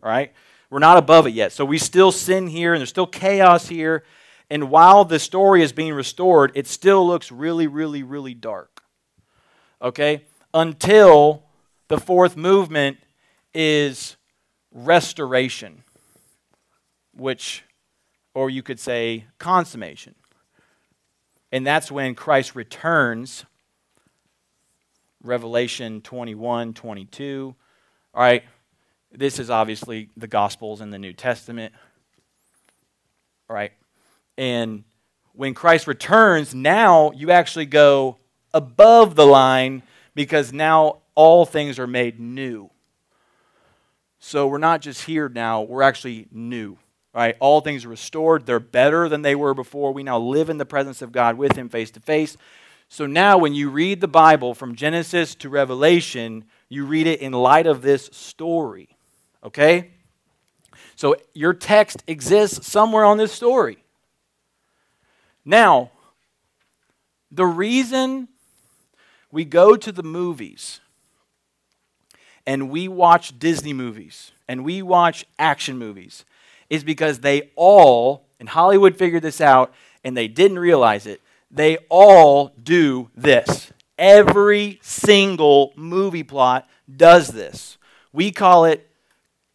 Right? 0.00 0.32
We're 0.70 0.78
not 0.78 0.98
above 0.98 1.26
it 1.26 1.32
yet. 1.32 1.52
So 1.52 1.64
we 1.64 1.78
still 1.78 2.12
sin 2.12 2.46
here 2.46 2.74
and 2.74 2.80
there's 2.80 2.90
still 2.90 3.06
chaos 3.06 3.68
here. 3.68 4.04
And 4.48 4.70
while 4.70 5.04
the 5.04 5.18
story 5.18 5.62
is 5.62 5.72
being 5.72 5.92
restored, 5.92 6.52
it 6.54 6.68
still 6.68 7.04
looks 7.06 7.32
really, 7.32 7.66
really, 7.66 8.04
really 8.04 8.34
dark. 8.34 8.82
Okay? 9.82 10.24
Until 10.54 11.42
the 11.88 11.98
fourth 11.98 12.36
movement 12.36 12.98
is 13.52 14.16
restoration, 14.72 15.82
which, 17.14 17.64
or 18.34 18.50
you 18.50 18.62
could 18.62 18.78
say 18.78 19.24
consummation. 19.38 20.14
And 21.52 21.66
that's 21.66 21.90
when 21.90 22.14
Christ 22.14 22.54
returns. 22.54 23.44
Revelation 25.22 26.00
21, 26.02 26.74
22. 26.74 27.54
All 28.14 28.22
right, 28.22 28.44
this 29.12 29.38
is 29.38 29.50
obviously 29.50 30.08
the 30.16 30.28
Gospels 30.28 30.80
in 30.80 30.90
the 30.90 30.98
New 30.98 31.12
Testament. 31.12 31.74
All 33.50 33.54
right, 33.56 33.72
and 34.38 34.84
when 35.32 35.52
Christ 35.52 35.86
returns, 35.86 36.54
now 36.54 37.10
you 37.12 37.30
actually 37.30 37.66
go 37.66 38.18
above 38.54 39.16
the 39.16 39.26
line 39.26 39.82
because 40.14 40.52
now 40.52 41.02
all 41.14 41.44
things 41.44 41.78
are 41.78 41.86
made 41.86 42.18
new. 42.18 42.70
So 44.18 44.46
we're 44.46 44.58
not 44.58 44.80
just 44.80 45.02
here 45.02 45.28
now, 45.28 45.62
we're 45.62 45.82
actually 45.82 46.26
new. 46.32 46.78
Right? 47.16 47.34
All 47.40 47.62
things 47.62 47.86
are 47.86 47.88
restored. 47.88 48.44
They're 48.44 48.60
better 48.60 49.08
than 49.08 49.22
they 49.22 49.34
were 49.34 49.54
before. 49.54 49.90
We 49.92 50.02
now 50.02 50.18
live 50.18 50.50
in 50.50 50.58
the 50.58 50.66
presence 50.66 51.00
of 51.00 51.12
God 51.12 51.38
with 51.38 51.56
Him 51.56 51.70
face 51.70 51.90
to 51.92 52.00
face. 52.00 52.36
So 52.90 53.06
now, 53.06 53.38
when 53.38 53.54
you 53.54 53.70
read 53.70 54.02
the 54.02 54.06
Bible 54.06 54.52
from 54.52 54.76
Genesis 54.76 55.34
to 55.36 55.48
Revelation, 55.48 56.44
you 56.68 56.84
read 56.84 57.06
it 57.06 57.20
in 57.20 57.32
light 57.32 57.66
of 57.66 57.80
this 57.80 58.10
story. 58.12 58.90
Okay? 59.42 59.92
So 60.94 61.16
your 61.32 61.54
text 61.54 62.04
exists 62.06 62.70
somewhere 62.70 63.06
on 63.06 63.16
this 63.16 63.32
story. 63.32 63.78
Now, 65.42 65.92
the 67.30 67.46
reason 67.46 68.28
we 69.32 69.46
go 69.46 69.74
to 69.74 69.90
the 69.90 70.02
movies 70.02 70.80
and 72.46 72.68
we 72.68 72.88
watch 72.88 73.38
Disney 73.38 73.72
movies 73.72 74.32
and 74.46 74.66
we 74.66 74.82
watch 74.82 75.24
action 75.38 75.78
movies 75.78 76.26
is 76.70 76.84
because 76.84 77.20
they 77.20 77.50
all, 77.56 78.26
and 78.38 78.48
Hollywood 78.48 78.96
figured 78.96 79.22
this 79.22 79.40
out 79.40 79.72
and 80.04 80.16
they 80.16 80.28
didn't 80.28 80.58
realize 80.58 81.06
it, 81.06 81.20
they 81.50 81.78
all 81.88 82.52
do 82.62 83.10
this. 83.14 83.72
Every 83.98 84.78
single 84.82 85.72
movie 85.76 86.22
plot 86.22 86.68
does 86.94 87.28
this. 87.28 87.78
We 88.12 88.30
call 88.30 88.64
it 88.64 88.88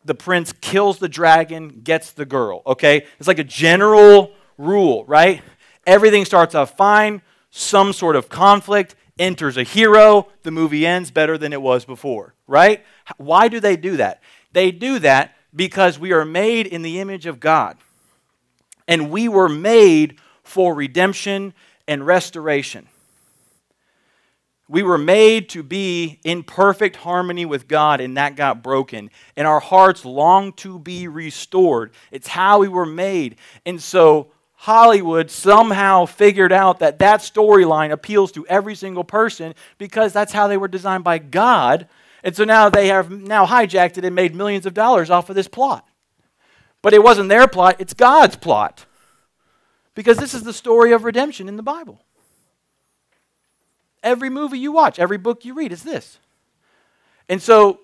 the 0.04 0.16
prince 0.16 0.54
kills 0.62 1.00
the 1.00 1.10
dragon, 1.10 1.82
gets 1.84 2.12
the 2.12 2.26
girl, 2.26 2.64
okay? 2.66 3.06
It's 3.20 3.28
like 3.28 3.40
a 3.40 3.44
general 3.44 4.32
rule, 4.58 5.06
right? 5.06 5.42
Everything 5.86 6.26
starts 6.26 6.56
off 6.56 6.76
fine, 6.76 7.22
some 7.52 7.94
sort 7.94 8.16
of 8.16 8.30
conflict, 8.30 8.96
enters 9.20 9.58
a 9.58 9.64
hero, 9.64 10.28
the 10.44 10.52
movie 10.52 10.86
ends 10.86 11.12
better 11.12 11.38
than 11.38 11.54
it 11.54 11.62
was 11.62 11.86
before, 11.86 12.34
right? 12.48 12.84
Why 13.18 13.48
do 13.48 13.60
they 13.60 13.78
do 13.78 13.98
that? 13.98 14.22
They 14.52 14.72
do 14.72 15.00
that 15.00 15.36
because 15.56 16.00
we 16.00 16.12
are 16.12 16.26
made 16.26 16.68
in 16.68 16.82
the 16.82 17.00
image 17.00 17.26
of 17.26 17.40
God. 17.40 17.78
And 18.88 19.10
we 19.10 19.28
were 19.28 19.50
made 19.50 20.18
for 20.44 20.74
redemption 20.74 21.54
and 21.88 22.06
restoration. 22.06 22.88
We 24.68 24.84
were 24.84 24.98
made 24.98 25.50
to 25.50 25.64
be 25.64 26.20
in 26.24 26.44
perfect 26.44 26.96
harmony 26.96 27.46
with 27.46 27.68
God, 27.68 28.00
and 28.00 28.16
that 28.16 28.38
got 28.38 28.64
broken. 28.64 29.12
And 29.36 29.46
our 29.46 29.60
hearts 29.60 30.06
long 30.06 30.54
to 30.54 30.80
be 30.80 31.10
restored. 31.10 31.92
It's 32.10 32.30
how 32.30 32.60
we 32.60 32.70
were 32.70 32.86
made. 32.86 33.36
And 33.66 33.82
so 33.82 34.32
Hollywood 34.56 35.30
somehow 35.30 36.06
figured 36.06 36.54
out 36.54 36.80
that 36.80 37.00
that 37.00 37.20
storyline 37.20 37.92
appeals 37.92 38.32
to 38.34 38.46
every 38.48 38.76
single 38.76 39.04
person 39.04 39.56
because 39.78 40.14
that's 40.14 40.32
how 40.32 40.48
they 40.48 40.56
were 40.56 40.70
designed 40.70 41.04
by 41.04 41.18
God 41.18 41.88
and 42.24 42.36
so 42.36 42.44
now 42.44 42.70
they 42.70 42.88
have 42.88 43.10
now 43.12 43.46
hijacked 43.46 43.98
it 43.98 44.06
and 44.06 44.16
made 44.16 44.36
millions 44.36 44.66
of 44.66 44.74
dollars 44.74 45.10
off 45.10 45.30
of 45.30 45.36
this 45.36 45.48
plot. 45.48 45.88
But 46.82 46.94
it 46.94 47.04
wasn't 47.04 47.30
their 47.30 47.48
plot, 47.48 47.78
it's 47.80 47.94
God's 47.94 48.36
plot. 48.36 48.86
Because 49.94 50.18
this 50.18 50.34
is 50.34 50.44
the 50.44 50.54
story 50.54 50.94
of 50.94 51.04
redemption 51.04 51.50
in 51.50 51.58
the 51.58 51.64
Bible. 51.64 52.04
Every 54.04 54.30
movie 54.30 54.58
you 54.58 54.72
watch, 54.72 55.00
every 55.00 55.18
book 55.18 55.46
you 55.46 55.54
read 55.54 55.72
is 55.72 55.84
this. 55.84 56.20
And 57.28 57.42
so 57.42 57.82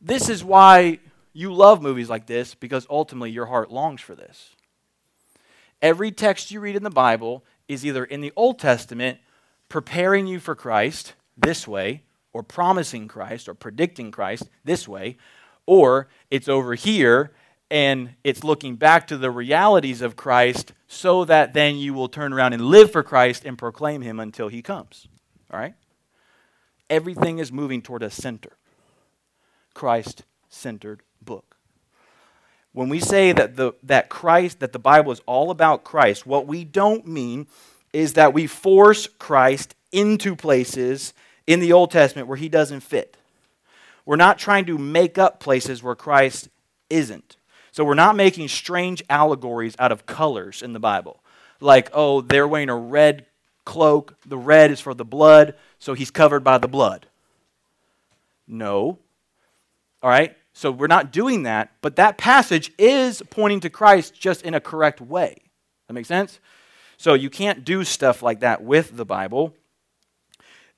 this 0.00 0.28
is 0.28 0.44
why 0.44 1.00
you 1.32 1.52
love 1.52 1.82
movies 1.82 2.08
like 2.08 2.26
this 2.26 2.54
because 2.54 2.86
ultimately 2.88 3.30
your 3.30 3.46
heart 3.46 3.70
longs 3.70 4.00
for 4.00 4.14
this. 4.14 4.54
Every 5.82 6.10
text 6.10 6.50
you 6.50 6.60
read 6.60 6.76
in 6.76 6.82
the 6.82 6.90
Bible 6.90 7.44
is 7.68 7.84
either 7.84 8.04
in 8.04 8.22
the 8.22 8.32
Old 8.36 8.58
Testament 8.58 9.18
preparing 9.68 10.26
you 10.26 10.40
for 10.40 10.54
Christ 10.54 11.12
this 11.36 11.68
way, 11.68 12.02
or 12.36 12.42
promising 12.42 13.08
Christ 13.08 13.48
or 13.48 13.54
predicting 13.54 14.10
Christ 14.10 14.50
this 14.62 14.86
way, 14.86 15.16
or 15.64 16.08
it's 16.30 16.48
over 16.48 16.74
here 16.74 17.32
and 17.70 18.10
it's 18.22 18.44
looking 18.44 18.76
back 18.76 19.06
to 19.06 19.16
the 19.16 19.30
realities 19.30 20.02
of 20.02 20.16
Christ 20.16 20.74
so 20.86 21.24
that 21.24 21.54
then 21.54 21.76
you 21.76 21.94
will 21.94 22.10
turn 22.10 22.34
around 22.34 22.52
and 22.52 22.66
live 22.66 22.92
for 22.92 23.02
Christ 23.02 23.46
and 23.46 23.56
proclaim 23.56 24.02
him 24.02 24.20
until 24.20 24.48
he 24.48 24.60
comes. 24.60 25.08
All 25.50 25.58
right? 25.58 25.72
Everything 26.90 27.38
is 27.38 27.50
moving 27.50 27.80
toward 27.80 28.02
a 28.02 28.10
center. 28.10 28.58
Christ 29.72 30.24
centered 30.50 31.00
book. 31.22 31.56
When 32.72 32.90
we 32.90 33.00
say 33.00 33.32
that 33.32 33.56
the 33.56 33.72
that 33.82 34.10
Christ 34.10 34.60
that 34.60 34.74
the 34.74 34.78
Bible 34.78 35.10
is 35.10 35.22
all 35.24 35.50
about 35.50 35.84
Christ, 35.84 36.26
what 36.26 36.46
we 36.46 36.64
don't 36.64 37.06
mean 37.06 37.46
is 37.94 38.12
that 38.12 38.34
we 38.34 38.46
force 38.46 39.06
Christ 39.06 39.74
into 39.90 40.36
places 40.36 41.14
in 41.46 41.60
the 41.60 41.72
Old 41.72 41.90
Testament 41.90 42.28
where 42.28 42.36
he 42.36 42.48
doesn't 42.48 42.80
fit. 42.80 43.16
We're 44.04 44.16
not 44.16 44.38
trying 44.38 44.66
to 44.66 44.78
make 44.78 45.18
up 45.18 45.40
places 45.40 45.82
where 45.82 45.94
Christ 45.94 46.48
isn't. 46.88 47.36
So 47.72 47.84
we're 47.84 47.94
not 47.94 48.16
making 48.16 48.48
strange 48.48 49.02
allegories 49.10 49.76
out 49.78 49.92
of 49.92 50.06
colors 50.06 50.62
in 50.62 50.72
the 50.72 50.80
Bible. 50.80 51.20
Like, 51.60 51.90
oh, 51.92 52.20
they're 52.20 52.48
wearing 52.48 52.70
a 52.70 52.76
red 52.76 53.26
cloak. 53.64 54.14
The 54.24 54.38
red 54.38 54.70
is 54.70 54.80
for 54.80 54.94
the 54.94 55.04
blood, 55.04 55.54
so 55.78 55.94
he's 55.94 56.10
covered 56.10 56.44
by 56.44 56.58
the 56.58 56.68
blood. 56.68 57.06
No. 58.46 58.98
All 60.02 60.10
right? 60.10 60.36
So 60.52 60.70
we're 60.70 60.86
not 60.86 61.12
doing 61.12 61.42
that, 61.42 61.72
but 61.82 61.96
that 61.96 62.16
passage 62.16 62.72
is 62.78 63.22
pointing 63.28 63.60
to 63.60 63.68
Christ 63.68 64.14
just 64.14 64.42
in 64.42 64.54
a 64.54 64.60
correct 64.60 65.00
way. 65.00 65.36
That 65.86 65.92
makes 65.92 66.08
sense? 66.08 66.40
So 66.96 67.12
you 67.12 67.28
can't 67.28 67.62
do 67.64 67.84
stuff 67.84 68.22
like 68.22 68.40
that 68.40 68.62
with 68.62 68.96
the 68.96 69.04
Bible. 69.04 69.52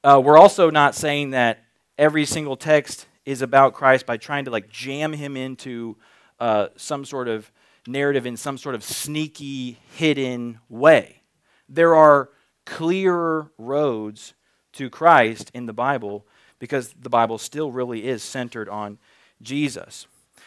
Uh, 0.08 0.18
we're 0.18 0.38
also 0.38 0.70
not 0.70 0.94
saying 0.94 1.32
that 1.32 1.62
every 1.98 2.24
single 2.24 2.56
text 2.56 3.06
is 3.26 3.42
about 3.42 3.74
Christ 3.74 4.06
by 4.06 4.16
trying 4.16 4.46
to 4.46 4.50
like 4.50 4.70
jam 4.70 5.12
him 5.12 5.36
into 5.36 5.98
uh, 6.40 6.68
some 6.76 7.04
sort 7.04 7.28
of 7.28 7.52
narrative 7.86 8.24
in 8.24 8.38
some 8.38 8.56
sort 8.56 8.74
of 8.74 8.82
sneaky, 8.82 9.78
hidden 9.96 10.60
way. 10.70 11.20
There 11.68 11.94
are 11.94 12.30
clearer 12.64 13.52
roads 13.58 14.32
to 14.72 14.88
Christ 14.88 15.50
in 15.52 15.66
the 15.66 15.74
Bible 15.74 16.26
because 16.58 16.94
the 16.98 17.10
Bible 17.10 17.36
still 17.36 17.70
really 17.70 18.06
is 18.06 18.22
centered 18.22 18.70
on 18.70 18.96
Jesus. 19.42 20.06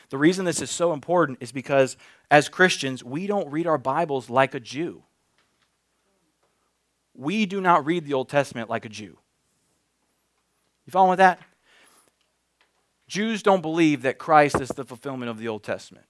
The 0.10 0.18
reason 0.18 0.44
this 0.44 0.64
is 0.64 0.72
so 0.72 0.92
important 0.92 1.38
is 1.40 1.52
because 1.52 1.98
as 2.32 2.50
Christians, 2.50 3.04
we 3.04 3.28
don't 3.28 3.52
read 3.52 3.68
our 3.68 3.78
Bibles 3.78 4.28
like 4.28 4.56
a 4.56 4.60
Jew. 4.60 5.04
We 7.14 7.46
do 7.46 7.62
not 7.62 7.86
read 7.86 8.06
the 8.06 8.16
Old 8.16 8.28
Testament 8.28 8.68
like 8.68 8.86
a 8.86 8.90
Jew. 8.90 9.20
You 10.86 10.92
following 10.92 11.12
with 11.12 11.20
that? 11.20 11.40
Jews 13.08 13.44
don't 13.44 13.62
believe 13.62 14.04
that 14.04 14.18
Christ 14.18 14.62
is 14.62 14.70
the 14.70 14.86
fulfillment 14.86 15.30
of 15.30 15.38
the 15.38 15.48
Old 15.48 15.64
Testament. 15.64 16.06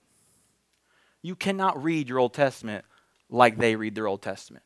You 1.22 1.36
cannot 1.36 1.82
read 1.82 2.08
your 2.08 2.20
Old 2.20 2.34
Testament 2.34 2.86
like 3.30 3.58
they 3.58 3.76
read 3.76 3.96
their 3.96 4.08
Old 4.08 4.22
Testament. 4.22 4.64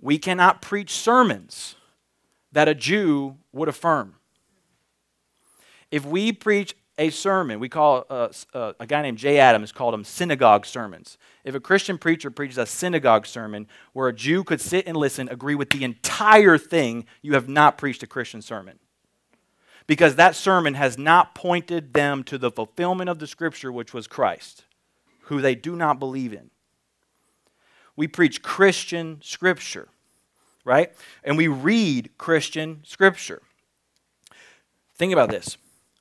We 0.00 0.18
cannot 0.18 0.62
preach 0.62 0.90
sermons 0.90 1.76
that 2.52 2.68
a 2.68 2.74
Jew 2.74 3.36
would 3.52 3.68
affirm. 3.68 4.16
If 5.90 6.04
we 6.04 6.32
preach 6.32 6.76
a 6.96 7.10
sermon, 7.10 7.58
we 7.58 7.68
call 7.68 8.04
uh, 8.08 8.28
uh, 8.52 8.72
a 8.78 8.86
guy 8.86 9.02
named 9.02 9.18
Jay 9.18 9.38
Adams 9.38 9.72
called 9.72 9.94
them 9.94 10.04
synagogue 10.04 10.64
sermons. 10.64 11.18
If 11.42 11.54
a 11.54 11.60
Christian 11.60 11.98
preacher 11.98 12.30
preaches 12.30 12.58
a 12.58 12.66
synagogue 12.66 13.26
sermon 13.26 13.66
where 13.92 14.08
a 14.08 14.14
Jew 14.14 14.44
could 14.44 14.60
sit 14.60 14.86
and 14.86 14.96
listen, 14.96 15.28
agree 15.28 15.56
with 15.56 15.70
the 15.70 15.82
entire 15.82 16.56
thing, 16.56 17.06
you 17.20 17.34
have 17.34 17.48
not 17.48 17.78
preached 17.78 18.02
a 18.02 18.06
Christian 18.06 18.42
sermon. 18.42 18.78
Because 19.86 20.16
that 20.16 20.36
sermon 20.36 20.74
has 20.74 20.96
not 20.96 21.34
pointed 21.34 21.92
them 21.92 22.22
to 22.24 22.38
the 22.38 22.50
fulfillment 22.50 23.10
of 23.10 23.18
the 23.18 23.26
scripture, 23.26 23.72
which 23.72 23.92
was 23.92 24.06
Christ, 24.06 24.64
who 25.22 25.40
they 25.40 25.54
do 25.54 25.76
not 25.76 25.98
believe 25.98 26.32
in. 26.32 26.50
We 27.96 28.08
preach 28.08 28.40
Christian 28.40 29.20
scripture, 29.22 29.88
right? 30.64 30.92
And 31.22 31.36
we 31.36 31.48
read 31.48 32.10
Christian 32.18 32.80
scripture. 32.84 33.42
Think 34.96 35.12
about 35.12 35.30
this. 35.30 35.56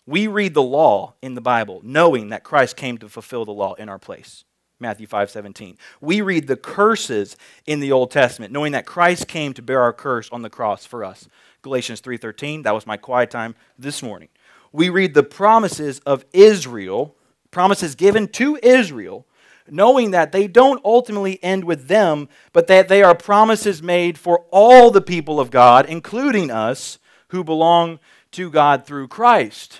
We 0.05 0.27
read 0.27 0.53
the 0.53 0.61
law 0.61 1.13
in 1.21 1.33
the 1.33 1.41
Bible 1.41 1.79
knowing 1.83 2.29
that 2.29 2.43
Christ 2.43 2.75
came 2.75 2.97
to 2.97 3.09
fulfill 3.09 3.45
the 3.45 3.51
law 3.51 3.73
in 3.75 3.87
our 3.89 3.99
place. 3.99 4.43
Matthew 4.79 5.07
5:17. 5.07 5.77
We 6.01 6.19
read 6.19 6.47
the 6.47 6.57
curses 6.57 7.37
in 7.65 7.79
the 7.79 7.93
Old 7.93 8.11
Testament, 8.11 8.51
knowing 8.51 8.73
that 8.73 8.85
Christ 8.85 9.29
came 9.29 9.53
to 9.53 9.61
bear 9.61 9.81
our 9.81 9.93
curse 9.93 10.29
on 10.31 10.41
the 10.41 10.49
cross 10.49 10.85
for 10.85 11.05
us. 11.05 11.29
Galatians 11.61 12.01
3:13, 12.01 12.63
that 12.63 12.73
was 12.73 12.85
my 12.85 12.97
quiet 12.97 13.31
time 13.31 13.55
this 13.79 14.03
morning. 14.03 14.27
We 14.73 14.89
read 14.89 15.13
the 15.13 15.23
promises 15.23 15.99
of 15.99 16.25
Israel, 16.33 17.15
promises 17.49 17.95
given 17.95 18.27
to 18.29 18.59
Israel, 18.61 19.25
knowing 19.69 20.11
that 20.11 20.33
they 20.33 20.47
don't 20.47 20.81
ultimately 20.83 21.41
end 21.41 21.63
with 21.63 21.87
them, 21.87 22.27
but 22.51 22.67
that 22.67 22.89
they 22.89 23.01
are 23.01 23.15
promises 23.15 23.81
made 23.81 24.17
for 24.17 24.43
all 24.51 24.91
the 24.91 25.01
people 25.01 25.39
of 25.39 25.49
God, 25.49 25.85
including 25.85 26.51
us 26.51 26.99
who 27.29 27.41
belong 27.43 27.99
to 28.31 28.49
God 28.49 28.85
through 28.85 29.07
Christ. 29.07 29.79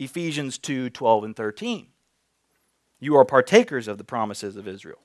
Ephesians 0.00 0.58
2 0.58 0.90
12 0.90 1.24
and 1.24 1.36
13. 1.36 1.86
You 2.98 3.16
are 3.16 3.24
partakers 3.24 3.86
of 3.86 3.98
the 3.98 4.04
promises 4.04 4.56
of 4.56 4.66
Israel. 4.66 4.98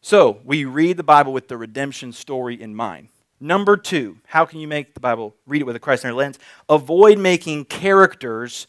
So, 0.00 0.40
we 0.44 0.64
read 0.64 0.96
the 0.96 1.02
Bible 1.02 1.32
with 1.32 1.48
the 1.48 1.58
redemption 1.58 2.12
story 2.12 2.60
in 2.60 2.74
mind. 2.74 3.08
Number 3.38 3.76
two, 3.76 4.18
how 4.26 4.44
can 4.44 4.60
you 4.60 4.68
make 4.68 4.94
the 4.94 5.00
Bible, 5.00 5.34
read 5.46 5.62
it 5.62 5.64
with 5.64 5.76
a 5.76 5.80
Christ 5.80 6.02
centered 6.02 6.16
lens? 6.16 6.38
Avoid 6.68 7.18
making 7.18 7.66
characters, 7.66 8.66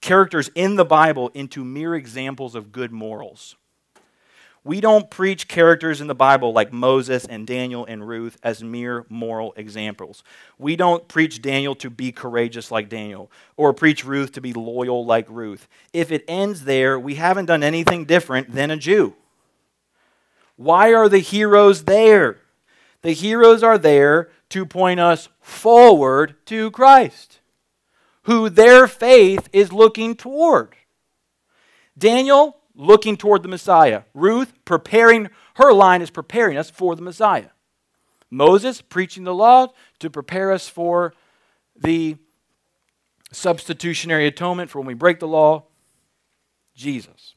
characters 0.00 0.50
in 0.54 0.76
the 0.76 0.84
Bible 0.84 1.30
into 1.34 1.64
mere 1.64 1.94
examples 1.94 2.54
of 2.54 2.72
good 2.72 2.92
morals. 2.92 3.56
We 4.62 4.82
don't 4.82 5.10
preach 5.10 5.48
characters 5.48 6.02
in 6.02 6.06
the 6.06 6.14
Bible 6.14 6.52
like 6.52 6.72
Moses 6.72 7.24
and 7.24 7.46
Daniel 7.46 7.86
and 7.86 8.06
Ruth 8.06 8.36
as 8.42 8.62
mere 8.62 9.06
moral 9.08 9.54
examples. 9.56 10.22
We 10.58 10.76
don't 10.76 11.08
preach 11.08 11.40
Daniel 11.40 11.74
to 11.76 11.88
be 11.88 12.12
courageous 12.12 12.70
like 12.70 12.90
Daniel 12.90 13.30
or 13.56 13.72
preach 13.72 14.04
Ruth 14.04 14.32
to 14.32 14.42
be 14.42 14.52
loyal 14.52 15.06
like 15.06 15.26
Ruth. 15.30 15.66
If 15.94 16.12
it 16.12 16.24
ends 16.28 16.64
there, 16.64 17.00
we 17.00 17.14
haven't 17.14 17.46
done 17.46 17.62
anything 17.62 18.04
different 18.04 18.52
than 18.52 18.70
a 18.70 18.76
Jew. 18.76 19.14
Why 20.56 20.92
are 20.92 21.08
the 21.08 21.20
heroes 21.20 21.84
there? 21.84 22.36
The 23.00 23.12
heroes 23.12 23.62
are 23.62 23.78
there 23.78 24.28
to 24.50 24.66
point 24.66 25.00
us 25.00 25.30
forward 25.40 26.34
to 26.46 26.70
Christ, 26.70 27.40
who 28.24 28.50
their 28.50 28.86
faith 28.86 29.48
is 29.54 29.72
looking 29.72 30.14
toward. 30.14 30.74
Daniel 31.96 32.59
looking 32.80 33.16
toward 33.16 33.42
the 33.42 33.48
Messiah. 33.48 34.02
Ruth, 34.14 34.54
preparing, 34.64 35.28
her 35.56 35.72
line 35.72 36.00
is 36.00 36.10
preparing 36.10 36.56
us 36.56 36.70
for 36.70 36.96
the 36.96 37.02
Messiah. 37.02 37.50
Moses, 38.30 38.80
preaching 38.80 39.24
the 39.24 39.34
law 39.34 39.68
to 39.98 40.08
prepare 40.08 40.50
us 40.50 40.66
for 40.66 41.12
the 41.76 42.16
substitutionary 43.32 44.26
atonement 44.26 44.70
for 44.70 44.78
when 44.78 44.86
we 44.86 44.94
break 44.94 45.20
the 45.20 45.28
law. 45.28 45.64
Jesus. 46.74 47.34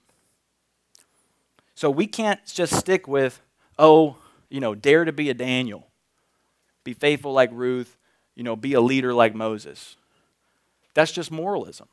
So 1.75 1.89
we 1.89 2.07
can't 2.07 2.39
just 2.45 2.75
stick 2.75 3.07
with, 3.07 3.41
oh, 3.77 4.15
you 4.49 4.61
know, 4.61 4.75
dare 4.75 5.03
to 5.03 5.11
be 5.11 5.29
a 5.29 5.33
Daniel, 5.33 5.87
be 6.85 6.93
faithful 6.93 7.33
like 7.33 7.49
Ruth, 7.51 7.97
you 8.35 8.43
know, 8.43 8.55
be 8.55 8.73
a 8.73 8.81
leader 8.81 9.13
like 9.13 9.35
Moses. 9.35 9.97
That's 10.93 11.11
just 11.11 11.31
moralism. 11.31 11.87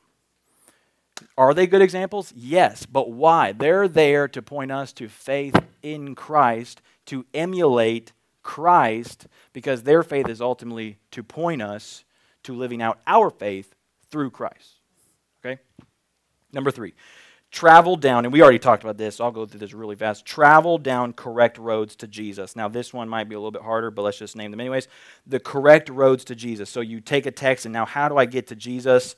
Are 1.41 1.55
they 1.55 1.65
good 1.65 1.81
examples? 1.81 2.31
Yes, 2.35 2.85
but 2.85 3.09
why? 3.09 3.51
They're 3.51 3.87
there 3.87 4.27
to 4.27 4.43
point 4.43 4.71
us 4.71 4.93
to 4.93 5.09
faith 5.09 5.55
in 5.81 6.13
Christ, 6.13 6.83
to 7.07 7.25
emulate 7.33 8.11
Christ, 8.43 9.25
because 9.51 9.81
their 9.81 10.03
faith 10.03 10.29
is 10.29 10.39
ultimately 10.39 10.99
to 11.09 11.23
point 11.23 11.63
us 11.63 12.03
to 12.43 12.53
living 12.53 12.79
out 12.79 12.99
our 13.07 13.31
faith 13.31 13.73
through 14.11 14.29
Christ. 14.29 14.81
Okay? 15.43 15.59
Number 16.53 16.69
three, 16.69 16.93
travel 17.49 17.95
down, 17.95 18.25
and 18.25 18.31
we 18.31 18.43
already 18.43 18.59
talked 18.59 18.83
about 18.83 18.97
this, 18.97 19.15
so 19.15 19.23
I'll 19.23 19.31
go 19.31 19.47
through 19.47 19.61
this 19.61 19.73
really 19.73 19.95
fast. 19.95 20.27
Travel 20.27 20.77
down 20.77 21.11
correct 21.11 21.57
roads 21.57 21.95
to 21.95 22.07
Jesus. 22.07 22.55
Now, 22.55 22.67
this 22.67 22.93
one 22.93 23.09
might 23.09 23.27
be 23.27 23.33
a 23.33 23.39
little 23.39 23.49
bit 23.49 23.63
harder, 23.63 23.89
but 23.89 24.03
let's 24.03 24.19
just 24.19 24.35
name 24.35 24.51
them 24.51 24.59
anyways. 24.59 24.87
The 25.25 25.39
correct 25.39 25.89
roads 25.89 26.23
to 26.25 26.35
Jesus. 26.35 26.69
So 26.69 26.81
you 26.81 27.01
take 27.01 27.25
a 27.25 27.31
text, 27.31 27.65
and 27.65 27.73
now 27.73 27.85
how 27.87 28.09
do 28.09 28.17
I 28.17 28.25
get 28.25 28.45
to 28.49 28.55
Jesus? 28.55 29.15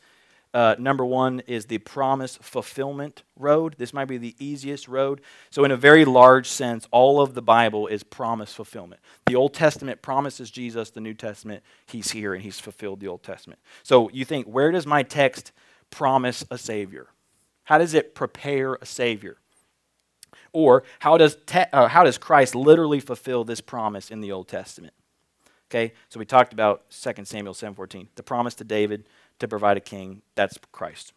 Uh, 0.53 0.75
number 0.77 1.03
one 1.03 1.39
is 1.47 1.65
the 1.65 1.79
promise 1.79 2.37
fulfillment 2.39 3.23
road. 3.35 3.75
This 3.79 3.91
might 3.91 4.05
be 4.05 4.19
the 4.19 4.35
easiest 4.37 4.87
road. 4.87 5.21
So, 5.49 5.63
in 5.63 5.71
a 5.71 5.77
very 5.77 6.05
large 6.05 6.47
sense, 6.47 6.87
all 6.91 7.19
of 7.19 7.33
the 7.33 7.41
Bible 7.41 7.87
is 7.87 8.03
promise 8.03 8.53
fulfillment. 8.53 9.01
The 9.25 9.35
Old 9.35 9.55
Testament 9.55 10.03
promises 10.03 10.51
Jesus, 10.51 10.91
the 10.91 11.01
New 11.01 11.15
Testament, 11.15 11.63
He's 11.87 12.11
here 12.11 12.35
and 12.35 12.43
He's 12.43 12.59
fulfilled 12.59 12.99
the 12.99 13.07
Old 13.07 13.23
Testament. 13.23 13.59
So, 13.81 14.09
you 14.09 14.25
think, 14.25 14.45
where 14.45 14.71
does 14.71 14.85
my 14.85 15.01
text 15.01 15.51
promise 15.89 16.45
a 16.51 16.57
Savior? 16.59 17.07
How 17.63 17.79
does 17.79 17.95
it 17.95 18.13
prepare 18.13 18.75
a 18.75 18.85
Savior? 18.85 19.37
Or 20.51 20.83
how 20.99 21.17
does, 21.17 21.35
te- 21.47 21.65
uh, 21.73 21.87
how 21.87 22.03
does 22.03 22.19
Christ 22.19 22.53
literally 22.53 22.99
fulfill 22.99 23.43
this 23.43 23.59
promise 23.59 24.11
in 24.11 24.21
the 24.21 24.31
Old 24.31 24.47
Testament? 24.47 24.93
Okay, 25.71 25.93
so 26.09 26.19
we 26.19 26.25
talked 26.27 26.53
about 26.53 26.83
2 26.91 27.25
Samuel 27.25 27.55
7.14, 27.55 28.07
the 28.13 28.21
promise 28.21 28.53
to 28.55 28.63
David 28.63 29.05
to 29.39 29.47
provide 29.47 29.77
a 29.77 29.81
king. 29.81 30.21
That's 30.35 30.57
Christ. 30.71 31.13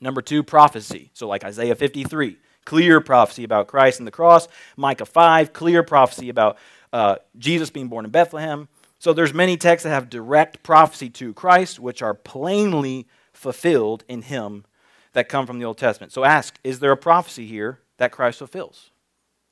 Number 0.00 0.22
two, 0.22 0.42
prophecy. 0.42 1.10
So, 1.14 1.26
like 1.26 1.44
Isaiah 1.44 1.74
53, 1.74 2.36
clear 2.64 3.00
prophecy 3.00 3.44
about 3.44 3.66
Christ 3.66 3.98
and 3.98 4.06
the 4.06 4.12
cross. 4.12 4.48
Micah 4.76 5.06
5, 5.06 5.52
clear 5.52 5.82
prophecy 5.82 6.28
about 6.28 6.58
uh, 6.92 7.16
Jesus 7.36 7.70
being 7.70 7.88
born 7.88 8.04
in 8.04 8.10
Bethlehem. 8.10 8.68
So, 8.98 9.12
there's 9.12 9.34
many 9.34 9.56
texts 9.56 9.84
that 9.84 9.90
have 9.90 10.10
direct 10.10 10.62
prophecy 10.62 11.10
to 11.10 11.32
Christ, 11.34 11.80
which 11.80 12.02
are 12.02 12.14
plainly 12.14 13.06
fulfilled 13.32 14.04
in 14.08 14.22
Him 14.22 14.64
that 15.12 15.28
come 15.28 15.46
from 15.46 15.58
the 15.58 15.64
Old 15.64 15.78
Testament. 15.78 16.12
So, 16.12 16.24
ask, 16.24 16.58
is 16.62 16.78
there 16.78 16.92
a 16.92 16.96
prophecy 16.96 17.46
here 17.46 17.80
that 17.96 18.12
Christ 18.12 18.38
fulfills? 18.38 18.90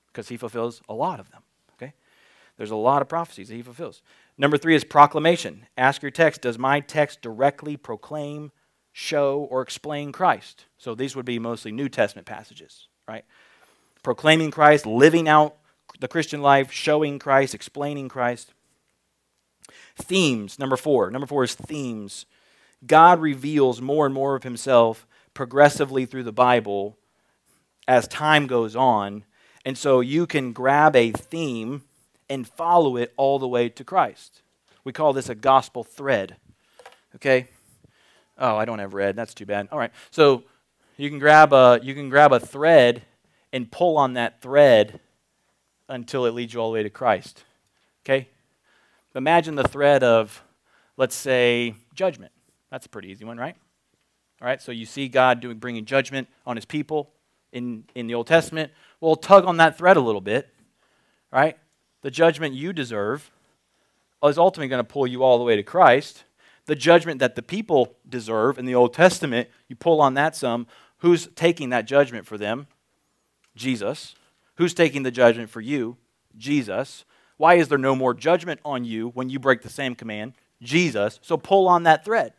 Because 0.09 0.29
He 0.29 0.37
fulfills 0.37 0.81
a 0.89 0.95
lot 0.95 1.19
of 1.19 1.31
them. 1.31 1.43
Okay, 1.73 1.93
there's 2.57 2.71
a 2.71 2.77
lot 2.77 3.03
of 3.03 3.09
prophecies 3.09 3.49
that 3.49 3.55
He 3.55 3.63
fulfills. 3.63 4.01
Number 4.39 4.59
three 4.59 4.75
is 4.75 4.85
proclamation. 4.85 5.67
Ask 5.77 6.03
your 6.03 6.11
text 6.11 6.43
Does 6.43 6.59
my 6.59 6.81
text 6.81 7.23
directly 7.23 7.77
proclaim, 7.77 8.53
show, 8.93 9.47
or 9.51 9.63
explain 9.63 10.13
Christ? 10.13 10.67
So 10.79 10.95
these 10.95 11.17
would 11.17 11.25
be 11.25 11.39
mostly 11.39 11.73
New 11.73 11.89
Testament 11.89 12.27
passages, 12.27 12.89
right? 13.09 13.25
Proclaiming 14.03 14.51
Christ, 14.51 14.87
living 14.87 15.29
out 15.29 15.57
the 16.01 16.09
Christian 16.09 16.43
life, 16.43 16.71
showing 16.71 17.19
Christ, 17.19 17.55
explaining 17.55 18.09
Christ. 18.09 18.53
Themes, 19.97 20.59
number 20.59 20.77
four. 20.77 21.11
Number 21.11 21.27
four 21.27 21.45
is 21.45 21.55
themes. 21.55 22.27
God 22.87 23.21
reveals 23.21 23.81
more 23.81 24.05
and 24.05 24.15
more 24.15 24.37
of 24.37 24.43
himself 24.43 25.07
progressively 25.35 26.07
through 26.07 26.25
the 26.25 26.33
Bible 26.33 26.99
as 27.89 28.07
time 28.07 28.47
goes 28.47 28.77
on. 28.77 29.25
And 29.65 29.77
so 29.77 30.01
you 30.01 30.27
can 30.27 30.53
grab 30.53 30.95
a 30.95 31.11
theme 31.11 31.83
and 32.29 32.47
follow 32.47 32.97
it 32.97 33.13
all 33.17 33.39
the 33.39 33.49
way 33.49 33.69
to 33.69 33.85
Christ. 33.85 34.43
We 34.85 34.93
call 34.93 35.13
this 35.13 35.29
a 35.29 35.35
gospel 35.35 35.85
thread. 35.85 36.37
Okay? 37.17 37.49
Oh, 38.39 38.57
I 38.57 38.65
don't 38.65 38.79
have 38.79 38.95
red. 38.95 39.17
That's 39.17 39.35
too 39.35 39.47
bad. 39.47 39.69
All 39.73 39.79
right. 39.79 39.93
So 40.11 40.45
you 40.97 41.09
can 41.09 41.19
grab 41.19 41.53
a 41.53 41.81
you 41.83 41.95
can 41.95 42.09
grab 42.09 42.33
a 42.33 42.41
thread 42.41 43.03
and 43.53 43.71
pull 43.71 43.97
on 43.97 44.15
that 44.15 44.41
thread 44.41 45.01
until 45.89 46.27
it 46.27 46.35
leads 46.35 46.53
you 46.53 46.61
all 46.61 46.71
the 46.71 46.75
way 46.75 46.83
to 46.83 46.91
Christ. 46.91 47.45
Okay? 48.05 48.29
Imagine 49.15 49.55
the 49.55 49.67
thread 49.67 50.03
of 50.03 50.43
let's 50.97 51.15
say 51.15 51.75
judgment. 51.95 52.33
That's 52.71 52.87
a 52.87 52.89
pretty 52.89 53.09
easy 53.09 53.25
one, 53.25 53.39
right? 53.39 53.57
All 54.43 54.47
right? 54.47 54.61
So 54.61 54.73
you 54.73 54.85
see 54.85 55.09
God 55.09 55.41
doing 55.41 55.59
bringing 55.59 55.85
judgment 55.85 56.29
on 56.45 56.57
his 56.57 56.65
people 56.65 57.13
in 57.53 57.85
in 57.95 58.07
the 58.07 58.15
Old 58.15 58.27
Testament. 58.27 58.73
Well, 59.01 59.17
tug 59.17 59.47
on 59.47 59.57
that 59.57 59.79
thread 59.79 59.97
a 59.97 60.01
little 60.01 60.21
bit. 60.21 60.49
Right? 61.33 61.59
The 62.07 62.11
judgment 62.13 62.55
you 62.55 62.73
deserve 62.73 63.33
is 64.23 64.39
ultimately 64.39 64.69
going 64.69 64.79
to 64.79 64.85
pull 64.85 65.09
you 65.09 65.25
all 65.25 65.39
the 65.39 65.45
way 65.45 65.57
to 65.57 65.63
Christ. 65.65 66.23
The 66.67 66.77
judgment 66.77 67.19
that 67.19 67.35
the 67.35 67.43
people 67.43 67.97
deserve 68.09 68.61
in 68.61 68.65
the 68.65 68.77
Old 68.77 68.95
Testament, 68.95 69.49
you 69.67 69.75
pull 69.75 70.01
on 70.01 70.15
that 70.15 70.37
some. 70.37 70.69
Who's 70.99 71.27
taking 71.35 71.71
that 71.71 71.85
judgment 71.85 72.25
for 72.25 72.39
them? 72.39 72.69
Jesus. 73.57 74.15
Who's 74.55 74.73
taking 74.73 75.03
the 75.03 75.11
judgment 75.11 75.51
for 75.51 75.61
you? 75.61 75.97
Jesus. 76.39 77.05
Why 77.39 77.55
is 77.55 77.67
there 77.67 77.77
no 77.77 77.97
more 77.97 78.15
judgment 78.15 78.61
on 78.65 78.85
you 78.85 79.09
when 79.09 79.29
you 79.29 79.41
break 79.41 79.63
the 79.63 79.69
same 79.69 79.97
command? 79.97 80.35
Jesus. 80.63 81.19
So 81.23 81.37
pull 81.37 81.67
on 81.67 81.83
that 81.83 82.05
thread. 82.05 82.35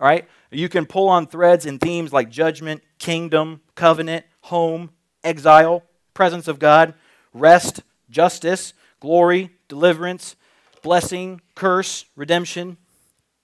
All 0.00 0.08
right? 0.08 0.26
You 0.50 0.70
can 0.70 0.86
pull 0.86 1.10
on 1.10 1.26
threads 1.26 1.66
and 1.66 1.78
themes 1.78 2.14
like 2.14 2.30
judgment, 2.30 2.82
kingdom, 2.98 3.60
covenant, 3.74 4.24
home, 4.44 4.88
exile, 5.22 5.82
presence 6.14 6.48
of 6.48 6.58
God, 6.58 6.94
rest, 7.34 7.82
justice, 8.08 8.72
glory, 9.00 9.50
deliverance, 9.68 10.36
blessing, 10.82 11.40
curse, 11.54 12.04
redemption. 12.16 12.76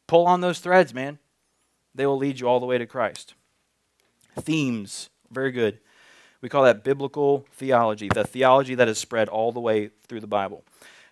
Pull 0.07 0.27
on 0.27 0.41
those 0.41 0.61
threads, 0.61 0.93
man. 0.93 1.19
They 1.95 2.07
will 2.07 2.17
lead 2.17 2.41
you 2.41 2.49
all 2.49 2.61
the 2.61 2.67
way 2.67 2.79
to 2.79 2.87
Christ. 2.87 3.35
Themes, 4.41 5.11
very 5.31 5.53
good. 5.53 5.79
We 6.41 6.49
call 6.49 6.65
that 6.65 6.83
biblical 6.83 7.47
theology, 7.53 8.09
the 8.09 8.25
theology 8.25 8.75
that 8.75 8.89
is 8.89 8.99
spread 8.99 9.29
all 9.29 9.53
the 9.53 9.61
way 9.61 9.91
through 10.09 10.21
the 10.21 10.27
Bible. 10.27 10.65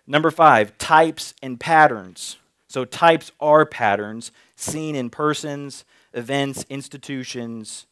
Number 0.05 0.31
five, 0.31 0.77
types 0.77 1.33
and 1.41 1.59
patterns. 1.59 2.37
So, 2.67 2.85
types 2.85 3.31
are 3.39 3.65
patterns 3.65 4.31
seen 4.55 4.95
in 4.95 5.09
persons, 5.09 5.85
events, 6.13 6.65
institutions, 6.69 7.85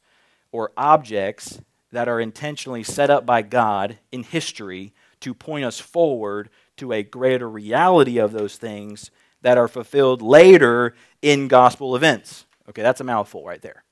or 0.51 0.71
objects 0.77 1.59
that 1.91 2.07
are 2.07 2.19
intentionally 2.19 2.83
set 2.83 3.09
up 3.09 3.25
by 3.25 3.41
God 3.41 3.99
in 4.11 4.23
history 4.23 4.93
to 5.21 5.33
point 5.33 5.65
us 5.65 5.79
forward 5.79 6.49
to 6.77 6.93
a 6.93 7.03
greater 7.03 7.49
reality 7.49 8.17
of 8.17 8.31
those 8.31 8.57
things 8.57 9.11
that 9.41 9.57
are 9.57 9.67
fulfilled 9.67 10.21
later 10.21 10.93
in 11.21 11.47
gospel 11.47 11.95
events. 11.95 12.45
Okay, 12.69 12.81
that's 12.81 13.01
a 13.01 13.03
mouthful 13.03 13.45
right 13.45 13.61
there. 13.61 13.83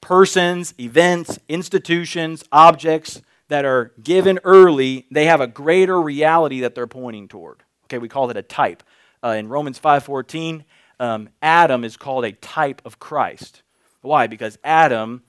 Persons, 0.00 0.74
events, 0.78 1.38
institutions, 1.48 2.44
objects 2.52 3.22
that 3.48 3.64
are 3.64 3.92
given 4.02 4.38
early, 4.44 5.06
they 5.10 5.26
have 5.26 5.40
a 5.40 5.46
greater 5.46 6.00
reality 6.00 6.60
that 6.60 6.74
they're 6.74 6.86
pointing 6.86 7.28
toward. 7.28 7.62
Okay, 7.84 7.98
we 7.98 8.08
call 8.08 8.30
it 8.30 8.36
a 8.36 8.42
type. 8.42 8.82
Uh, 9.22 9.30
in 9.30 9.48
Romans 9.48 9.78
5:14, 9.78 10.64
um, 10.98 11.28
Adam 11.42 11.84
is 11.84 11.96
called 11.96 12.24
a 12.24 12.32
type 12.32 12.82
of 12.84 12.98
Christ. 12.98 13.62
Why? 14.02 14.26
Because 14.26 14.58
Adam 14.62 15.22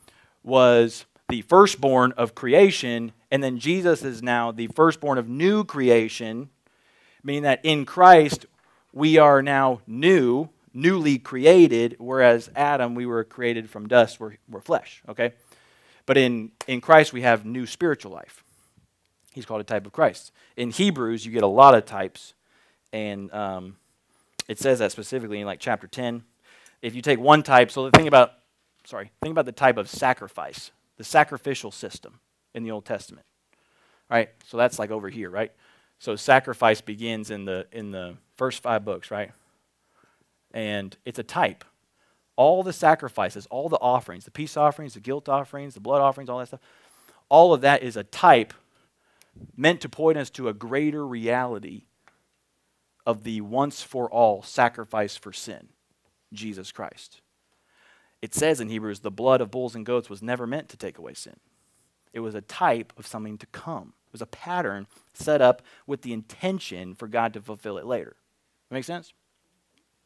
was 0.43 1.05
the 1.29 1.41
firstborn 1.41 2.13
of 2.13 2.35
creation, 2.35 3.11
and 3.29 3.43
then 3.43 3.59
Jesus 3.59 4.03
is 4.03 4.23
now 4.23 4.51
the 4.51 4.67
firstborn 4.67 5.17
of 5.17 5.27
new 5.27 5.63
creation, 5.63 6.49
meaning 7.23 7.43
that 7.43 7.59
in 7.63 7.85
Christ 7.85 8.45
we 8.93 9.17
are 9.17 9.41
now 9.41 9.81
new, 9.85 10.49
newly 10.73 11.19
created, 11.19 11.95
whereas 11.99 12.49
Adam, 12.55 12.95
we 12.95 13.05
were 13.05 13.23
created 13.23 13.69
from 13.69 13.87
dust, 13.87 14.19
we're, 14.19 14.37
we're 14.49 14.61
flesh, 14.61 15.01
okay? 15.09 15.33
But 16.05 16.17
in, 16.17 16.51
in 16.67 16.79
Christ, 16.79 17.11
we 17.11 17.21
have 17.21 17.45
new 17.45 17.65
spiritual 17.65 18.13
life. 18.13 18.43
He's 19.33 19.45
called 19.45 19.61
a 19.61 19.65
type 19.65 19.85
of 19.85 19.91
Christ. 19.91 20.31
In 20.55 20.71
Hebrews, 20.71 21.25
you 21.25 21.31
get 21.31 21.43
a 21.43 21.47
lot 21.47 21.75
of 21.75 21.85
types, 21.85 22.33
and 22.93 23.31
um, 23.33 23.75
it 24.47 24.57
says 24.57 24.79
that 24.79 24.93
specifically 24.93 25.41
in 25.41 25.45
like 25.45 25.59
chapter 25.59 25.85
10. 25.85 26.23
If 26.81 26.95
you 26.95 27.01
take 27.01 27.19
one 27.19 27.43
type, 27.43 27.71
so 27.71 27.89
the 27.89 27.91
thing 27.91 28.07
about, 28.07 28.31
sorry, 28.85 29.11
think 29.21 29.33
about 29.33 29.45
the 29.45 29.51
type 29.51 29.77
of 29.77 29.89
sacrifice, 29.89 30.71
the 30.95 31.03
sacrificial 31.03 31.71
system 31.71 32.19
in 32.53 32.63
the 32.63 32.71
Old 32.71 32.85
Testament, 32.85 33.25
right? 34.09 34.29
So 34.45 34.57
that's 34.57 34.79
like 34.79 34.91
over 34.91 35.09
here, 35.09 35.29
right? 35.29 35.51
So 35.99 36.15
sacrifice 36.15 36.81
begins 36.81 37.31
in 37.31 37.45
the 37.45 37.67
in 37.71 37.91
the 37.91 38.17
first 38.35 38.61
five 38.61 38.85
books, 38.85 39.09
right? 39.11 39.31
And 40.53 40.95
it's 41.05 41.19
a 41.19 41.23
type. 41.23 41.63
All 42.35 42.61
the 42.61 42.73
sacrifices, 42.73 43.47
all 43.47 43.67
the 43.67 43.79
offerings, 43.79 44.25
the 44.25 44.31
peace 44.31 44.55
offerings, 44.55 44.93
the 44.93 44.99
guilt 44.99 45.27
offerings, 45.27 45.73
the 45.73 45.79
blood 45.79 46.01
offerings, 46.01 46.29
all 46.29 46.39
that 46.39 46.47
stuff, 46.47 46.59
all 47.29 47.53
of 47.53 47.61
that 47.61 47.81
is 47.81 47.97
a 47.97 48.03
type 48.03 48.53
meant 49.55 49.81
to 49.81 49.89
point 49.89 50.17
us 50.17 50.29
to 50.31 50.47
a 50.47 50.53
greater 50.53 51.05
reality 51.05 51.83
of 53.05 53.23
the 53.23 53.41
once 53.41 53.81
for 53.81 54.09
all 54.11 54.43
sacrifice 54.43 55.15
for 55.15 55.33
sin, 55.33 55.69
Jesus 56.33 56.71
Christ. 56.71 57.21
It 58.21 58.33
says 58.33 58.59
in 58.59 58.69
Hebrews, 58.69 58.99
the 58.99 59.11
blood 59.11 59.41
of 59.41 59.51
bulls 59.51 59.75
and 59.75 59.85
goats 59.85 60.09
was 60.09 60.21
never 60.21 60.47
meant 60.47 60.69
to 60.69 60.77
take 60.77 60.97
away 60.97 61.13
sin. 61.13 61.37
It 62.13 62.19
was 62.19 62.35
a 62.35 62.41
type 62.41 62.93
of 62.97 63.07
something 63.07 63.37
to 63.39 63.45
come. 63.47 63.93
It 64.07 64.13
was 64.13 64.21
a 64.21 64.27
pattern 64.27 64.87
set 65.13 65.41
up 65.41 65.61
with 65.85 66.01
the 66.01 66.13
intention 66.13 66.95
for 66.95 67.07
God 67.07 67.33
to 67.33 67.41
fulfill 67.41 67.77
it 67.77 67.85
later. 67.85 68.15
Make 68.71 68.83
sense? 68.83 69.13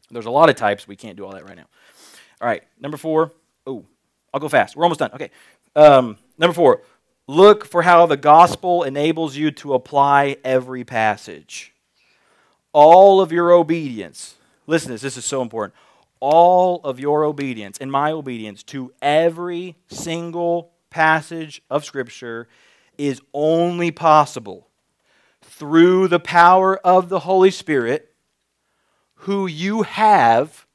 There's 0.09 0.25
a 0.25 0.31
lot 0.31 0.49
of 0.49 0.55
types. 0.55 0.87
We 0.87 0.95
can't 0.95 1.17
do 1.17 1.25
all 1.25 1.31
that 1.31 1.45
right 1.45 1.55
now. 1.55 1.67
All 2.41 2.47
right, 2.47 2.63
number 2.79 2.97
four. 2.97 3.31
Oh, 3.65 3.85
I'll 4.33 4.39
go 4.39 4.49
fast. 4.49 4.75
We're 4.75 4.83
almost 4.83 4.99
done. 4.99 5.11
Okay. 5.13 5.31
Um, 5.75 6.17
number 6.37 6.53
four. 6.53 6.81
Look 7.27 7.65
for 7.65 7.83
how 7.83 8.07
the 8.07 8.17
gospel 8.17 8.83
enables 8.83 9.37
you 9.37 9.51
to 9.51 9.73
apply 9.73 10.37
every 10.43 10.83
passage 10.83 11.71
all 12.73 13.21
of 13.21 13.31
your 13.31 13.51
obedience, 13.51 14.35
listen 14.67 14.87
to 14.87 14.93
this, 14.93 15.01
this 15.01 15.17
is 15.17 15.25
so 15.25 15.41
important. 15.41 15.75
All 16.19 16.81
of 16.83 16.99
your 16.99 17.23
obedience 17.23 17.77
and 17.79 17.91
my 17.91 18.11
obedience 18.11 18.63
to 18.63 18.93
every 19.01 19.75
single 19.87 20.71
passage 20.91 21.61
of 21.69 21.83
Scripture 21.83 22.47
is 22.97 23.19
only 23.33 23.89
possible 23.89 24.67
through 25.41 26.07
the 26.07 26.19
power 26.19 26.77
of 26.77 27.09
the 27.09 27.21
Holy 27.21 27.49
Spirit, 27.49 28.13
who 29.15 29.47
you 29.47 29.81
have 29.81 30.67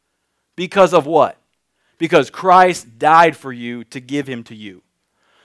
because 0.56 0.92
of 0.92 1.06
what? 1.06 1.38
Because 1.98 2.30
Christ 2.30 2.98
died 2.98 3.36
for 3.36 3.52
you 3.52 3.84
to 3.84 4.00
give 4.00 4.26
him 4.26 4.42
to 4.44 4.54
you. 4.54 4.82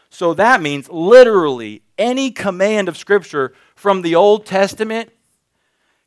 So 0.09 0.34
that 0.34 0.61
means 0.61 0.89
literally 0.89 1.84
any 1.97 2.32
command 2.32 2.89
of 2.89 2.97
Scripture 2.97 3.53
from 3.76 4.01
the 4.01 4.15
Old 4.15 4.45
Testament 4.45 5.11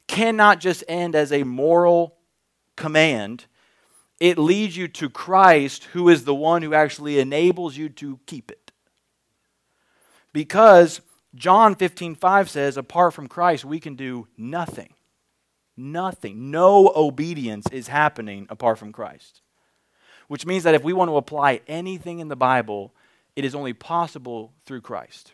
cannot 0.07 0.61
just 0.61 0.85
end 0.89 1.15
as 1.15 1.33
a 1.33 1.45
moral 1.45 2.17
command. 2.77 3.47
It 4.21 4.39
leads 4.39 4.77
you 4.77 4.89
to 4.89 5.11
Christ, 5.11 5.85
who 5.93 6.09
is 6.09 6.25
the 6.25 6.35
one 6.35 6.63
who 6.63 6.75
actually 6.75 7.19
enables 7.19 7.77
you 7.77 7.89
to 7.91 8.21
keep 8.27 8.51
it. 8.51 8.73
Because 10.33 11.01
John 11.35 11.75
15, 11.75 12.15
5 12.15 12.51
says, 12.51 12.77
apart 12.77 13.15
from 13.15 13.29
Christ, 13.29 13.65
we 13.65 13.81
can 13.81 13.97
do 13.97 14.29
nothing. 14.37 14.95
Nothing. 15.77 16.51
No 16.51 16.93
obedience 16.95 17.67
is 17.73 17.89
happening 17.89 18.47
apart 18.49 18.79
from 18.79 18.93
Christ. 18.93 19.41
Which 20.29 20.47
means 20.47 20.63
that 20.63 20.75
if 20.75 20.85
we 20.85 20.93
want 20.93 21.11
to 21.11 21.17
apply 21.17 21.61
anything 21.67 22.21
in 22.21 22.29
the 22.29 22.37
Bible, 22.37 22.95
it 23.37 23.45
is 23.45 23.55
only 23.55 23.73
possible 23.73 24.53
through 24.65 24.81
Christ. 24.81 25.33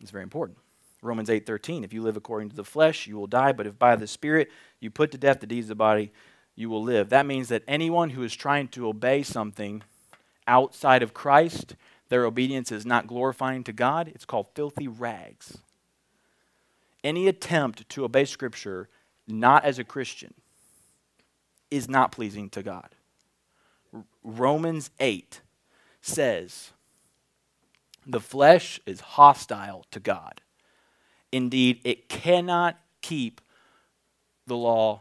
It's 0.00 0.10
very 0.10 0.22
important. 0.22 0.58
Romans 1.02 1.28
8:13, 1.30 1.84
if 1.84 1.92
you 1.92 2.02
live 2.02 2.16
according 2.16 2.50
to 2.50 2.56
the 2.56 2.64
flesh, 2.64 3.06
you 3.06 3.16
will 3.16 3.26
die, 3.26 3.52
but 3.52 3.66
if 3.66 3.78
by 3.78 3.96
the 3.96 4.06
spirit 4.06 4.50
you 4.80 4.90
put 4.90 5.12
to 5.12 5.18
death 5.18 5.40
the 5.40 5.46
deeds 5.46 5.66
of 5.66 5.70
the 5.70 5.74
body, 5.76 6.12
you 6.56 6.68
will 6.68 6.82
live. 6.82 7.10
That 7.10 7.26
means 7.26 7.48
that 7.48 7.62
anyone 7.68 8.10
who 8.10 8.22
is 8.22 8.34
trying 8.34 8.68
to 8.68 8.88
obey 8.88 9.22
something 9.22 9.82
outside 10.46 11.02
of 11.02 11.14
Christ, 11.14 11.76
their 12.08 12.24
obedience 12.24 12.72
is 12.72 12.84
not 12.84 13.06
glorifying 13.06 13.62
to 13.64 13.72
God. 13.72 14.08
It's 14.08 14.24
called 14.24 14.48
filthy 14.54 14.88
rags. 14.88 15.58
Any 17.04 17.28
attempt 17.28 17.88
to 17.90 18.04
obey 18.04 18.24
scripture 18.24 18.88
not 19.26 19.64
as 19.64 19.78
a 19.78 19.84
Christian 19.84 20.34
is 21.70 21.88
not 21.88 22.12
pleasing 22.12 22.50
to 22.50 22.62
God. 22.62 22.94
Romans 24.22 24.90
8 24.98 25.40
says 26.02 26.72
the 28.06 28.20
flesh 28.20 28.80
is 28.86 29.00
hostile 29.00 29.84
to 29.90 30.00
God. 30.00 30.40
Indeed, 31.32 31.80
it 31.84 32.08
cannot 32.08 32.78
keep 33.02 33.40
the 34.50 34.56
law. 34.56 35.00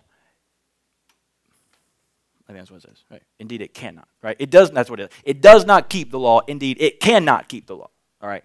I 2.47 2.53
think 2.53 2.59
that's 2.59 2.71
what 2.71 2.77
it 2.77 2.87
says. 2.87 3.03
Right? 3.11 3.21
Indeed, 3.39 3.61
it 3.61 3.73
cannot. 3.73 4.07
Right? 4.23 4.37
It 4.39 4.49
does. 4.49 4.71
That's 4.71 4.89
what 4.89 5.01
it 5.01 5.11
is. 5.11 5.17
It 5.25 5.41
does 5.41 5.65
not 5.65 5.89
keep 5.89 6.11
the 6.11 6.19
law. 6.19 6.41
Indeed, 6.47 6.77
it 6.79 7.01
cannot 7.01 7.49
keep 7.49 7.67
the 7.67 7.75
law. 7.75 7.89
All 8.21 8.29
right. 8.29 8.43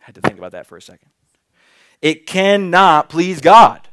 I 0.00 0.04
had 0.04 0.14
to 0.14 0.20
think 0.20 0.38
about 0.38 0.52
that 0.52 0.66
for 0.66 0.76
a 0.76 0.82
second. 0.82 1.08
It 2.00 2.26
cannot 2.26 3.08
please 3.08 3.40
God. 3.40 3.88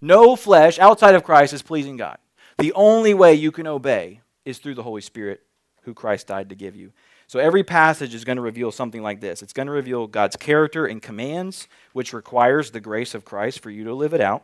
No 0.00 0.36
flesh 0.36 0.78
outside 0.78 1.14
of 1.14 1.24
Christ 1.24 1.52
is 1.52 1.62
pleasing 1.62 1.96
God. 1.96 2.18
The 2.58 2.72
only 2.72 3.14
way 3.14 3.34
you 3.34 3.52
can 3.52 3.66
obey 3.66 4.20
is 4.44 4.58
through 4.58 4.74
the 4.74 4.82
Holy 4.82 5.00
Spirit, 5.00 5.40
who 5.82 5.94
Christ 5.94 6.26
died 6.26 6.48
to 6.48 6.54
give 6.54 6.74
you. 6.76 6.92
So 7.30 7.38
every 7.38 7.62
passage 7.62 8.12
is 8.12 8.24
going 8.24 8.36
to 8.36 8.42
reveal 8.42 8.72
something 8.72 9.02
like 9.02 9.20
this 9.20 9.40
it's 9.40 9.52
going 9.52 9.66
to 9.66 9.72
reveal 9.72 10.08
God's 10.08 10.34
character 10.34 10.84
and 10.84 11.00
commands, 11.00 11.68
which 11.92 12.12
requires 12.12 12.72
the 12.72 12.80
grace 12.80 13.14
of 13.14 13.24
Christ 13.24 13.60
for 13.60 13.70
you 13.70 13.84
to 13.84 13.94
live 13.94 14.14
it 14.14 14.20
out. 14.20 14.42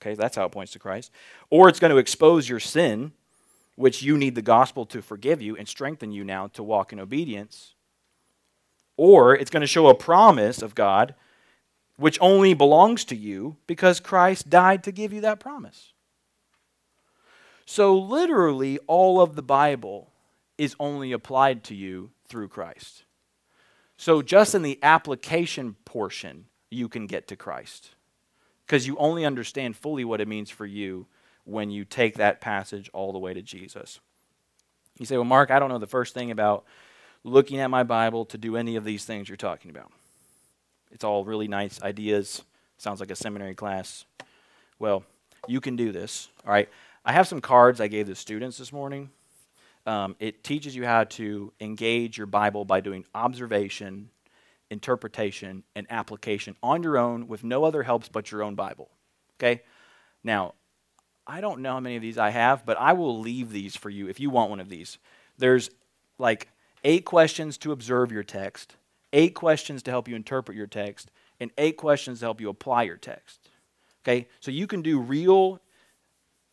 Okay, 0.00 0.14
that's 0.14 0.36
how 0.36 0.44
it 0.44 0.52
points 0.52 0.72
to 0.72 0.78
Christ. 0.78 1.10
Or 1.50 1.68
it's 1.68 1.80
going 1.80 1.90
to 1.90 1.98
expose 1.98 2.48
your 2.48 2.60
sin, 2.60 3.12
which 3.76 4.02
you 4.02 4.16
need 4.16 4.34
the 4.34 4.42
gospel 4.42 4.86
to 4.86 5.02
forgive 5.02 5.40
you 5.40 5.56
and 5.56 5.66
strengthen 5.66 6.12
you 6.12 6.24
now 6.24 6.48
to 6.48 6.62
walk 6.62 6.92
in 6.92 7.00
obedience. 7.00 7.74
Or 8.96 9.34
it's 9.34 9.50
going 9.50 9.62
to 9.62 9.66
show 9.66 9.88
a 9.88 9.94
promise 9.94 10.62
of 10.62 10.74
God, 10.74 11.14
which 11.96 12.18
only 12.20 12.54
belongs 12.54 13.04
to 13.06 13.16
you 13.16 13.56
because 13.66 14.00
Christ 14.00 14.50
died 14.50 14.84
to 14.84 14.92
give 14.92 15.12
you 15.12 15.20
that 15.22 15.40
promise. 15.40 15.92
So, 17.64 17.98
literally, 17.98 18.78
all 18.86 19.20
of 19.20 19.34
the 19.34 19.42
Bible 19.42 20.12
is 20.56 20.76
only 20.78 21.12
applied 21.12 21.64
to 21.64 21.74
you 21.74 22.10
through 22.28 22.48
Christ. 22.48 23.04
So, 23.96 24.22
just 24.22 24.54
in 24.54 24.62
the 24.62 24.78
application 24.82 25.74
portion, 25.84 26.46
you 26.70 26.88
can 26.88 27.06
get 27.06 27.26
to 27.28 27.36
Christ. 27.36 27.95
Because 28.66 28.86
you 28.86 28.96
only 28.98 29.24
understand 29.24 29.76
fully 29.76 30.04
what 30.04 30.20
it 30.20 30.28
means 30.28 30.50
for 30.50 30.66
you 30.66 31.06
when 31.44 31.70
you 31.70 31.84
take 31.84 32.16
that 32.16 32.40
passage 32.40 32.90
all 32.92 33.12
the 33.12 33.18
way 33.18 33.32
to 33.32 33.42
Jesus. 33.42 34.00
You 34.98 35.06
say, 35.06 35.16
Well, 35.16 35.24
Mark, 35.24 35.50
I 35.50 35.58
don't 35.58 35.68
know 35.68 35.78
the 35.78 35.86
first 35.86 36.14
thing 36.14 36.30
about 36.30 36.64
looking 37.22 37.60
at 37.60 37.70
my 37.70 37.82
Bible 37.82 38.24
to 38.26 38.38
do 38.38 38.56
any 38.56 38.76
of 38.76 38.84
these 38.84 39.04
things 39.04 39.28
you're 39.28 39.36
talking 39.36 39.70
about. 39.70 39.92
It's 40.90 41.04
all 41.04 41.24
really 41.24 41.48
nice 41.48 41.82
ideas. 41.82 42.42
Sounds 42.78 43.00
like 43.00 43.10
a 43.10 43.16
seminary 43.16 43.54
class. 43.54 44.04
Well, 44.78 45.04
you 45.46 45.60
can 45.60 45.76
do 45.76 45.92
this, 45.92 46.28
all 46.44 46.52
right? 46.52 46.68
I 47.04 47.12
have 47.12 47.28
some 47.28 47.40
cards 47.40 47.80
I 47.80 47.88
gave 47.88 48.06
the 48.06 48.14
students 48.14 48.58
this 48.58 48.72
morning. 48.72 49.10
Um, 49.86 50.16
it 50.18 50.42
teaches 50.42 50.74
you 50.74 50.84
how 50.84 51.04
to 51.04 51.52
engage 51.60 52.18
your 52.18 52.26
Bible 52.26 52.64
by 52.64 52.80
doing 52.80 53.04
observation, 53.14 54.10
interpretation, 54.70 55.62
and 55.74 55.86
application 55.90 56.56
on 56.62 56.82
your 56.82 56.98
own 56.98 57.28
with 57.28 57.44
no 57.44 57.64
other 57.64 57.82
helps 57.82 58.08
but 58.08 58.30
your 58.30 58.42
own 58.42 58.54
Bible. 58.54 58.90
Okay? 59.38 59.62
Now, 60.24 60.54
I 61.26 61.40
don't 61.40 61.60
know 61.60 61.74
how 61.74 61.80
many 61.80 61.96
of 61.96 62.02
these 62.02 62.18
I 62.18 62.30
have, 62.30 62.64
but 62.64 62.78
I 62.78 62.92
will 62.92 63.18
leave 63.18 63.50
these 63.50 63.76
for 63.76 63.90
you 63.90 64.08
if 64.08 64.20
you 64.20 64.30
want 64.30 64.50
one 64.50 64.60
of 64.60 64.68
these. 64.68 64.98
There's 65.38 65.70
like 66.18 66.48
eight 66.84 67.04
questions 67.04 67.58
to 67.58 67.72
observe 67.72 68.12
your 68.12 68.22
text, 68.22 68.76
eight 69.12 69.34
questions 69.34 69.82
to 69.84 69.90
help 69.90 70.08
you 70.08 70.16
interpret 70.16 70.56
your 70.56 70.66
text, 70.66 71.10
and 71.40 71.50
eight 71.58 71.76
questions 71.76 72.20
to 72.20 72.26
help 72.26 72.40
you 72.40 72.48
apply 72.48 72.84
your 72.84 72.96
text. 72.96 73.48
Okay? 74.04 74.28
So 74.40 74.50
you 74.50 74.66
can 74.66 74.82
do 74.82 75.00
real 75.00 75.60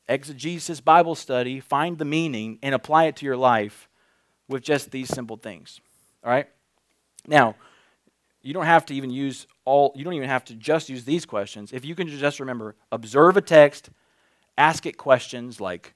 exegesis 0.09 0.81
Bible 0.81 1.15
study, 1.15 1.59
find 1.59 1.97
the 1.97 2.05
meaning, 2.05 2.59
and 2.61 2.75
apply 2.75 3.05
it 3.05 3.15
to 3.17 3.25
your 3.25 3.37
life 3.37 3.87
with 4.47 4.63
just 4.63 4.91
these 4.91 5.09
simple 5.09 5.37
things. 5.37 5.79
All 6.23 6.31
right? 6.31 6.47
Now, 7.27 7.55
you 8.43 8.53
don't 8.53 8.65
have 8.65 8.85
to 8.87 8.93
even 8.93 9.09
use 9.09 9.47
all, 9.65 9.93
you 9.95 10.03
don't 10.03 10.13
even 10.13 10.29
have 10.29 10.43
to 10.45 10.55
just 10.55 10.89
use 10.89 11.05
these 11.05 11.25
questions. 11.25 11.71
If 11.71 11.85
you 11.85 11.95
can 11.95 12.07
just 12.07 12.39
remember, 12.39 12.75
observe 12.91 13.37
a 13.37 13.41
text, 13.41 13.89
ask 14.57 14.85
it 14.85 14.97
questions 14.97 15.59
like, 15.59 15.95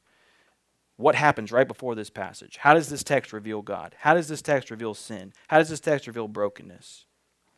what 0.96 1.14
happens 1.14 1.52
right 1.52 1.68
before 1.68 1.94
this 1.94 2.10
passage? 2.10 2.58
How 2.58 2.74
does 2.74 2.90
this 2.90 3.04
text 3.04 3.32
reveal 3.32 3.62
God? 3.62 3.96
How 4.00 4.16
does 4.16 4.28
this 4.28 4.42
text 4.42 4.72
reveal 4.72 4.96
sin? 4.96 5.32
How 5.48 5.60
does 5.60 5.70
this 5.70 5.80
text 5.80 6.08
reveal 6.08 6.28
brokenness? 6.28 7.06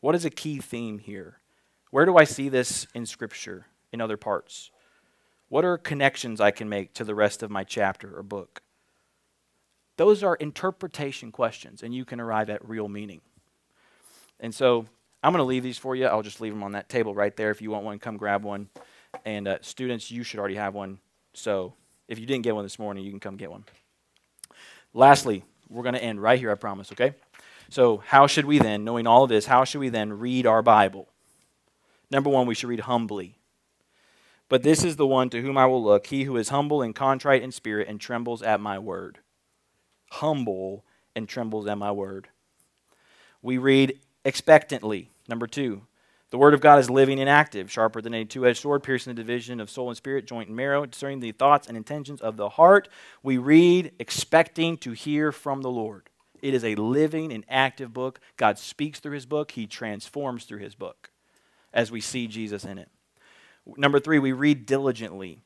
What 0.02 0.16
is 0.16 0.26
a 0.26 0.30
key 0.30 0.60
theme 0.60 1.00
here? 1.00 1.40
Where 1.92 2.06
do 2.06 2.18
I 2.18 2.26
see 2.26 2.50
this 2.50 2.86
in 2.94 3.06
Scripture, 3.06 3.68
in 3.94 4.02
other 4.02 4.18
parts? 4.18 4.72
What 5.48 5.66
are 5.66 5.78
connections 5.78 6.42
I 6.42 6.52
can 6.52 6.68
make 6.68 6.94
to 6.96 7.04
the 7.04 7.16
rest 7.16 7.42
of 7.42 7.50
my 7.50 7.64
chapter 7.64 8.18
or 8.18 8.24
book? 8.24 8.62
Those 9.98 10.24
are 10.24 10.36
interpretation 10.36 11.32
questions, 11.32 11.82
and 11.82 11.94
you 11.94 12.06
can 12.06 12.20
arrive 12.20 12.50
at 12.50 12.68
real 12.68 12.88
meaning. 12.88 13.22
And 14.40 14.54
so 14.54 14.86
I'm 15.22 15.34
going 15.34 15.42
to 15.42 15.48
leave 15.48 15.64
these 15.64 15.78
for 15.78 15.96
you. 15.96 16.06
I'll 16.06 16.22
just 16.22 16.42
leave 16.42 16.54
them 16.54 16.64
on 16.64 16.74
that 16.74 16.90
table 16.90 17.14
right 17.14 17.36
there. 17.36 17.52
If 17.52 17.62
you 17.62 17.72
want 17.72 17.86
one, 17.86 18.00
come 18.00 18.18
grab 18.18 18.44
one. 18.44 18.70
And 19.26 19.48
uh, 19.48 19.58
students, 19.62 20.12
you 20.12 20.24
should 20.24 20.40
already 20.40 20.56
have 20.56 20.74
one. 20.74 21.00
So 21.34 21.74
if 22.08 22.20
you 22.20 22.26
didn't 22.26 22.44
get 22.44 22.56
one 22.56 22.66
this 22.66 22.80
morning, 22.80 23.04
you 23.04 23.12
can 23.12 23.20
come 23.20 23.38
get 23.38 23.52
one. 23.52 23.66
Lastly, 24.94 25.44
we're 25.70 25.84
going 25.84 25.96
to 25.96 26.04
end 26.04 26.22
right 26.22 26.40
here, 26.40 26.52
I 26.52 26.56
promise, 26.56 26.92
okay? 26.92 27.14
So, 27.70 27.98
how 27.98 28.26
should 28.26 28.46
we 28.46 28.58
then, 28.58 28.84
knowing 28.84 29.06
all 29.06 29.24
of 29.24 29.30
this, 29.30 29.46
how 29.46 29.64
should 29.64 29.80
we 29.80 29.90
then 29.90 30.14
read 30.14 30.48
our 30.48 30.64
Bible? 30.64 31.08
Number 32.10 32.32
one, 32.32 32.48
we 32.48 32.56
should 32.56 32.70
read 32.70 32.80
humbly. 32.82 33.36
But 34.50 34.64
this 34.64 34.84
is 34.84 34.96
the 34.96 35.06
one 35.06 35.30
to 35.30 35.42
whom 35.42 35.58
I 35.58 35.68
will 35.68 35.84
look, 35.84 36.08
he 36.08 36.24
who 36.24 36.36
is 36.38 36.50
humble 36.50 36.82
and 36.82 36.96
contrite 36.96 37.44
in 37.44 37.52
spirit 37.52 37.88
and 37.88 38.02
trembles 38.02 38.42
at 38.42 38.60
my 38.60 38.80
word. 38.80 39.20
Humble 40.14 40.84
and 41.16 41.30
trembles 41.30 41.68
at 41.68 41.78
my 41.78 41.92
word. 41.92 42.30
We 43.44 43.60
read 43.60 44.00
expectantly. 44.26 45.10
Number 45.28 45.48
two, 45.48 45.84
the 46.32 46.38
word 46.38 46.54
of 46.54 46.62
God 46.62 46.80
is 46.80 46.90
living 46.90 47.20
and 47.20 47.30
active, 47.30 47.72
sharper 47.72 48.02
than 48.02 48.14
a 48.14 48.24
two 48.24 48.46
edged 48.46 48.62
sword, 48.62 48.84
piercing 48.84 49.16
the 49.16 49.22
division 49.22 49.60
of 49.60 49.70
soul 49.70 49.88
and 49.90 49.98
spirit, 49.98 50.28
joint 50.28 50.48
and 50.48 50.56
marrow, 50.56 50.86
discerning 50.86 51.20
the 51.20 51.32
thoughts 51.32 51.68
and 51.68 51.76
intentions 51.76 52.22
of 52.22 52.38
the 52.38 52.50
heart. 52.50 52.88
We 53.24 53.38
read 53.38 53.94
expecting 54.00 54.78
to 54.80 54.92
hear 54.92 55.32
from 55.32 55.62
the 55.62 55.72
Lord. 55.72 56.10
It 56.42 56.54
is 56.54 56.64
a 56.64 56.76
living 56.76 57.34
and 57.34 57.44
active 57.50 57.94
book. 57.94 58.20
God 58.38 58.60
speaks 58.60 59.00
through 59.00 59.14
his 59.14 59.26
book, 59.26 59.52
he 59.52 59.66
transforms 59.68 60.46
through 60.46 60.60
his 60.60 60.76
book 60.76 61.10
as 61.74 61.92
we 61.92 62.02
see 62.02 62.28
Jesus 62.28 62.64
in 62.64 62.78
it. 62.78 62.90
Number 63.78 64.00
three, 64.00 64.20
we 64.20 64.32
read 64.32 64.66
diligently. 64.66 65.42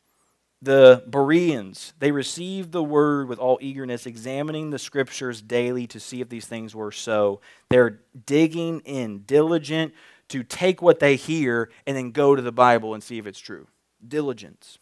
The 0.63 1.03
Bereans, 1.09 1.91
they 1.99 2.13
received 2.13 2.71
the 2.71 2.81
word 2.81 3.27
with 3.27 3.37
all 3.37 3.57
eagerness, 3.59 4.05
examining 4.05 4.69
the 4.69 4.79
scriptures 4.79 5.41
daily 5.41 5.87
to 5.87 5.99
see 5.99 6.21
if 6.21 6.29
these 6.29 6.45
things 6.45 6.73
were 6.73 6.93
so. 6.93 7.41
They're 7.69 7.99
digging 8.25 8.79
in, 8.85 9.23
diligent 9.27 9.93
to 10.29 10.41
take 10.41 10.81
what 10.81 11.01
they 11.01 11.17
hear 11.17 11.69
and 11.85 11.97
then 11.97 12.11
go 12.11 12.33
to 12.33 12.41
the 12.41 12.53
Bible 12.53 12.93
and 12.93 13.03
see 13.03 13.17
if 13.17 13.27
it's 13.27 13.39
true. 13.39 13.67
Diligence. 14.07 14.77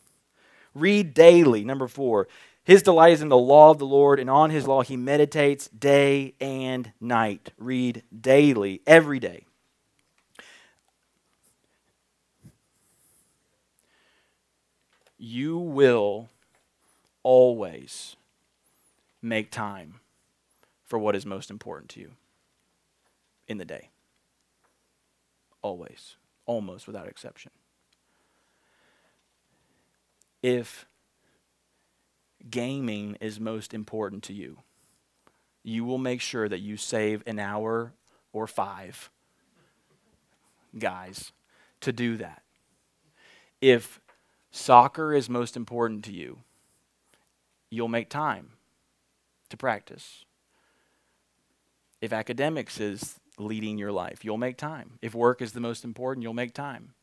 Read 0.76 1.16
daily. 1.16 1.66
Number 1.66 1.88
four, 1.88 2.28
his 2.64 2.84
delight 2.84 3.14
is 3.14 3.24
in 3.24 3.30
the 3.30 3.36
law 3.36 3.72
of 3.72 3.80
the 3.80 3.86
Lord, 3.88 4.20
and 4.20 4.30
on 4.30 4.52
his 4.52 4.68
law 4.68 4.84
he 4.84 4.96
meditates 4.96 5.68
day 5.70 6.36
and 6.40 6.92
night. 7.02 7.54
Read 7.58 8.04
daily, 8.22 8.82
every 8.86 9.20
day. 9.20 9.48
You 15.24 15.56
will 15.56 16.30
always 17.22 18.16
make 19.22 19.52
time 19.52 20.00
for 20.84 20.98
what 20.98 21.16
is 21.16 21.28
most 21.28 21.52
important 21.52 21.90
to 21.92 22.00
you 22.00 22.12
in 23.48 23.60
the 23.60 23.66
day. 23.66 23.90
Always. 25.62 26.16
Almost 26.48 26.88
without 26.88 27.08
exception. 27.08 27.52
If 30.42 30.88
gaming 32.50 33.16
is 33.22 33.40
most 33.40 33.76
important 33.76 34.24
to 34.24 34.34
you, 34.34 34.58
you 35.62 35.86
will 35.86 36.00
make 36.00 36.20
sure 36.20 36.50
that 36.50 36.62
you 36.62 36.78
save 36.78 37.22
an 37.28 37.38
hour 37.38 37.94
or 38.34 38.48
five, 38.48 39.12
guys, 40.80 41.32
to 41.82 41.94
do 41.94 42.18
that. 42.18 42.42
If 43.62 44.01
soccer 44.52 45.14
is 45.14 45.30
most 45.30 45.56
important 45.56 46.04
to 46.06 46.14
you, 46.14 46.40
you'll 47.70 47.88
make 47.88 48.10
time 48.10 48.52
to 49.50 49.58
practice. 49.58 50.26
If 52.02 52.12
academics 52.12 52.80
is 52.80 53.20
leading 53.38 53.78
your 53.78 53.92
life, 53.92 54.26
you'll 54.26 54.38
make 54.38 54.58
time. 54.58 55.00
If 55.02 55.16
work 55.16 55.42
is 55.42 55.54
the 55.54 55.60
most 55.60 55.84
important, 55.84 56.24
you'll 56.24 56.34
make 56.34 56.54
time. 56.54 56.94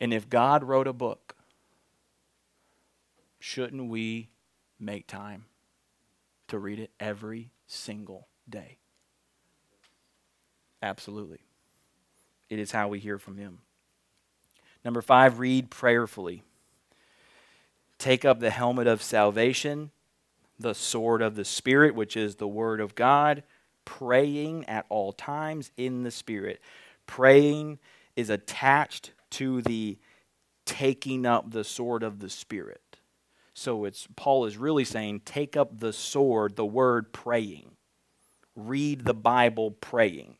And 0.00 0.14
if 0.14 0.28
God 0.28 0.64
wrote 0.64 0.86
a 0.86 0.92
book, 0.92 1.34
shouldn't 3.38 3.90
we 3.90 4.28
make 4.78 5.06
time 5.06 5.46
to 6.48 6.58
read 6.58 6.78
it 6.78 6.90
every 6.98 7.50
single 7.66 8.28
day? 8.48 8.78
Absolutely. 10.82 11.40
It 12.48 12.58
is 12.58 12.72
how 12.72 12.88
we 12.88 12.98
hear 12.98 13.18
from 13.18 13.36
Him. 13.36 13.58
Number 14.84 15.02
five, 15.02 15.38
read 15.38 15.70
prayerfully. 15.70 16.42
Take 17.98 18.24
up 18.24 18.40
the 18.40 18.50
helmet 18.50 18.86
of 18.86 19.02
salvation, 19.02 19.90
the 20.58 20.74
sword 20.74 21.20
of 21.20 21.34
the 21.34 21.44
Spirit, 21.44 21.94
which 21.94 22.16
is 22.16 22.36
the 22.36 22.48
Word 22.48 22.80
of 22.80 22.94
God, 22.94 23.42
praying 23.84 24.64
at 24.66 24.86
all 24.88 25.12
times 25.12 25.70
in 25.76 26.02
the 26.02 26.10
Spirit. 26.10 26.60
Praying 27.06 27.78
is 28.16 28.30
attached 28.30 29.12
to 29.30 29.60
the 29.62 29.98
taking 30.64 31.26
up 31.26 31.50
the 31.50 31.64
sword 31.64 32.02
of 32.02 32.20
the 32.20 32.30
Spirit. 32.30 32.98
So 33.52 33.84
it's 33.84 34.08
Paul 34.16 34.46
is 34.46 34.56
really 34.56 34.84
saying, 34.84 35.22
take 35.26 35.56
up 35.56 35.80
the 35.80 35.92
sword, 35.92 36.56
the 36.56 36.64
word 36.64 37.12
praying. 37.12 37.72
Read 38.56 39.04
the 39.04 39.14
Bible 39.14 39.72
praying 39.72 40.36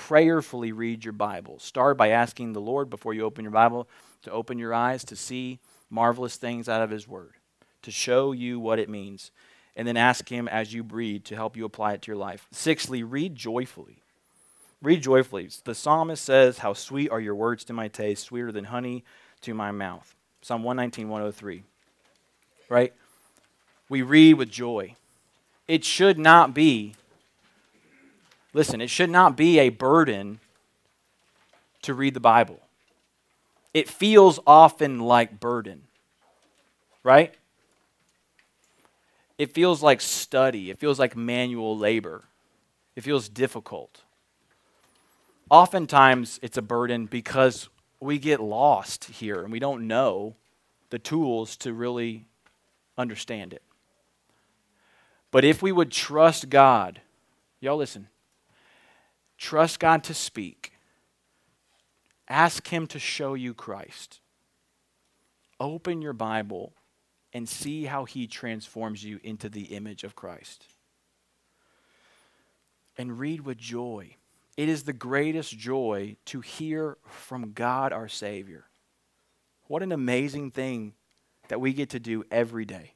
prayerfully 0.00 0.72
read 0.72 1.04
your 1.04 1.12
Bible. 1.12 1.58
Start 1.58 1.98
by 1.98 2.08
asking 2.08 2.54
the 2.54 2.60
Lord 2.60 2.88
before 2.88 3.12
you 3.12 3.22
open 3.22 3.44
your 3.44 3.52
Bible 3.52 3.86
to 4.22 4.30
open 4.30 4.58
your 4.58 4.72
eyes 4.72 5.04
to 5.04 5.14
see 5.14 5.58
marvelous 5.90 6.36
things 6.36 6.70
out 6.70 6.80
of 6.80 6.88
His 6.88 7.06
Word, 7.06 7.34
to 7.82 7.90
show 7.90 8.32
you 8.32 8.58
what 8.58 8.78
it 8.78 8.88
means. 8.88 9.30
And 9.76 9.86
then 9.86 9.98
ask 9.98 10.28
Him 10.30 10.48
as 10.48 10.72
you 10.72 10.82
read 10.82 11.26
to 11.26 11.34
help 11.36 11.54
you 11.54 11.66
apply 11.66 11.92
it 11.92 12.02
to 12.02 12.10
your 12.10 12.16
life. 12.16 12.46
Sixthly, 12.50 13.02
read 13.02 13.36
joyfully. 13.36 14.02
Read 14.82 15.02
joyfully. 15.02 15.50
The 15.64 15.74
psalmist 15.74 16.24
says, 16.24 16.58
How 16.58 16.72
sweet 16.72 17.10
are 17.10 17.20
your 17.20 17.34
words 17.34 17.62
to 17.64 17.74
my 17.74 17.88
taste, 17.88 18.24
sweeter 18.24 18.50
than 18.50 18.64
honey 18.64 19.04
to 19.42 19.52
my 19.52 19.70
mouth. 19.70 20.14
Psalm 20.40 20.62
119, 20.62 21.10
103. 21.10 21.62
Right? 22.70 22.94
We 23.90 24.00
read 24.00 24.34
with 24.34 24.50
joy. 24.50 24.96
It 25.68 25.84
should 25.84 26.18
not 26.18 26.54
be 26.54 26.94
Listen, 28.52 28.80
it 28.80 28.90
should 28.90 29.10
not 29.10 29.36
be 29.36 29.58
a 29.58 29.68
burden 29.68 30.40
to 31.82 31.94
read 31.94 32.14
the 32.14 32.20
Bible. 32.20 32.60
It 33.72 33.88
feels 33.88 34.40
often 34.46 35.00
like 35.00 35.38
burden, 35.38 35.82
right? 37.04 37.32
It 39.38 39.54
feels 39.54 39.82
like 39.82 40.00
study, 40.00 40.70
it 40.70 40.78
feels 40.78 40.98
like 40.98 41.16
manual 41.16 41.78
labor. 41.78 42.24
It 42.96 43.04
feels 43.04 43.28
difficult. 43.28 44.02
Oftentimes, 45.48 46.38
it's 46.42 46.58
a 46.58 46.62
burden 46.62 47.06
because 47.06 47.68
we 48.00 48.18
get 48.18 48.40
lost 48.40 49.04
here 49.04 49.42
and 49.42 49.52
we 49.52 49.58
don't 49.58 49.86
know 49.86 50.34
the 50.90 50.98
tools 50.98 51.56
to 51.58 51.72
really 51.72 52.26
understand 52.98 53.52
it. 53.52 53.62
But 55.30 55.44
if 55.44 55.62
we 55.62 55.72
would 55.72 55.92
trust 55.92 56.50
God, 56.50 57.00
y'all 57.60 57.76
listen, 57.76 58.08
trust 59.40 59.80
God 59.80 60.04
to 60.04 60.14
speak, 60.14 60.72
ask 62.28 62.68
Him 62.68 62.86
to 62.88 62.98
show 62.98 63.34
you 63.34 63.54
Christ, 63.54 64.20
open 65.58 66.02
your 66.02 66.12
Bible 66.12 66.74
and 67.32 67.48
see 67.48 67.86
how 67.86 68.04
He 68.04 68.26
transforms 68.26 69.02
you 69.02 69.18
into 69.24 69.48
the 69.48 69.74
image 69.74 70.04
of 70.04 70.14
Christ. 70.14 70.66
And 72.98 73.18
read 73.18 73.40
with 73.40 73.56
joy. 73.56 74.16
It 74.56 74.68
is 74.68 74.82
the 74.82 74.92
greatest 74.92 75.56
joy 75.56 76.16
to 76.26 76.42
hear 76.42 76.98
from 77.06 77.52
God 77.52 77.94
our 77.94 78.08
Savior. 78.08 78.66
What 79.68 79.82
an 79.82 79.92
amazing 79.92 80.50
thing 80.50 80.92
that 81.48 81.60
we 81.60 81.72
get 81.72 81.90
to 81.90 82.00
do 82.00 82.24
every 82.30 82.66
day. 82.66 82.92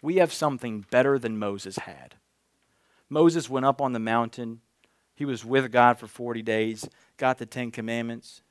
We 0.00 0.16
have 0.16 0.32
something 0.32 0.86
better 0.90 1.18
than 1.18 1.38
Moses 1.38 1.76
had. 1.76 2.14
Moses 3.10 3.50
went 3.50 3.66
up 3.66 3.82
on 3.82 3.92
the 3.92 3.98
mountain. 3.98 4.60
He 5.18 5.24
was 5.24 5.44
with 5.44 5.72
God 5.72 5.98
for 5.98 6.06
40 6.06 6.42
days, 6.42 6.88
got 7.16 7.38
the 7.38 7.44
Ten 7.44 7.72
Commandments. 7.72 8.42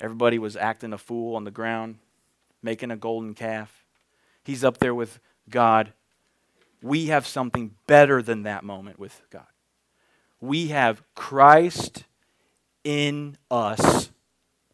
Everybody 0.00 0.38
was 0.38 0.56
acting 0.56 0.92
a 0.92 0.98
fool 0.98 1.34
on 1.34 1.42
the 1.42 1.50
ground, 1.50 1.98
making 2.62 2.92
a 2.92 2.96
golden 2.96 3.34
calf. 3.34 3.84
He's 4.44 4.62
up 4.62 4.78
there 4.78 4.94
with 4.94 5.18
God. 5.50 5.92
We 6.80 7.06
have 7.06 7.26
something 7.26 7.74
better 7.88 8.22
than 8.22 8.44
that 8.44 8.62
moment 8.62 9.00
with 9.00 9.20
God. 9.30 9.48
We 10.40 10.68
have 10.68 11.02
Christ 11.16 12.04
in 12.84 13.38
us, 13.50 14.10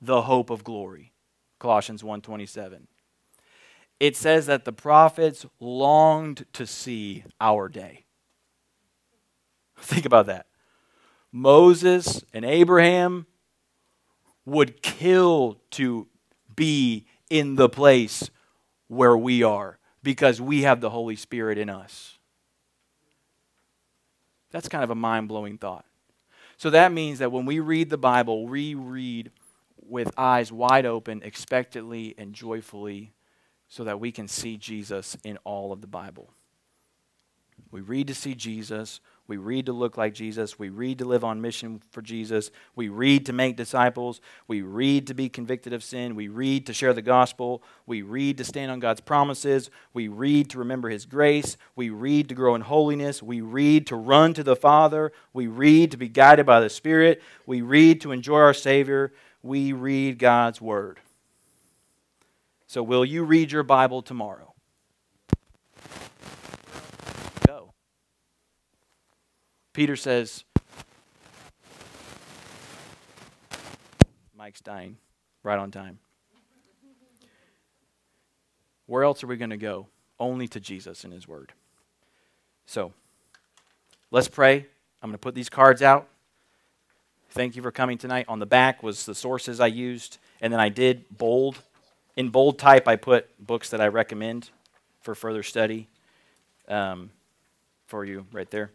the 0.03 0.21
hope 0.21 0.51
of 0.51 0.65
glory. 0.65 1.15
Colossians 1.59 2.03
1:27 2.03 2.89
it 3.99 4.17
says 4.17 4.45
that 4.47 4.67
the 4.67 4.73
prophets 4.73 5.47
longed 5.59 6.45
to 6.53 6.67
see 6.67 7.25
our 7.41 7.69
day. 7.69 8.05
Think 9.81 10.07
about 10.07 10.27
that. 10.27 10.47
Moses 11.33 12.23
and 12.33 12.45
Abraham 12.45 13.27
would 14.45 14.83
kill 14.83 15.61
to 15.73 16.09
be 16.57 17.07
in 17.31 17.57
the 17.57 17.69
place 17.69 18.31
where 18.89 19.17
we 19.17 19.43
are 19.43 19.79
because 20.03 20.41
we 20.41 20.63
have 20.63 20.81
the 20.81 20.91
Holy 20.91 21.17
Spirit 21.17 21.59
in 21.59 21.69
us. 21.69 22.19
That's 24.51 24.69
kind 24.69 24.83
of 24.83 24.91
a 24.91 24.95
mind 24.95 25.29
blowing 25.29 25.59
thought. 25.59 25.85
So 26.57 26.71
that 26.71 26.93
means 26.93 27.19
that 27.19 27.31
when 27.31 27.45
we 27.45 27.61
read 27.61 27.91
the 27.91 27.99
Bible, 27.99 28.47
we 28.47 28.75
read 28.75 29.31
with 29.81 30.11
eyes 30.17 30.51
wide 30.51 30.87
open, 30.87 31.23
expectantly, 31.23 32.15
and 32.19 32.33
joyfully 32.33 33.13
so 33.69 33.85
that 33.85 34.01
we 34.01 34.11
can 34.11 34.27
see 34.27 34.57
Jesus 34.57 35.17
in 35.23 35.37
all 35.45 35.73
of 35.73 35.83
the 35.83 35.87
Bible. 35.87 36.31
We 37.71 37.81
read 37.81 38.09
to 38.09 38.15
see 38.15 38.35
Jesus. 38.35 39.01
We 39.29 39.37
read 39.37 39.67
to 39.67 39.73
look 39.73 39.99
like 39.99 40.15
Jesus. 40.15 40.59
We 40.59 40.71
read 40.71 40.99
to 40.99 41.05
live 41.05 41.23
on 41.23 41.41
mission 41.41 41.83
for 41.91 42.01
Jesus. 42.01 42.51
We 42.75 42.89
read 42.89 43.27
to 43.27 43.35
make 43.35 43.57
disciples. 43.57 44.23
We 44.49 44.63
read 44.63 45.07
to 45.09 45.15
be 45.15 45.29
convicted 45.29 45.75
of 45.75 45.85
sin. 45.85 46.17
We 46.17 46.29
read 46.29 46.67
to 46.67 46.73
share 46.73 46.95
the 46.95 47.03
gospel. 47.03 47.63
We 47.87 48.01
read 48.01 48.39
to 48.39 48.45
stand 48.45 48.73
on 48.73 48.81
God's 48.81 49.03
promises. 49.03 49.71
We 49.93 50.09
read 50.09 50.49
to 50.51 50.59
remember 50.59 50.89
His 50.89 51.05
grace. 51.05 51.59
We 51.77 51.91
read 51.91 52.31
to 52.31 52.35
grow 52.35 52.55
in 52.55 52.63
holiness. 52.63 53.23
We 53.23 53.43
read 53.43 53.87
to 53.89 53.97
run 53.97 54.33
to 54.33 54.43
the 54.43 54.57
Father. 54.57 55.13
We 55.35 55.47
read 55.47 55.91
to 55.91 55.99
be 55.99 56.09
guided 56.09 56.47
by 56.47 56.61
the 56.61 56.71
Spirit. 56.71 57.23
We 57.45 57.61
read 57.61 58.01
to 58.01 58.13
enjoy 58.13 58.39
our 58.39 58.55
Savior. 58.55 59.13
We 59.43 59.75
read 59.75 60.19
God's 60.19 60.61
Word. 60.61 61.01
So, 62.67 62.83
will 62.83 63.05
you 63.05 63.25
read 63.25 63.51
your 63.51 63.63
Bible 63.63 64.03
tomorrow? 64.03 64.53
Go. 67.47 67.73
Peter 69.73 69.97
says, 69.97 70.45
Mike's 74.37 74.61
dying 74.61 74.97
right 75.43 75.59
on 75.59 75.71
time. 75.71 75.99
Where 78.87 79.05
else 79.05 79.23
are 79.23 79.27
we 79.27 79.37
going 79.37 79.51
to 79.51 79.57
go? 79.57 79.87
Only 80.19 80.49
to 80.49 80.61
Jesus 80.61 81.05
and 81.05 81.13
His 81.13 81.29
Word. 81.29 81.53
So, 82.67 82.93
let's 84.11 84.29
pray. 84.29 84.67
I'm 85.03 85.11
going 85.11 85.13
to 85.13 85.19
put 85.19 85.35
these 85.35 85.49
cards 85.49 85.83
out. 85.83 86.09
Thank 87.31 87.57
you 87.57 87.63
for 87.63 87.71
coming 87.71 87.99
tonight. 87.99 88.25
On 88.29 88.39
the 88.39 88.47
back 88.47 88.83
was 88.83 89.05
the 89.05 89.15
sources 89.15 89.61
I 89.61 89.67
used, 89.67 90.19
and 90.41 90.53
then 90.53 90.61
I 90.61 90.71
did 90.71 91.05
bold 91.17 91.59
in 92.19 92.31
bold 92.31 92.59
type, 92.59 92.89
I 92.89 92.97
put 92.97 93.29
books 93.39 93.71
that 93.71 93.81
I 93.81 93.87
recommend 93.87 94.51
for 95.03 95.15
further 95.15 95.45
study 95.45 95.87
um, 96.67 97.11
for 97.87 98.05
you 98.05 98.27
right 98.33 98.51
there. 98.51 98.73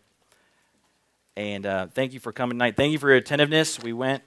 And 1.36 1.65
uh, 1.65 1.88
thank 1.88 2.13
you 2.13 2.19
for 2.19 2.31
coming 2.31 2.55
tonight. 2.55 2.75
Thank 2.75 2.91
you 2.91 2.99
for 2.99 3.09
your 3.09 3.17
attentiveness. 3.17 3.79
We 3.79 3.93
went 3.93 4.23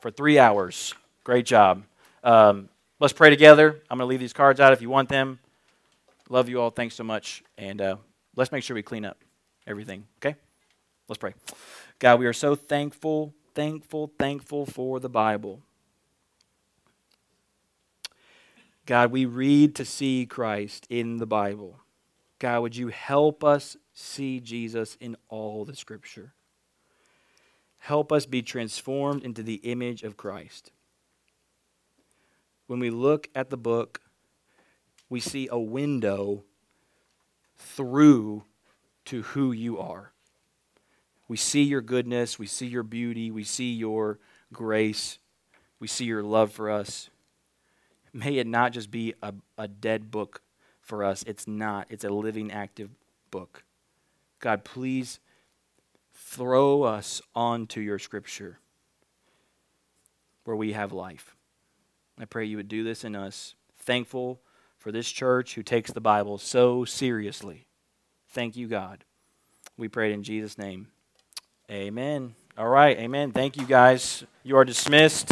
for 0.00 0.10
three 0.10 0.38
hours. 0.38 0.94
Great 1.24 1.44
job. 1.44 1.84
Um, 2.24 2.68
let's 3.00 3.12
pray 3.12 3.30
together. 3.30 3.82
I'm 3.90 3.98
going 3.98 4.06
to 4.06 4.10
leave 4.10 4.20
these 4.20 4.32
cards 4.32 4.60
out 4.60 4.72
if 4.72 4.80
you 4.80 4.88
want 4.88 5.08
them. 5.08 5.38
Love 6.30 6.48
you 6.48 6.60
all. 6.60 6.70
Thanks 6.70 6.94
so 6.94 7.04
much. 7.04 7.42
And 7.58 7.80
uh, 7.80 7.96
let's 8.36 8.50
make 8.50 8.64
sure 8.64 8.74
we 8.74 8.82
clean 8.82 9.04
up 9.04 9.18
everything, 9.66 10.04
okay? 10.18 10.36
Let's 11.08 11.18
pray. 11.18 11.34
God, 11.98 12.18
we 12.20 12.26
are 12.26 12.32
so 12.32 12.54
thankful, 12.54 13.34
thankful, 13.54 14.12
thankful 14.18 14.66
for 14.66 15.00
the 15.00 15.08
Bible. 15.08 15.60
God, 18.86 19.12
we 19.12 19.26
read 19.26 19.74
to 19.76 19.84
see 19.84 20.24
Christ 20.24 20.86
in 20.88 21.18
the 21.18 21.26
Bible. 21.26 21.78
God, 22.38 22.60
would 22.60 22.76
you 22.76 22.88
help 22.88 23.44
us 23.44 23.76
see 23.92 24.40
Jesus 24.40 24.96
in 24.98 25.16
all 25.28 25.66
the 25.66 25.76
Scripture? 25.76 26.32
Help 27.78 28.12
us 28.12 28.26
be 28.26 28.42
transformed 28.42 29.22
into 29.22 29.42
the 29.42 29.56
image 29.56 30.02
of 30.02 30.16
Christ. 30.16 30.72
When 32.66 32.80
we 32.80 32.90
look 32.90 33.28
at 33.34 33.50
the 33.50 33.56
book, 33.56 34.00
we 35.08 35.20
see 35.20 35.48
a 35.50 35.58
window 35.58 36.44
through 37.56 38.44
to 39.06 39.22
who 39.22 39.52
you 39.52 39.78
are. 39.78 40.12
We 41.28 41.36
see 41.36 41.62
your 41.62 41.80
goodness, 41.80 42.38
we 42.38 42.46
see 42.46 42.66
your 42.66 42.82
beauty, 42.82 43.30
we 43.30 43.44
see 43.44 43.72
your 43.72 44.18
grace, 44.52 45.18
we 45.80 45.86
see 45.86 46.04
your 46.04 46.22
love 46.22 46.52
for 46.52 46.70
us. 46.70 47.10
May 48.12 48.36
it 48.36 48.46
not 48.46 48.72
just 48.72 48.90
be 48.90 49.14
a, 49.22 49.34
a 49.56 49.68
dead 49.68 50.10
book 50.10 50.42
for 50.80 51.04
us. 51.04 51.22
It's 51.26 51.46
not, 51.46 51.86
it's 51.90 52.04
a 52.04 52.10
living, 52.10 52.50
active 52.50 52.90
book. 53.30 53.64
God, 54.40 54.64
please 54.64 55.20
throw 56.18 56.82
us 56.82 57.22
onto 57.34 57.80
your 57.80 57.98
scripture 57.98 58.58
where 60.44 60.56
we 60.56 60.72
have 60.72 60.92
life. 60.92 61.36
I 62.18 62.24
pray 62.24 62.44
you 62.44 62.56
would 62.56 62.68
do 62.68 62.82
this 62.82 63.04
in 63.04 63.14
us. 63.14 63.54
Thankful 63.78 64.40
for 64.76 64.90
this 64.90 65.10
church 65.10 65.54
who 65.54 65.62
takes 65.62 65.92
the 65.92 66.00
Bible 66.00 66.36
so 66.38 66.84
seriously. 66.84 67.66
Thank 68.30 68.56
you, 68.56 68.66
God. 68.66 69.04
We 69.76 69.88
pray 69.88 70.12
in 70.12 70.22
Jesus' 70.22 70.58
name. 70.58 70.88
Amen. 71.70 72.34
All 72.56 72.68
right. 72.68 72.98
Amen. 72.98 73.32
Thank 73.32 73.56
you, 73.56 73.66
guys. 73.66 74.24
You 74.42 74.56
are 74.56 74.64
dismissed. 74.64 75.26